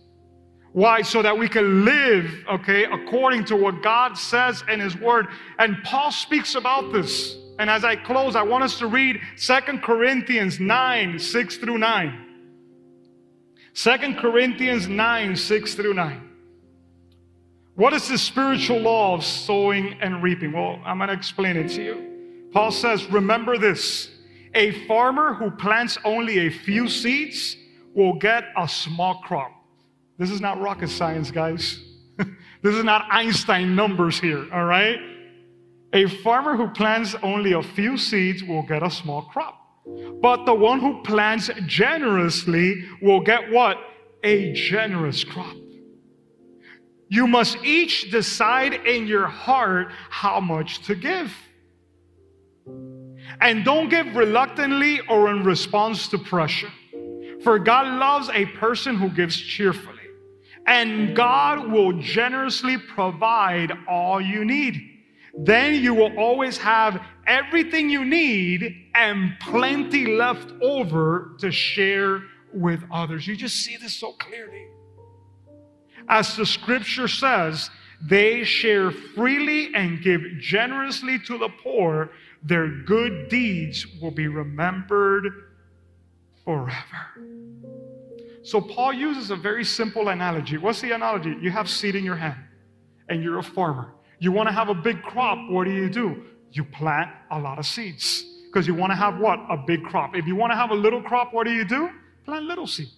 Why? 0.73 1.03
So 1.03 1.21
that 1.23 1.37
we 1.37 1.49
can 1.49 1.85
live, 1.85 2.45
okay, 2.51 2.85
according 2.85 3.45
to 3.47 3.57
what 3.57 3.83
God 3.83 4.17
says 4.17 4.65
in 4.71 4.81
His 4.81 4.97
Word. 4.97 5.27
And 5.59 5.77
Paul 5.85 6.11
speaks 6.11 6.55
about 6.55 6.93
this. 6.93 7.37
And 7.59 7.71
as 7.71 7.85
I 7.85 7.97
close, 7.97 8.37
I 8.37 8.43
want 8.43 8.65
us 8.65 8.79
to 8.79 8.87
read 8.87 9.21
Second 9.37 9.83
Corinthians 9.83 10.61
9, 10.61 11.19
6 11.19 11.57
through 11.57 11.79
9. 11.79 12.23
2 13.75 13.91
Corinthians 14.15 14.89
9, 14.89 15.37
6 15.37 15.75
through 15.75 15.95
9. 15.95 16.31
What 17.75 17.93
is 17.93 18.09
the 18.09 18.17
spiritual 18.17 18.79
law 18.81 19.15
of 19.15 19.25
sowing 19.25 19.99
and 20.01 20.23
reaping? 20.23 20.53
Well, 20.53 20.81
I'm 20.85 20.99
going 20.99 21.09
to 21.09 21.15
explain 21.15 21.57
it 21.57 21.69
to 21.73 21.83
you. 21.83 22.49
Paul 22.53 22.71
says, 22.71 23.05
Remember 23.11 23.59
this 23.59 24.11
a 24.55 24.87
farmer 24.87 25.35
who 25.35 25.51
plants 25.51 25.99
only 26.05 26.47
a 26.47 26.51
few 26.51 26.89
seeds 26.89 27.57
will 27.95 28.15
get 28.15 28.45
a 28.57 28.67
small 28.67 29.21
crop. 29.21 29.53
This 30.19 30.31
is 30.31 30.41
not 30.41 30.59
rocket 30.59 30.89
science, 30.89 31.31
guys. 31.31 31.79
this 32.63 32.75
is 32.75 32.83
not 32.83 33.07
Einstein 33.11 33.77
numbers 33.77 34.19
here, 34.19 34.47
all 34.53 34.65
right? 34.65 34.99
A 35.93 36.07
farmer 36.07 36.57
who 36.57 36.69
plants 36.69 37.15
only 37.23 37.53
a 37.53 37.63
few 37.63 37.97
seeds 37.97 38.43
will 38.43 38.63
get 38.63 38.83
a 38.83 38.91
small 38.91 39.23
crop. 39.23 39.61
But 40.21 40.45
the 40.45 40.55
one 40.55 40.81
who 40.81 41.03
plants 41.03 41.49
generously 41.67 42.85
will 43.01 43.21
get 43.21 43.51
what? 43.51 43.79
A 44.25 44.53
generous 44.53 45.23
crop. 45.23 45.55
You 47.09 47.29
must 47.29 47.59
each 47.65 48.11
decide 48.11 48.75
in 48.75 49.07
your 49.07 49.29
heart 49.29 49.93
how 50.11 50.41
much 50.41 50.83
to 50.87 50.97
give. 50.97 51.33
And 53.41 53.65
don't 53.65 53.89
give 53.89 54.17
reluctantly 54.17 55.01
or 55.09 55.31
in 55.31 55.45
response 55.45 56.09
to 56.09 56.19
pressure. 56.19 56.73
For 57.45 57.61
God 57.61 57.87
loves 57.99 58.29
a 58.31 58.47
person 58.47 58.97
who 58.97 59.09
gives 59.09 59.37
cheerfully. 59.37 59.95
And 60.67 61.15
God 61.15 61.71
will 61.71 61.93
generously 61.93 62.77
provide 62.77 63.73
all 63.89 64.21
you 64.21 64.45
need. 64.45 64.96
Then 65.39 65.83
you 65.83 65.95
will 65.95 66.17
always 66.19 66.57
have 66.59 67.03
everything 67.27 67.91
you 67.91 68.05
need 68.05 68.87
and 68.95 69.39
plenty 69.41 70.07
left 70.17 70.51
over 70.63 71.33
to 71.39 71.51
share 71.51 72.23
with 72.53 72.83
others. 72.91 73.27
You 73.27 73.37
just 73.37 73.57
see 73.57 73.77
this 73.77 73.95
so 73.95 74.13
clearly. 74.13 74.67
As 76.09 76.37
the 76.37 76.47
scripture 76.47 77.09
says, 77.09 77.71
they 78.03 78.45
share 78.45 78.91
freely 78.91 79.75
and 79.75 80.03
give 80.03 80.23
generously 80.39 81.19
to 81.21 81.39
the 81.39 81.49
poor. 81.63 82.11
Their 82.43 82.69
good 82.69 83.29
deeds 83.29 83.87
will 84.01 84.11
be 84.11 84.29
remembered 84.29 85.27
forever. 86.45 86.75
So, 88.43 88.61
Paul 88.61 88.93
uses 88.93 89.31
a 89.31 89.37
very 89.37 89.65
simple 89.65 90.09
analogy. 90.09 90.57
What's 90.57 90.81
the 90.81 90.93
analogy? 90.93 91.35
You 91.41 91.51
have 91.51 91.69
seed 91.69 91.97
in 91.97 92.05
your 92.05 92.15
hand 92.15 92.39
and 93.09 93.23
you're 93.23 93.39
a 93.39 93.43
farmer. 93.43 93.93
You 94.19 94.33
want 94.33 94.49
to 94.49 94.53
have 94.53 94.69
a 94.69 94.75
big 94.75 95.03
crop. 95.03 95.51
What 95.51 95.65
do 95.65 95.73
you 95.73 95.89
do? 95.89 96.25
You 96.53 96.65
plant 96.65 97.11
a 97.31 97.39
lot 97.39 97.59
of 97.59 97.67
seeds 97.67 98.25
because 98.47 98.67
you 98.67 98.75
want 98.75 98.91
to 98.93 98.97
have 98.97 99.19
what? 99.19 99.39
A 99.51 99.57
big 99.57 99.85
crop. 99.85 100.17
If 100.17 100.27
you 100.27 100.37
want 100.37 100.53
to 100.53 100.57
have 100.57 100.71
a 100.71 100.75
little 100.75 101.03
crop, 101.03 101.35
what 101.35 101.47
do 101.47 101.53
you 101.53 101.65
do? 101.65 101.91
Plant 102.25 102.47
little 102.47 102.67
seed. 102.67 102.89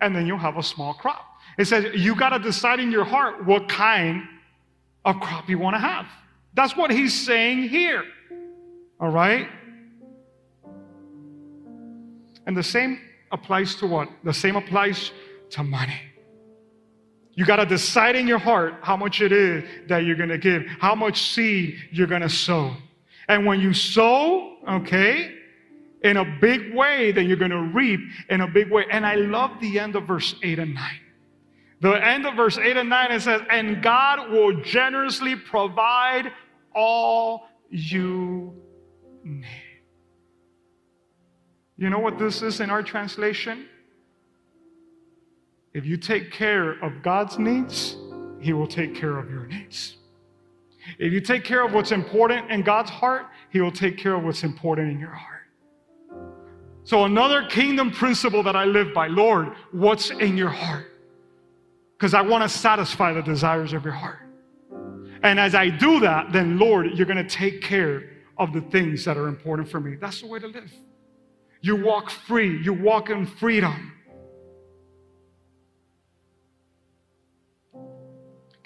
And 0.00 0.14
then 0.14 0.26
you'll 0.26 0.38
have 0.38 0.58
a 0.58 0.62
small 0.62 0.94
crop. 0.94 1.24
It 1.58 1.64
says 1.66 1.94
you 1.94 2.14
got 2.14 2.30
to 2.30 2.38
decide 2.38 2.80
in 2.80 2.90
your 2.90 3.04
heart 3.04 3.46
what 3.46 3.68
kind 3.68 4.24
of 5.04 5.18
crop 5.20 5.48
you 5.48 5.58
want 5.58 5.74
to 5.74 5.80
have. 5.80 6.06
That's 6.52 6.76
what 6.76 6.90
he's 6.90 7.18
saying 7.24 7.68
here. 7.68 8.04
All 9.00 9.10
right? 9.10 9.48
And 12.46 12.56
the 12.56 12.62
same 12.62 13.00
applies 13.32 13.74
to 13.76 13.86
what? 13.86 14.08
The 14.24 14.34
same 14.34 14.56
applies 14.56 15.12
to 15.50 15.62
money. 15.62 16.00
You 17.36 17.44
got 17.44 17.56
to 17.56 17.66
decide 17.66 18.16
in 18.16 18.26
your 18.26 18.38
heart 18.38 18.76
how 18.82 18.96
much 18.96 19.20
it 19.20 19.30
is 19.30 19.62
that 19.88 20.04
you're 20.04 20.16
going 20.16 20.30
to 20.30 20.38
give, 20.38 20.64
how 20.80 20.94
much 20.94 21.20
seed 21.34 21.76
you're 21.92 22.06
going 22.06 22.22
to 22.22 22.30
sow. 22.30 22.74
And 23.28 23.44
when 23.44 23.60
you 23.60 23.74
sow, 23.74 24.56
okay, 24.66 25.34
in 26.02 26.16
a 26.16 26.24
big 26.40 26.74
way, 26.74 27.12
then 27.12 27.28
you're 27.28 27.36
going 27.36 27.50
to 27.50 27.70
reap 27.74 28.00
in 28.30 28.40
a 28.40 28.48
big 28.48 28.70
way. 28.70 28.86
And 28.90 29.04
I 29.04 29.16
love 29.16 29.50
the 29.60 29.78
end 29.78 29.96
of 29.96 30.06
verse 30.06 30.34
8 30.42 30.58
and 30.58 30.74
9. 30.74 30.84
The 31.82 31.92
end 31.92 32.26
of 32.26 32.36
verse 32.36 32.56
8 32.56 32.78
and 32.78 32.88
9, 32.88 33.12
it 33.12 33.20
says, 33.20 33.42
And 33.50 33.82
God 33.82 34.30
will 34.30 34.62
generously 34.62 35.36
provide 35.36 36.32
all 36.74 37.48
you 37.68 38.54
need. 39.22 39.44
You 41.76 41.90
know 41.90 41.98
what 41.98 42.18
this 42.18 42.40
is 42.40 42.60
in 42.60 42.70
our 42.70 42.82
translation? 42.82 43.68
If 45.76 45.84
you 45.84 45.98
take 45.98 46.32
care 46.32 46.82
of 46.82 47.02
God's 47.02 47.38
needs, 47.38 47.98
He 48.40 48.54
will 48.54 48.66
take 48.66 48.94
care 48.94 49.18
of 49.18 49.30
your 49.30 49.46
needs. 49.46 49.98
If 50.98 51.12
you 51.12 51.20
take 51.20 51.44
care 51.44 51.62
of 51.66 51.74
what's 51.74 51.92
important 51.92 52.50
in 52.50 52.62
God's 52.62 52.88
heart, 52.88 53.26
He 53.50 53.60
will 53.60 53.70
take 53.70 53.98
care 53.98 54.14
of 54.14 54.24
what's 54.24 54.42
important 54.42 54.90
in 54.90 54.98
your 54.98 55.10
heart. 55.10 55.42
So, 56.84 57.04
another 57.04 57.44
kingdom 57.44 57.90
principle 57.90 58.42
that 58.44 58.56
I 58.56 58.64
live 58.64 58.94
by 58.94 59.08
Lord, 59.08 59.52
what's 59.70 60.08
in 60.08 60.38
your 60.38 60.48
heart? 60.48 60.86
Because 61.98 62.14
I 62.14 62.22
want 62.22 62.42
to 62.42 62.48
satisfy 62.48 63.12
the 63.12 63.20
desires 63.20 63.74
of 63.74 63.84
your 63.84 63.92
heart. 63.92 64.20
And 65.22 65.38
as 65.38 65.54
I 65.54 65.68
do 65.68 66.00
that, 66.00 66.32
then, 66.32 66.58
Lord, 66.58 66.86
you're 66.94 67.04
going 67.04 67.18
to 67.18 67.36
take 67.36 67.60
care 67.60 68.12
of 68.38 68.54
the 68.54 68.62
things 68.62 69.04
that 69.04 69.18
are 69.18 69.28
important 69.28 69.68
for 69.68 69.80
me. 69.80 69.96
That's 69.96 70.22
the 70.22 70.26
way 70.26 70.38
to 70.38 70.46
live. 70.46 70.72
You 71.60 71.76
walk 71.76 72.08
free, 72.08 72.62
you 72.62 72.72
walk 72.72 73.10
in 73.10 73.26
freedom. 73.26 73.92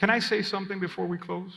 Can 0.01 0.09
I 0.09 0.19
say 0.19 0.41
something 0.41 0.81
before 0.81 1.07
we 1.07 1.19
close? 1.19 1.53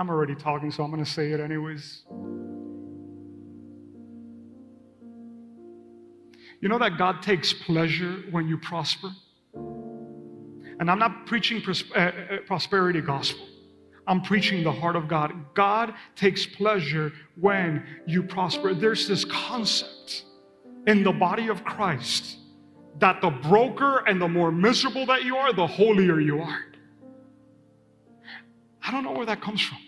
I'm 0.00 0.10
already 0.10 0.34
talking, 0.34 0.72
so 0.72 0.82
I'm 0.82 0.90
going 0.90 1.04
to 1.04 1.08
say 1.08 1.30
it 1.30 1.38
anyways. 1.38 2.02
You 6.60 6.68
know 6.68 6.80
that 6.80 6.98
God 6.98 7.22
takes 7.22 7.52
pleasure 7.52 8.24
when 8.32 8.48
you 8.48 8.58
prosper? 8.58 9.12
And 9.54 10.90
I'm 10.90 10.98
not 10.98 11.24
preaching 11.26 11.62
pros- 11.62 11.84
uh, 11.94 11.98
uh, 11.98 12.36
prosperity 12.48 13.00
gospel. 13.00 13.46
I'm 14.08 14.20
preaching 14.20 14.64
the 14.64 14.72
heart 14.72 14.96
of 14.96 15.06
God. 15.06 15.54
God 15.54 15.94
takes 16.16 16.44
pleasure 16.44 17.12
when 17.40 17.86
you 18.08 18.24
prosper. 18.24 18.74
There's 18.74 19.06
this 19.06 19.24
concept 19.24 20.24
in 20.88 21.04
the 21.04 21.12
body 21.12 21.46
of 21.46 21.62
Christ 21.62 22.38
that 22.98 23.20
the 23.20 23.30
broker 23.30 23.98
and 24.08 24.20
the 24.20 24.26
more 24.26 24.50
miserable 24.50 25.06
that 25.06 25.22
you 25.22 25.36
are, 25.36 25.52
the 25.52 25.68
holier 25.68 26.18
you 26.18 26.40
are. 26.40 26.71
I 28.84 28.90
don't 28.90 29.04
know 29.04 29.12
where 29.12 29.26
that 29.26 29.40
comes 29.40 29.60
from. 29.60 29.78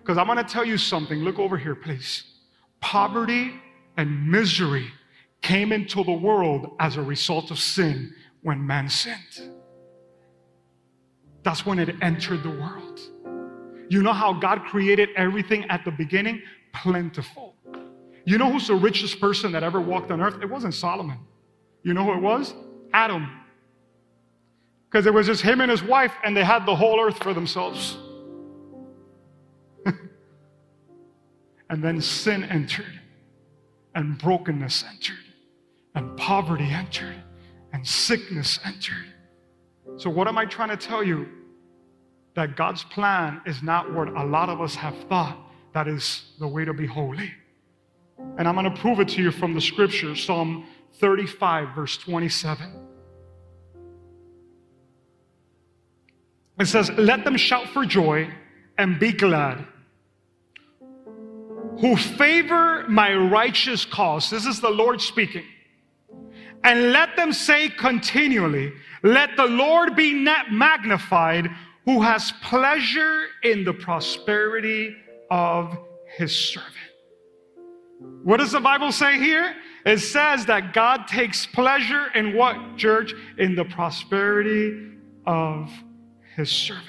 Because 0.00 0.16
I'm 0.16 0.26
going 0.26 0.38
to 0.38 0.44
tell 0.44 0.64
you 0.64 0.78
something. 0.78 1.18
Look 1.20 1.38
over 1.38 1.56
here, 1.58 1.74
please. 1.74 2.24
Poverty 2.80 3.52
and 3.96 4.30
misery 4.30 4.90
came 5.42 5.72
into 5.72 6.04
the 6.04 6.12
world 6.12 6.76
as 6.80 6.96
a 6.96 7.02
result 7.02 7.50
of 7.50 7.58
sin 7.58 8.14
when 8.42 8.66
man 8.66 8.88
sinned. 8.88 9.52
That's 11.42 11.66
when 11.66 11.78
it 11.78 11.94
entered 12.02 12.42
the 12.42 12.50
world. 12.50 13.00
You 13.88 14.02
know 14.02 14.12
how 14.12 14.32
God 14.32 14.64
created 14.64 15.08
everything 15.16 15.64
at 15.70 15.84
the 15.84 15.90
beginning? 15.90 16.42
Plentiful. 16.72 17.54
You 18.24 18.36
know 18.36 18.52
who's 18.52 18.66
the 18.66 18.74
richest 18.74 19.20
person 19.20 19.52
that 19.52 19.62
ever 19.62 19.80
walked 19.80 20.10
on 20.10 20.20
earth? 20.20 20.36
It 20.42 20.50
wasn't 20.50 20.74
Solomon. 20.74 21.18
You 21.82 21.94
know 21.94 22.04
who 22.04 22.12
it 22.12 22.20
was? 22.20 22.54
Adam. 22.92 23.30
Because 24.90 25.06
it 25.06 25.12
was 25.12 25.26
just 25.26 25.42
him 25.42 25.60
and 25.60 25.70
his 25.70 25.82
wife, 25.82 26.12
and 26.24 26.36
they 26.36 26.44
had 26.44 26.64
the 26.66 26.74
whole 26.74 27.00
earth 27.00 27.22
for 27.22 27.34
themselves. 27.34 27.98
and 31.70 31.84
then 31.84 32.00
sin 32.00 32.44
entered, 32.44 33.00
and 33.94 34.18
brokenness 34.18 34.84
entered, 34.90 35.16
and 35.94 36.16
poverty 36.16 36.70
entered, 36.70 37.22
and 37.72 37.86
sickness 37.86 38.58
entered. 38.64 39.12
So, 39.96 40.08
what 40.08 40.26
am 40.28 40.38
I 40.38 40.46
trying 40.46 40.70
to 40.70 40.76
tell 40.76 41.04
you? 41.04 41.28
that 42.38 42.54
God's 42.54 42.84
plan 42.84 43.40
is 43.46 43.64
not 43.64 43.92
what 43.92 44.06
a 44.06 44.24
lot 44.24 44.48
of 44.48 44.60
us 44.60 44.76
have 44.76 44.96
thought 45.08 45.36
that 45.74 45.88
is 45.88 46.22
the 46.38 46.46
way 46.46 46.64
to 46.64 46.72
be 46.72 46.86
holy. 46.86 47.32
And 48.36 48.46
I'm 48.46 48.54
going 48.54 48.72
to 48.72 48.80
prove 48.80 49.00
it 49.00 49.08
to 49.08 49.22
you 49.22 49.32
from 49.32 49.54
the 49.54 49.60
scripture, 49.60 50.14
Psalm 50.14 50.64
35, 51.00 51.74
verse 51.74 51.96
27. 51.96 52.87
It 56.58 56.66
says, 56.66 56.90
Let 56.90 57.24
them 57.24 57.36
shout 57.36 57.68
for 57.68 57.84
joy 57.84 58.30
and 58.76 58.98
be 58.98 59.12
glad. 59.12 59.64
Who 61.80 61.96
favor 61.96 62.84
my 62.88 63.14
righteous 63.14 63.84
cause. 63.84 64.30
This 64.30 64.46
is 64.46 64.60
the 64.60 64.70
Lord 64.70 65.00
speaking. 65.00 65.44
And 66.64 66.92
let 66.92 67.16
them 67.16 67.32
say 67.32 67.68
continually, 67.68 68.72
Let 69.02 69.36
the 69.36 69.46
Lord 69.46 69.94
be 69.94 70.12
magnified 70.14 71.48
who 71.84 72.02
has 72.02 72.32
pleasure 72.42 73.26
in 73.42 73.64
the 73.64 73.72
prosperity 73.72 74.94
of 75.30 75.78
his 76.16 76.34
servant. 76.34 76.74
What 78.22 78.38
does 78.38 78.52
the 78.52 78.60
Bible 78.60 78.92
say 78.92 79.18
here? 79.18 79.54
It 79.86 79.98
says 79.98 80.46
that 80.46 80.72
God 80.72 81.06
takes 81.06 81.46
pleasure 81.46 82.08
in 82.14 82.36
what, 82.36 82.76
church? 82.76 83.14
In 83.38 83.54
the 83.54 83.64
prosperity 83.64 84.92
of 85.26 85.70
his 86.38 86.50
servant. 86.50 86.86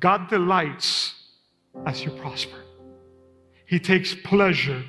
God 0.00 0.30
delights 0.30 1.14
as 1.84 2.02
you 2.02 2.10
prosper. 2.10 2.56
He 3.66 3.78
takes 3.78 4.14
pleasure 4.14 4.82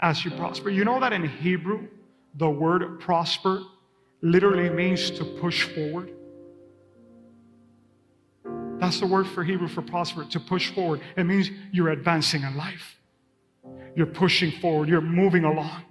as 0.00 0.24
you 0.24 0.32
prosper. 0.32 0.70
You 0.70 0.84
know 0.84 0.98
that 0.98 1.12
in 1.12 1.24
Hebrew, 1.24 1.86
the 2.34 2.50
word 2.50 2.98
prosper 2.98 3.62
literally 4.22 4.68
means 4.70 5.12
to 5.12 5.24
push 5.24 5.62
forward. 5.72 6.12
That's 8.80 8.98
the 8.98 9.06
word 9.06 9.28
for 9.28 9.44
Hebrew 9.44 9.68
for 9.68 9.82
prosper, 9.82 10.24
to 10.24 10.40
push 10.40 10.74
forward. 10.74 11.02
It 11.16 11.24
means 11.24 11.48
you're 11.70 11.90
advancing 11.90 12.42
in 12.42 12.56
life. 12.56 12.98
You're 13.94 14.06
pushing 14.06 14.50
forward, 14.60 14.88
you're 14.88 15.00
moving 15.00 15.44
along. 15.44 15.84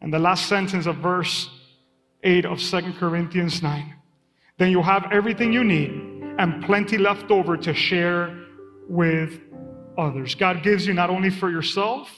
And 0.00 0.12
the 0.12 0.18
last 0.18 0.46
sentence 0.46 0.86
of 0.86 0.96
verse 0.96 1.50
8 2.22 2.46
of 2.46 2.60
Second 2.60 2.94
Corinthians 2.94 3.62
9 3.62 3.96
then 4.58 4.70
you'll 4.70 4.82
have 4.82 5.08
everything 5.12 5.52
you 5.52 5.64
need 5.64 5.90
and 6.38 6.64
plenty 6.64 6.98
left 6.98 7.30
over 7.30 7.56
to 7.56 7.74
share 7.74 8.36
with 8.88 9.40
others. 9.98 10.34
God 10.34 10.62
gives 10.62 10.86
you 10.86 10.94
not 10.94 11.10
only 11.10 11.30
for 11.30 11.50
yourself, 11.50 12.10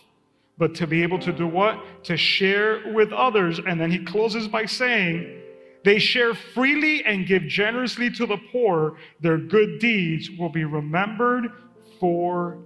but 0.56 0.74
to 0.74 0.86
be 0.86 1.02
able 1.02 1.18
to 1.20 1.32
do 1.32 1.46
what? 1.46 2.04
To 2.04 2.16
share 2.16 2.92
with 2.92 3.12
others. 3.12 3.60
And 3.64 3.80
then 3.80 3.90
he 3.90 4.04
closes 4.04 4.48
by 4.48 4.66
saying, 4.66 5.34
they 5.84 6.00
share 6.00 6.34
freely 6.34 7.04
and 7.04 7.26
give 7.26 7.44
generously 7.44 8.10
to 8.10 8.26
the 8.26 8.36
poor. 8.50 8.98
Their 9.20 9.38
good 9.38 9.78
deeds 9.78 10.28
will 10.30 10.48
be 10.48 10.64
remembered 10.64 11.52
forever. 12.00 12.64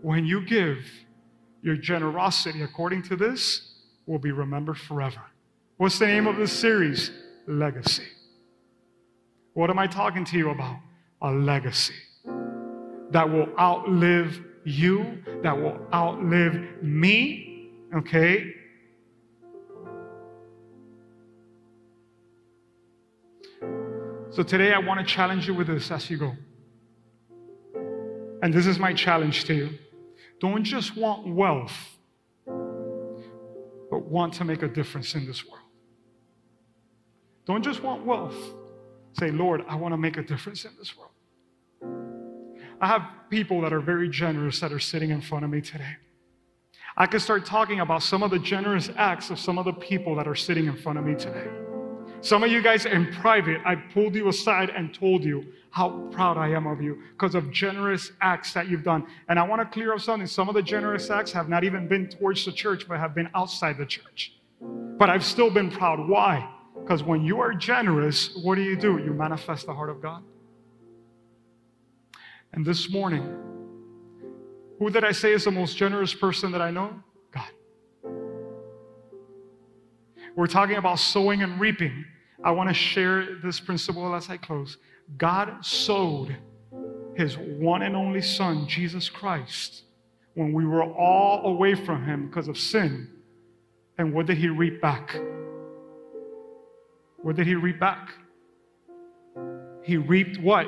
When 0.00 0.24
you 0.24 0.40
give, 0.40 0.78
your 1.62 1.76
generosity, 1.76 2.62
according 2.62 3.02
to 3.04 3.16
this, 3.16 3.74
will 4.06 4.18
be 4.18 4.32
remembered 4.32 4.78
forever. 4.78 5.20
What's 5.76 5.98
the 5.98 6.06
name 6.06 6.26
of 6.26 6.36
this 6.36 6.52
series? 6.52 7.10
Legacy. 7.46 8.06
What 9.54 9.70
am 9.70 9.78
I 9.78 9.86
talking 9.86 10.24
to 10.26 10.38
you 10.38 10.50
about? 10.50 10.76
A 11.22 11.30
legacy 11.30 11.94
that 13.10 13.28
will 13.28 13.48
outlive 13.58 14.40
you, 14.64 15.22
that 15.42 15.56
will 15.60 15.78
outlive 15.92 16.82
me, 16.82 17.70
okay? 17.94 18.52
So 24.30 24.44
today 24.44 24.72
I 24.72 24.78
want 24.78 25.00
to 25.00 25.06
challenge 25.06 25.48
you 25.48 25.54
with 25.54 25.66
this 25.66 25.90
as 25.90 26.08
you 26.08 26.16
go. 26.16 26.32
And 28.42 28.54
this 28.54 28.66
is 28.66 28.78
my 28.78 28.94
challenge 28.94 29.44
to 29.44 29.54
you. 29.54 29.70
Don't 30.40 30.64
just 30.64 30.96
want 30.96 31.26
wealth, 31.26 31.98
but 32.46 34.04
want 34.06 34.32
to 34.34 34.44
make 34.44 34.62
a 34.62 34.68
difference 34.68 35.14
in 35.14 35.26
this 35.26 35.44
world. 35.46 35.69
Don't 37.50 37.64
just 37.64 37.82
want 37.82 38.06
wealth. 38.06 38.36
Say, 39.18 39.32
Lord, 39.32 39.64
I 39.68 39.74
want 39.74 39.92
to 39.92 39.96
make 39.96 40.16
a 40.16 40.22
difference 40.22 40.64
in 40.64 40.70
this 40.78 40.94
world. 40.96 41.10
I 42.80 42.86
have 42.86 43.02
people 43.28 43.60
that 43.62 43.72
are 43.72 43.80
very 43.80 44.08
generous 44.08 44.60
that 44.60 44.72
are 44.72 44.78
sitting 44.78 45.10
in 45.10 45.20
front 45.20 45.44
of 45.44 45.50
me 45.50 45.60
today. 45.60 45.96
I 46.96 47.06
could 47.06 47.20
start 47.20 47.44
talking 47.44 47.80
about 47.80 48.04
some 48.04 48.22
of 48.22 48.30
the 48.30 48.38
generous 48.38 48.88
acts 48.96 49.30
of 49.30 49.40
some 49.40 49.58
of 49.58 49.64
the 49.64 49.72
people 49.72 50.14
that 50.14 50.28
are 50.28 50.36
sitting 50.36 50.66
in 50.66 50.76
front 50.76 51.00
of 51.00 51.04
me 51.04 51.16
today. 51.16 51.48
Some 52.20 52.44
of 52.44 52.52
you 52.52 52.62
guys 52.62 52.86
in 52.86 53.12
private, 53.14 53.60
I 53.64 53.74
pulled 53.74 54.14
you 54.14 54.28
aside 54.28 54.70
and 54.70 54.94
told 54.94 55.24
you 55.24 55.44
how 55.72 55.90
proud 56.12 56.36
I 56.36 56.50
am 56.50 56.68
of 56.68 56.80
you 56.80 57.02
because 57.14 57.34
of 57.34 57.50
generous 57.50 58.12
acts 58.20 58.52
that 58.52 58.68
you've 58.68 58.84
done. 58.84 59.08
And 59.28 59.40
I 59.40 59.42
want 59.42 59.60
to 59.60 59.66
clear 59.66 59.92
up 59.92 60.00
something. 60.00 60.28
Some 60.28 60.48
of 60.48 60.54
the 60.54 60.62
generous 60.62 61.10
acts 61.10 61.32
have 61.32 61.48
not 61.48 61.64
even 61.64 61.88
been 61.88 62.08
towards 62.08 62.44
the 62.44 62.52
church, 62.52 62.86
but 62.86 63.00
have 63.00 63.12
been 63.12 63.28
outside 63.34 63.76
the 63.76 63.86
church. 63.86 64.34
But 64.60 65.10
I've 65.10 65.24
still 65.24 65.50
been 65.50 65.68
proud. 65.68 66.08
Why? 66.08 66.48
Because 66.90 67.04
when 67.04 67.24
you 67.24 67.38
are 67.38 67.54
generous, 67.54 68.34
what 68.34 68.56
do 68.56 68.62
you 68.62 68.74
do? 68.74 68.98
You 68.98 69.12
manifest 69.12 69.66
the 69.66 69.72
heart 69.72 69.90
of 69.90 70.02
God. 70.02 70.24
And 72.52 72.66
this 72.66 72.90
morning, 72.90 73.22
who 74.76 74.90
did 74.90 75.04
I 75.04 75.12
say 75.12 75.32
is 75.32 75.44
the 75.44 75.52
most 75.52 75.76
generous 75.76 76.12
person 76.12 76.50
that 76.50 76.60
I 76.60 76.72
know? 76.72 77.00
God. 77.30 77.48
We're 80.34 80.48
talking 80.48 80.78
about 80.78 80.98
sowing 80.98 81.44
and 81.44 81.60
reaping. 81.60 82.06
I 82.42 82.50
want 82.50 82.68
to 82.70 82.74
share 82.74 83.36
this 83.40 83.60
principle 83.60 84.12
as 84.12 84.28
I 84.28 84.36
close. 84.36 84.76
God 85.16 85.64
sowed 85.64 86.36
his 87.14 87.38
one 87.38 87.82
and 87.82 87.94
only 87.94 88.20
Son, 88.20 88.66
Jesus 88.66 89.08
Christ, 89.08 89.84
when 90.34 90.52
we 90.52 90.66
were 90.66 90.82
all 90.82 91.54
away 91.54 91.76
from 91.76 92.04
him 92.04 92.26
because 92.26 92.48
of 92.48 92.58
sin. 92.58 93.08
And 93.96 94.12
what 94.12 94.26
did 94.26 94.38
he 94.38 94.48
reap 94.48 94.82
back? 94.82 95.16
What 97.22 97.36
did 97.36 97.46
he 97.46 97.54
reap 97.54 97.78
back? 97.78 98.14
He 99.82 99.96
reaped 99.96 100.38
what? 100.40 100.66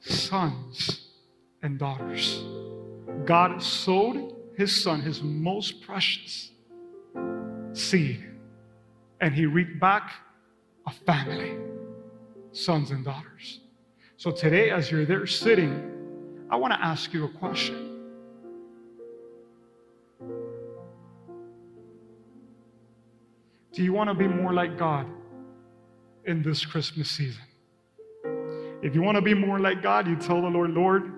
Sons 0.00 1.08
and 1.62 1.78
daughters. 1.78 2.42
God 3.24 3.62
sowed 3.62 4.34
his 4.56 4.82
son, 4.82 5.00
his 5.00 5.22
most 5.22 5.82
precious 5.82 6.50
seed 7.72 8.30
and 9.20 9.34
he 9.34 9.46
reaped 9.46 9.78
back 9.78 10.12
a 10.86 10.90
family, 10.90 11.56
sons 12.52 12.90
and 12.90 13.04
daughters. 13.04 13.60
So 14.16 14.30
today, 14.30 14.70
as 14.70 14.90
you're 14.90 15.04
there 15.04 15.26
sitting, 15.26 16.46
I 16.50 16.56
want 16.56 16.72
to 16.72 16.82
ask 16.82 17.12
you 17.12 17.24
a 17.24 17.28
question. 17.28 17.86
Do 23.72 23.84
you 23.84 23.92
want 23.92 24.10
to 24.10 24.14
be 24.14 24.26
more 24.26 24.52
like 24.52 24.76
God 24.76 25.06
in 26.24 26.42
this 26.42 26.64
Christmas 26.64 27.10
season? 27.10 27.42
If 28.82 28.94
you 28.94 29.02
want 29.02 29.16
to 29.16 29.22
be 29.22 29.34
more 29.34 29.58
like 29.58 29.82
God, 29.82 30.06
you 30.06 30.16
tell 30.16 30.40
the 30.40 30.48
Lord, 30.48 30.70
Lord, 30.70 31.12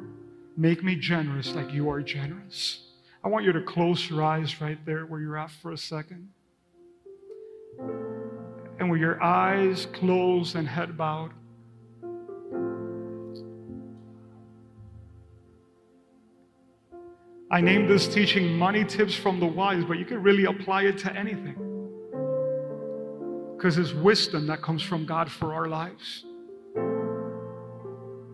make 0.56 0.82
me 0.82 0.96
generous 0.96 1.54
like 1.54 1.72
you 1.72 1.88
are 1.90 2.02
generous. 2.02 2.80
I 3.24 3.28
want 3.28 3.44
you 3.44 3.52
to 3.52 3.62
close 3.62 4.10
your 4.10 4.22
eyes 4.22 4.60
right 4.60 4.84
there 4.84 5.06
where 5.06 5.20
you're 5.20 5.38
at 5.38 5.50
for 5.50 5.72
a 5.72 5.78
second 5.78 6.28
and 8.78 8.90
with 8.90 9.00
your 9.00 9.22
eyes 9.22 9.86
closed 9.92 10.56
and 10.56 10.66
head 10.66 10.96
bowed. 10.96 11.30
I 17.48 17.60
named 17.60 17.88
this 17.88 18.08
teaching 18.08 18.58
Money 18.58 18.84
Tips 18.84 19.14
from 19.14 19.38
the 19.38 19.46
Wise, 19.46 19.84
but 19.84 19.98
you 19.98 20.04
can 20.04 20.22
really 20.22 20.46
apply 20.46 20.84
it 20.84 20.98
to 20.98 21.14
anything. 21.14 21.71
Because 23.62 23.78
it's 23.78 23.92
wisdom 23.92 24.48
that 24.48 24.60
comes 24.60 24.82
from 24.82 25.06
God 25.06 25.30
for 25.30 25.54
our 25.54 25.68
lives. 25.68 26.24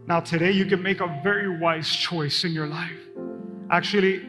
Now, 0.07 0.21
today 0.21 0.53
you 0.53 0.65
can 0.65 0.83
make 0.83 1.03
a 1.03 1.21
very 1.23 1.59
wise 1.59 1.95
choice 1.95 2.45
in 2.45 2.53
your 2.53 2.67
life. 2.67 2.99
Actually, 3.71 4.27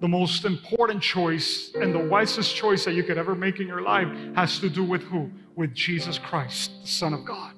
the 0.00 0.08
most 0.08 0.46
important 0.46 1.02
choice 1.02 1.72
and 1.74 1.94
the 1.94 1.98
wisest 1.98 2.56
choice 2.56 2.86
that 2.86 2.94
you 2.94 3.02
could 3.02 3.18
ever 3.18 3.34
make 3.34 3.60
in 3.60 3.66
your 3.66 3.82
life 3.82 4.08
has 4.34 4.58
to 4.60 4.70
do 4.70 4.82
with 4.82 5.02
who? 5.02 5.30
With 5.56 5.74
Jesus 5.74 6.18
Christ, 6.18 6.70
the 6.80 6.88
Son 6.88 7.12
of 7.12 7.26
God. 7.26 7.52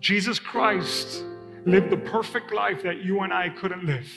Jesus 0.00 0.38
Christ 0.38 1.22
lived 1.66 1.90
the 1.90 1.98
perfect 1.98 2.50
life 2.50 2.82
that 2.82 3.04
you 3.04 3.20
and 3.20 3.30
I 3.30 3.50
couldn't 3.50 3.84
live. 3.84 4.08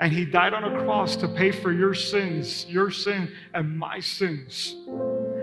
And 0.00 0.10
he 0.10 0.24
died 0.24 0.54
on 0.54 0.64
a 0.64 0.84
cross 0.84 1.16
to 1.16 1.28
pay 1.28 1.50
for 1.50 1.70
your 1.70 1.92
sins, 1.92 2.64
your 2.66 2.90
sin, 2.90 3.30
and 3.52 3.78
my 3.78 4.00
sins. 4.00 4.74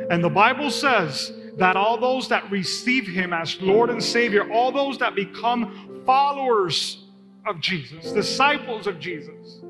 And 0.09 0.23
the 0.23 0.29
Bible 0.29 0.69
says 0.69 1.31
that 1.57 1.75
all 1.75 1.97
those 1.97 2.27
that 2.29 2.49
receive 2.51 3.07
him 3.07 3.33
as 3.33 3.59
Lord 3.61 3.89
and 3.89 4.03
Savior, 4.03 4.51
all 4.51 4.71
those 4.71 4.97
that 4.99 5.15
become 5.15 6.03
followers 6.05 7.05
of 7.47 7.59
Jesus, 7.59 8.11
disciples 8.11 8.87
of 8.87 8.99
Jesus, 8.99 9.61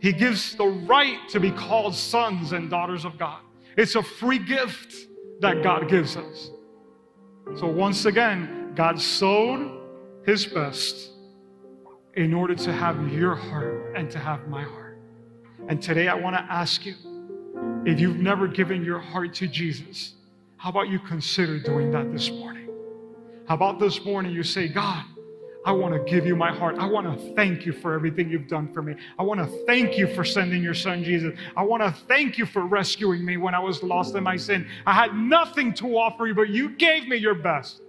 he 0.00 0.12
gives 0.12 0.54
the 0.56 0.66
right 0.66 1.18
to 1.28 1.40
be 1.40 1.50
called 1.50 1.94
sons 1.94 2.52
and 2.52 2.70
daughters 2.70 3.04
of 3.04 3.18
God. 3.18 3.40
It's 3.76 3.94
a 3.94 4.02
free 4.02 4.38
gift 4.38 4.94
that 5.40 5.62
God 5.62 5.88
gives 5.88 6.16
us. 6.16 6.50
So, 7.56 7.66
once 7.66 8.04
again, 8.06 8.72
God 8.74 9.00
sowed 9.00 9.78
His 10.24 10.46
best 10.46 11.10
in 12.14 12.32
order 12.32 12.54
to 12.54 12.72
have 12.72 13.12
your 13.12 13.34
heart 13.34 13.94
and 13.96 14.10
to 14.10 14.18
have 14.18 14.48
my 14.48 14.62
heart. 14.62 14.98
And 15.68 15.82
today, 15.82 16.08
I 16.08 16.14
want 16.14 16.36
to 16.36 16.42
ask 16.42 16.86
you 16.86 16.94
if 17.86 17.98
you've 17.98 18.18
never 18.18 18.46
given 18.46 18.84
your 18.84 18.98
heart 18.98 19.34
to 19.34 19.46
Jesus, 19.46 20.14
how 20.56 20.70
about 20.70 20.88
you 20.88 20.98
consider 20.98 21.58
doing 21.58 21.90
that 21.92 22.12
this 22.12 22.30
morning? 22.30 22.68
How 23.48 23.54
about 23.54 23.78
this 23.80 24.04
morning 24.04 24.32
you 24.32 24.42
say, 24.42 24.68
God, 24.68 25.04
I 25.64 25.72
want 25.72 25.94
to 25.94 26.10
give 26.10 26.26
you 26.26 26.36
my 26.36 26.52
heart. 26.52 26.76
I 26.78 26.86
want 26.86 27.06
to 27.06 27.34
thank 27.34 27.64
you 27.64 27.72
for 27.72 27.94
everything 27.94 28.30
you've 28.30 28.48
done 28.48 28.72
for 28.72 28.82
me. 28.82 28.94
I 29.18 29.22
want 29.22 29.40
to 29.40 29.46
thank 29.66 29.98
you 29.98 30.06
for 30.14 30.24
sending 30.24 30.62
your 30.62 30.74
son 30.74 31.02
Jesus. 31.02 31.36
I 31.56 31.62
want 31.62 31.82
to 31.82 31.90
thank 32.06 32.38
you 32.38 32.46
for 32.46 32.66
rescuing 32.66 33.24
me 33.24 33.36
when 33.36 33.54
I 33.54 33.58
was 33.58 33.82
lost 33.82 34.14
in 34.14 34.24
my 34.24 34.36
sin. 34.36 34.66
I 34.86 34.92
had 34.92 35.14
nothing 35.14 35.72
to 35.74 35.98
offer 35.98 36.26
you, 36.26 36.34
but 36.34 36.48
you 36.50 36.76
gave 36.76 37.08
me 37.08 37.16
your 37.16 37.34
best. 37.34 37.82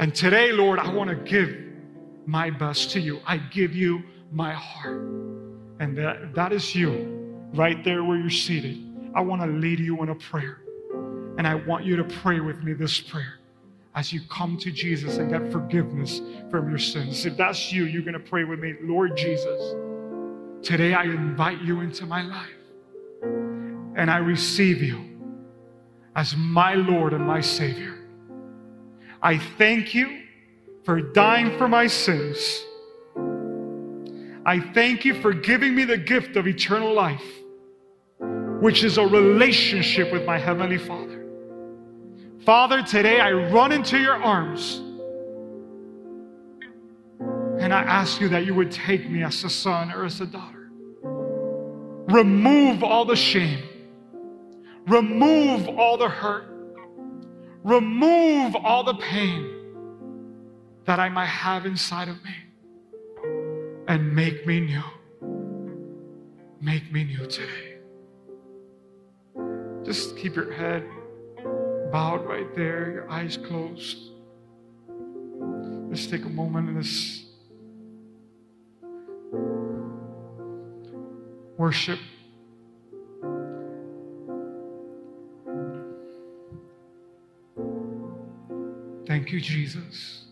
And 0.00 0.14
today, 0.14 0.52
Lord, 0.52 0.78
I 0.78 0.92
want 0.92 1.10
to 1.10 1.16
give 1.16 1.56
my 2.26 2.50
best 2.50 2.90
to 2.92 3.00
you. 3.00 3.20
I 3.26 3.38
give 3.38 3.74
you 3.74 4.02
my 4.30 4.52
heart. 4.52 5.00
And 5.80 5.96
that, 5.96 6.34
that 6.34 6.52
is 6.52 6.74
you 6.74 7.17
right 7.54 7.82
there 7.84 8.04
where 8.04 8.18
you're 8.18 8.30
seated. 8.30 8.84
I 9.14 9.20
want 9.20 9.42
to 9.42 9.48
lead 9.48 9.80
you 9.80 10.02
in 10.02 10.10
a 10.10 10.14
prayer. 10.14 10.60
And 11.38 11.46
I 11.46 11.54
want 11.54 11.84
you 11.84 11.96
to 11.96 12.04
pray 12.04 12.40
with 12.40 12.62
me 12.62 12.72
this 12.72 13.00
prayer 13.00 13.38
as 13.94 14.12
you 14.12 14.20
come 14.28 14.56
to 14.58 14.70
Jesus 14.70 15.16
and 15.16 15.30
get 15.30 15.50
forgiveness 15.50 16.20
from 16.50 16.68
your 16.68 16.78
sins. 16.78 17.24
If 17.26 17.36
that's 17.36 17.72
you, 17.72 17.84
you're 17.84 18.02
going 18.02 18.14
to 18.14 18.20
pray 18.20 18.44
with 18.44 18.58
me, 18.60 18.74
Lord 18.82 19.16
Jesus, 19.16 19.74
today 20.62 20.94
I 20.94 21.04
invite 21.04 21.60
you 21.62 21.80
into 21.80 22.06
my 22.06 22.22
life 22.22 22.50
and 23.22 24.10
I 24.10 24.18
receive 24.18 24.82
you 24.82 25.04
as 26.14 26.36
my 26.36 26.74
Lord 26.74 27.12
and 27.12 27.26
my 27.26 27.40
Savior. 27.40 27.98
I 29.22 29.38
thank 29.38 29.94
you 29.94 30.22
for 30.84 31.00
dying 31.00 31.56
for 31.58 31.68
my 31.68 31.86
sins. 31.86 32.64
I 34.48 34.60
thank 34.60 35.04
you 35.04 35.12
for 35.20 35.34
giving 35.34 35.74
me 35.74 35.84
the 35.84 35.98
gift 35.98 36.34
of 36.36 36.48
eternal 36.48 36.94
life, 36.94 37.22
which 38.62 38.82
is 38.82 38.96
a 38.96 39.06
relationship 39.06 40.10
with 40.10 40.24
my 40.24 40.38
Heavenly 40.38 40.78
Father. 40.78 41.26
Father, 42.46 42.82
today 42.82 43.20
I 43.20 43.30
run 43.32 43.72
into 43.72 43.98
your 43.98 44.14
arms. 44.14 44.80
And 47.60 47.74
I 47.74 47.82
ask 47.82 48.22
you 48.22 48.30
that 48.30 48.46
you 48.46 48.54
would 48.54 48.70
take 48.70 49.10
me 49.10 49.22
as 49.22 49.44
a 49.44 49.50
son 49.50 49.92
or 49.92 50.06
as 50.06 50.22
a 50.22 50.26
daughter. 50.26 50.70
Remove 52.08 52.82
all 52.82 53.04
the 53.04 53.16
shame. 53.16 53.62
Remove 54.86 55.68
all 55.68 55.98
the 55.98 56.08
hurt. 56.08 56.48
Remove 57.64 58.56
all 58.56 58.82
the 58.82 58.94
pain 58.94 59.46
that 60.86 60.98
I 60.98 61.10
might 61.10 61.26
have 61.26 61.66
inside 61.66 62.08
of 62.08 62.24
me 62.24 62.47
and 63.88 64.14
make 64.14 64.46
me 64.46 64.60
new. 64.60 64.82
Make 66.60 66.92
me 66.92 67.04
new 67.04 67.26
today. 67.26 67.78
Just 69.84 70.16
keep 70.16 70.36
your 70.36 70.52
head 70.52 70.84
bowed 71.90 72.26
right 72.26 72.54
there, 72.54 72.90
your 72.90 73.10
eyes 73.10 73.38
closed. 73.38 73.96
Let's 75.88 76.06
take 76.06 76.24
a 76.26 76.28
moment 76.28 76.68
in 76.68 76.74
this 76.76 77.24
worship. 81.56 81.98
Thank 89.06 89.32
you, 89.32 89.40
Jesus. 89.40 90.26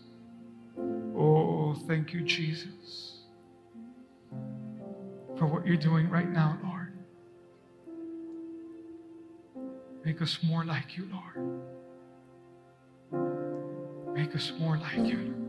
Oh, 1.17 1.73
thank 1.87 2.13
you, 2.13 2.21
Jesus, 2.21 3.06
for 5.37 5.45
what 5.45 5.65
you're 5.65 5.77
doing 5.77 6.09
right 6.09 6.29
now, 6.29 6.57
Lord. 6.63 6.93
Make 10.03 10.21
us 10.21 10.39
more 10.43 10.63
like 10.63 10.97
you, 10.97 11.07
Lord. 11.11 11.61
Make 14.15 14.35
us 14.35 14.51
more 14.59 14.77
like 14.77 15.05
you. 15.05 15.46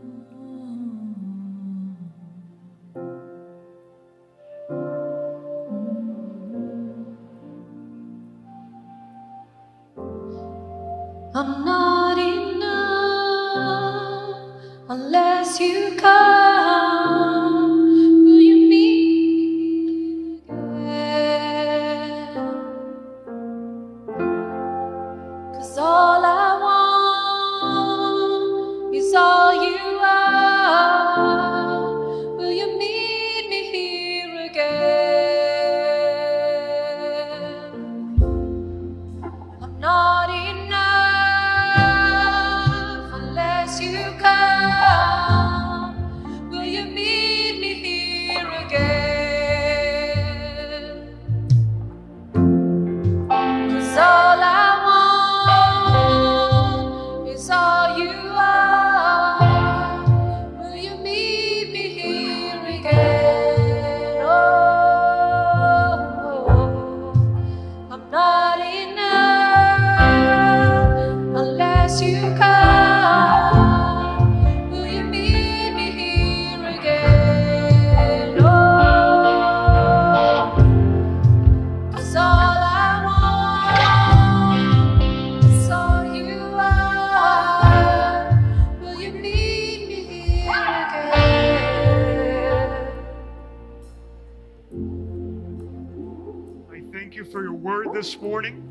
For 97.31 97.43
your 97.43 97.53
word 97.53 97.93
this 97.93 98.19
morning. 98.19 98.63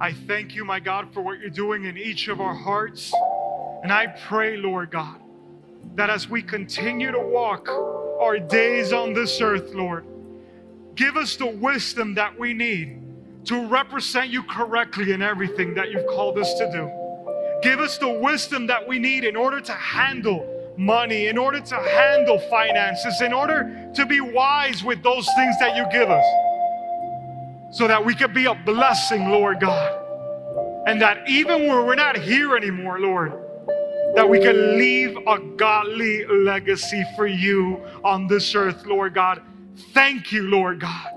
I 0.00 0.12
thank 0.12 0.54
you, 0.54 0.64
my 0.64 0.78
God, 0.78 1.12
for 1.12 1.20
what 1.20 1.40
you're 1.40 1.50
doing 1.50 1.84
in 1.84 1.98
each 1.98 2.28
of 2.28 2.40
our 2.40 2.54
hearts. 2.54 3.12
And 3.82 3.92
I 3.92 4.06
pray, 4.06 4.56
Lord 4.56 4.90
God, 4.90 5.20
that 5.96 6.08
as 6.08 6.28
we 6.28 6.42
continue 6.42 7.10
to 7.10 7.18
walk 7.18 7.68
our 7.68 8.38
days 8.38 8.92
on 8.92 9.12
this 9.12 9.40
earth, 9.40 9.74
Lord, 9.74 10.04
give 10.94 11.16
us 11.16 11.34
the 11.36 11.46
wisdom 11.46 12.14
that 12.14 12.38
we 12.38 12.52
need 12.54 13.00
to 13.46 13.66
represent 13.66 14.28
you 14.30 14.44
correctly 14.44 15.12
in 15.12 15.20
everything 15.20 15.74
that 15.74 15.90
you've 15.90 16.06
called 16.06 16.38
us 16.38 16.54
to 16.54 16.70
do. 16.70 16.90
Give 17.62 17.80
us 17.80 17.98
the 17.98 18.10
wisdom 18.10 18.68
that 18.68 18.86
we 18.86 19.00
need 19.00 19.24
in 19.24 19.34
order 19.34 19.60
to 19.60 19.72
handle 19.72 20.48
money, 20.76 21.26
in 21.26 21.36
order 21.36 21.60
to 21.60 21.74
handle 21.74 22.38
finances, 22.38 23.20
in 23.20 23.32
order 23.32 23.90
to 23.96 24.06
be 24.06 24.20
wise 24.20 24.84
with 24.84 25.02
those 25.02 25.28
things 25.36 25.58
that 25.58 25.76
you 25.76 25.84
give 25.90 26.10
us 26.10 26.24
so 27.72 27.88
that 27.88 28.04
we 28.04 28.14
could 28.14 28.34
be 28.34 28.44
a 28.44 28.54
blessing, 28.54 29.30
Lord 29.30 29.60
God. 29.60 29.98
And 30.86 31.00
that 31.00 31.28
even 31.28 31.66
when 31.66 31.86
we're 31.86 31.94
not 31.94 32.16
here 32.16 32.56
anymore, 32.56 33.00
Lord, 33.00 33.32
that 34.14 34.28
we 34.28 34.38
can 34.40 34.76
leave 34.76 35.16
a 35.26 35.38
godly 35.56 36.26
legacy 36.26 37.02
for 37.16 37.26
you 37.26 37.82
on 38.04 38.26
this 38.26 38.54
earth, 38.54 38.84
Lord 38.84 39.14
God. 39.14 39.42
Thank 39.94 40.32
you, 40.32 40.42
Lord 40.42 40.80
God, 40.80 41.08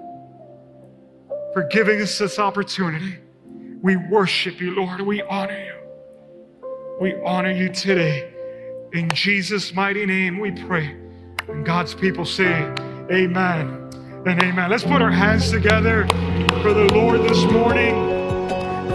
for 1.53 1.67
giving 1.69 2.01
us 2.01 2.17
this 2.17 2.39
opportunity. 2.39 3.17
We 3.81 3.97
worship 3.97 4.61
you, 4.61 4.71
Lord. 4.75 5.01
We 5.01 5.21
honor 5.23 5.59
you. 5.59 5.75
We 7.01 7.15
honor 7.25 7.51
you 7.51 7.69
today. 7.69 8.31
In 8.93 9.09
Jesus' 9.09 9.73
mighty 9.73 10.05
name, 10.05 10.39
we 10.39 10.51
pray. 10.51 10.95
And 11.49 11.65
God's 11.65 11.93
people 11.93 12.23
say, 12.23 12.63
Amen 13.11 13.84
and 14.25 14.41
amen. 14.41 14.69
Let's 14.69 14.83
put 14.83 15.01
our 15.01 15.11
hands 15.11 15.51
together 15.51 16.07
for 16.61 16.73
the 16.73 16.89
Lord 16.93 17.21
this 17.21 17.43
morning. 17.45 17.93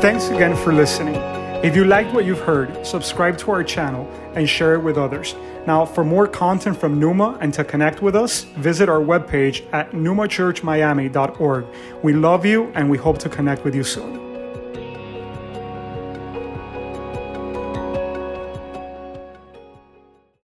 Thanks 0.00 0.28
again 0.28 0.56
for 0.56 0.72
listening. 0.72 1.14
If 1.62 1.76
you 1.76 1.84
liked 1.84 2.12
what 2.12 2.24
you've 2.24 2.40
heard, 2.40 2.84
subscribe 2.86 3.38
to 3.38 3.50
our 3.50 3.62
channel 3.62 4.10
and 4.34 4.48
share 4.48 4.74
it 4.74 4.80
with 4.80 4.96
others. 4.96 5.34
Now, 5.66 5.84
for 5.84 6.04
more 6.04 6.26
content 6.26 6.78
from 6.78 6.98
Numa 6.98 7.36
and 7.40 7.52
to 7.54 7.64
connect 7.64 8.02
with 8.02 8.16
us, 8.16 8.44
visit 8.56 8.88
our 8.88 9.00
webpage 9.00 9.62
at 9.72 9.92
numachurchmiami.org. 9.92 11.66
We 12.02 12.12
love 12.14 12.46
you 12.46 12.72
and 12.74 12.90
we 12.90 12.98
hope 12.98 13.18
to 13.18 13.28
connect 13.28 13.64
with 13.64 13.74
you 13.74 13.84
soon. 13.84 14.29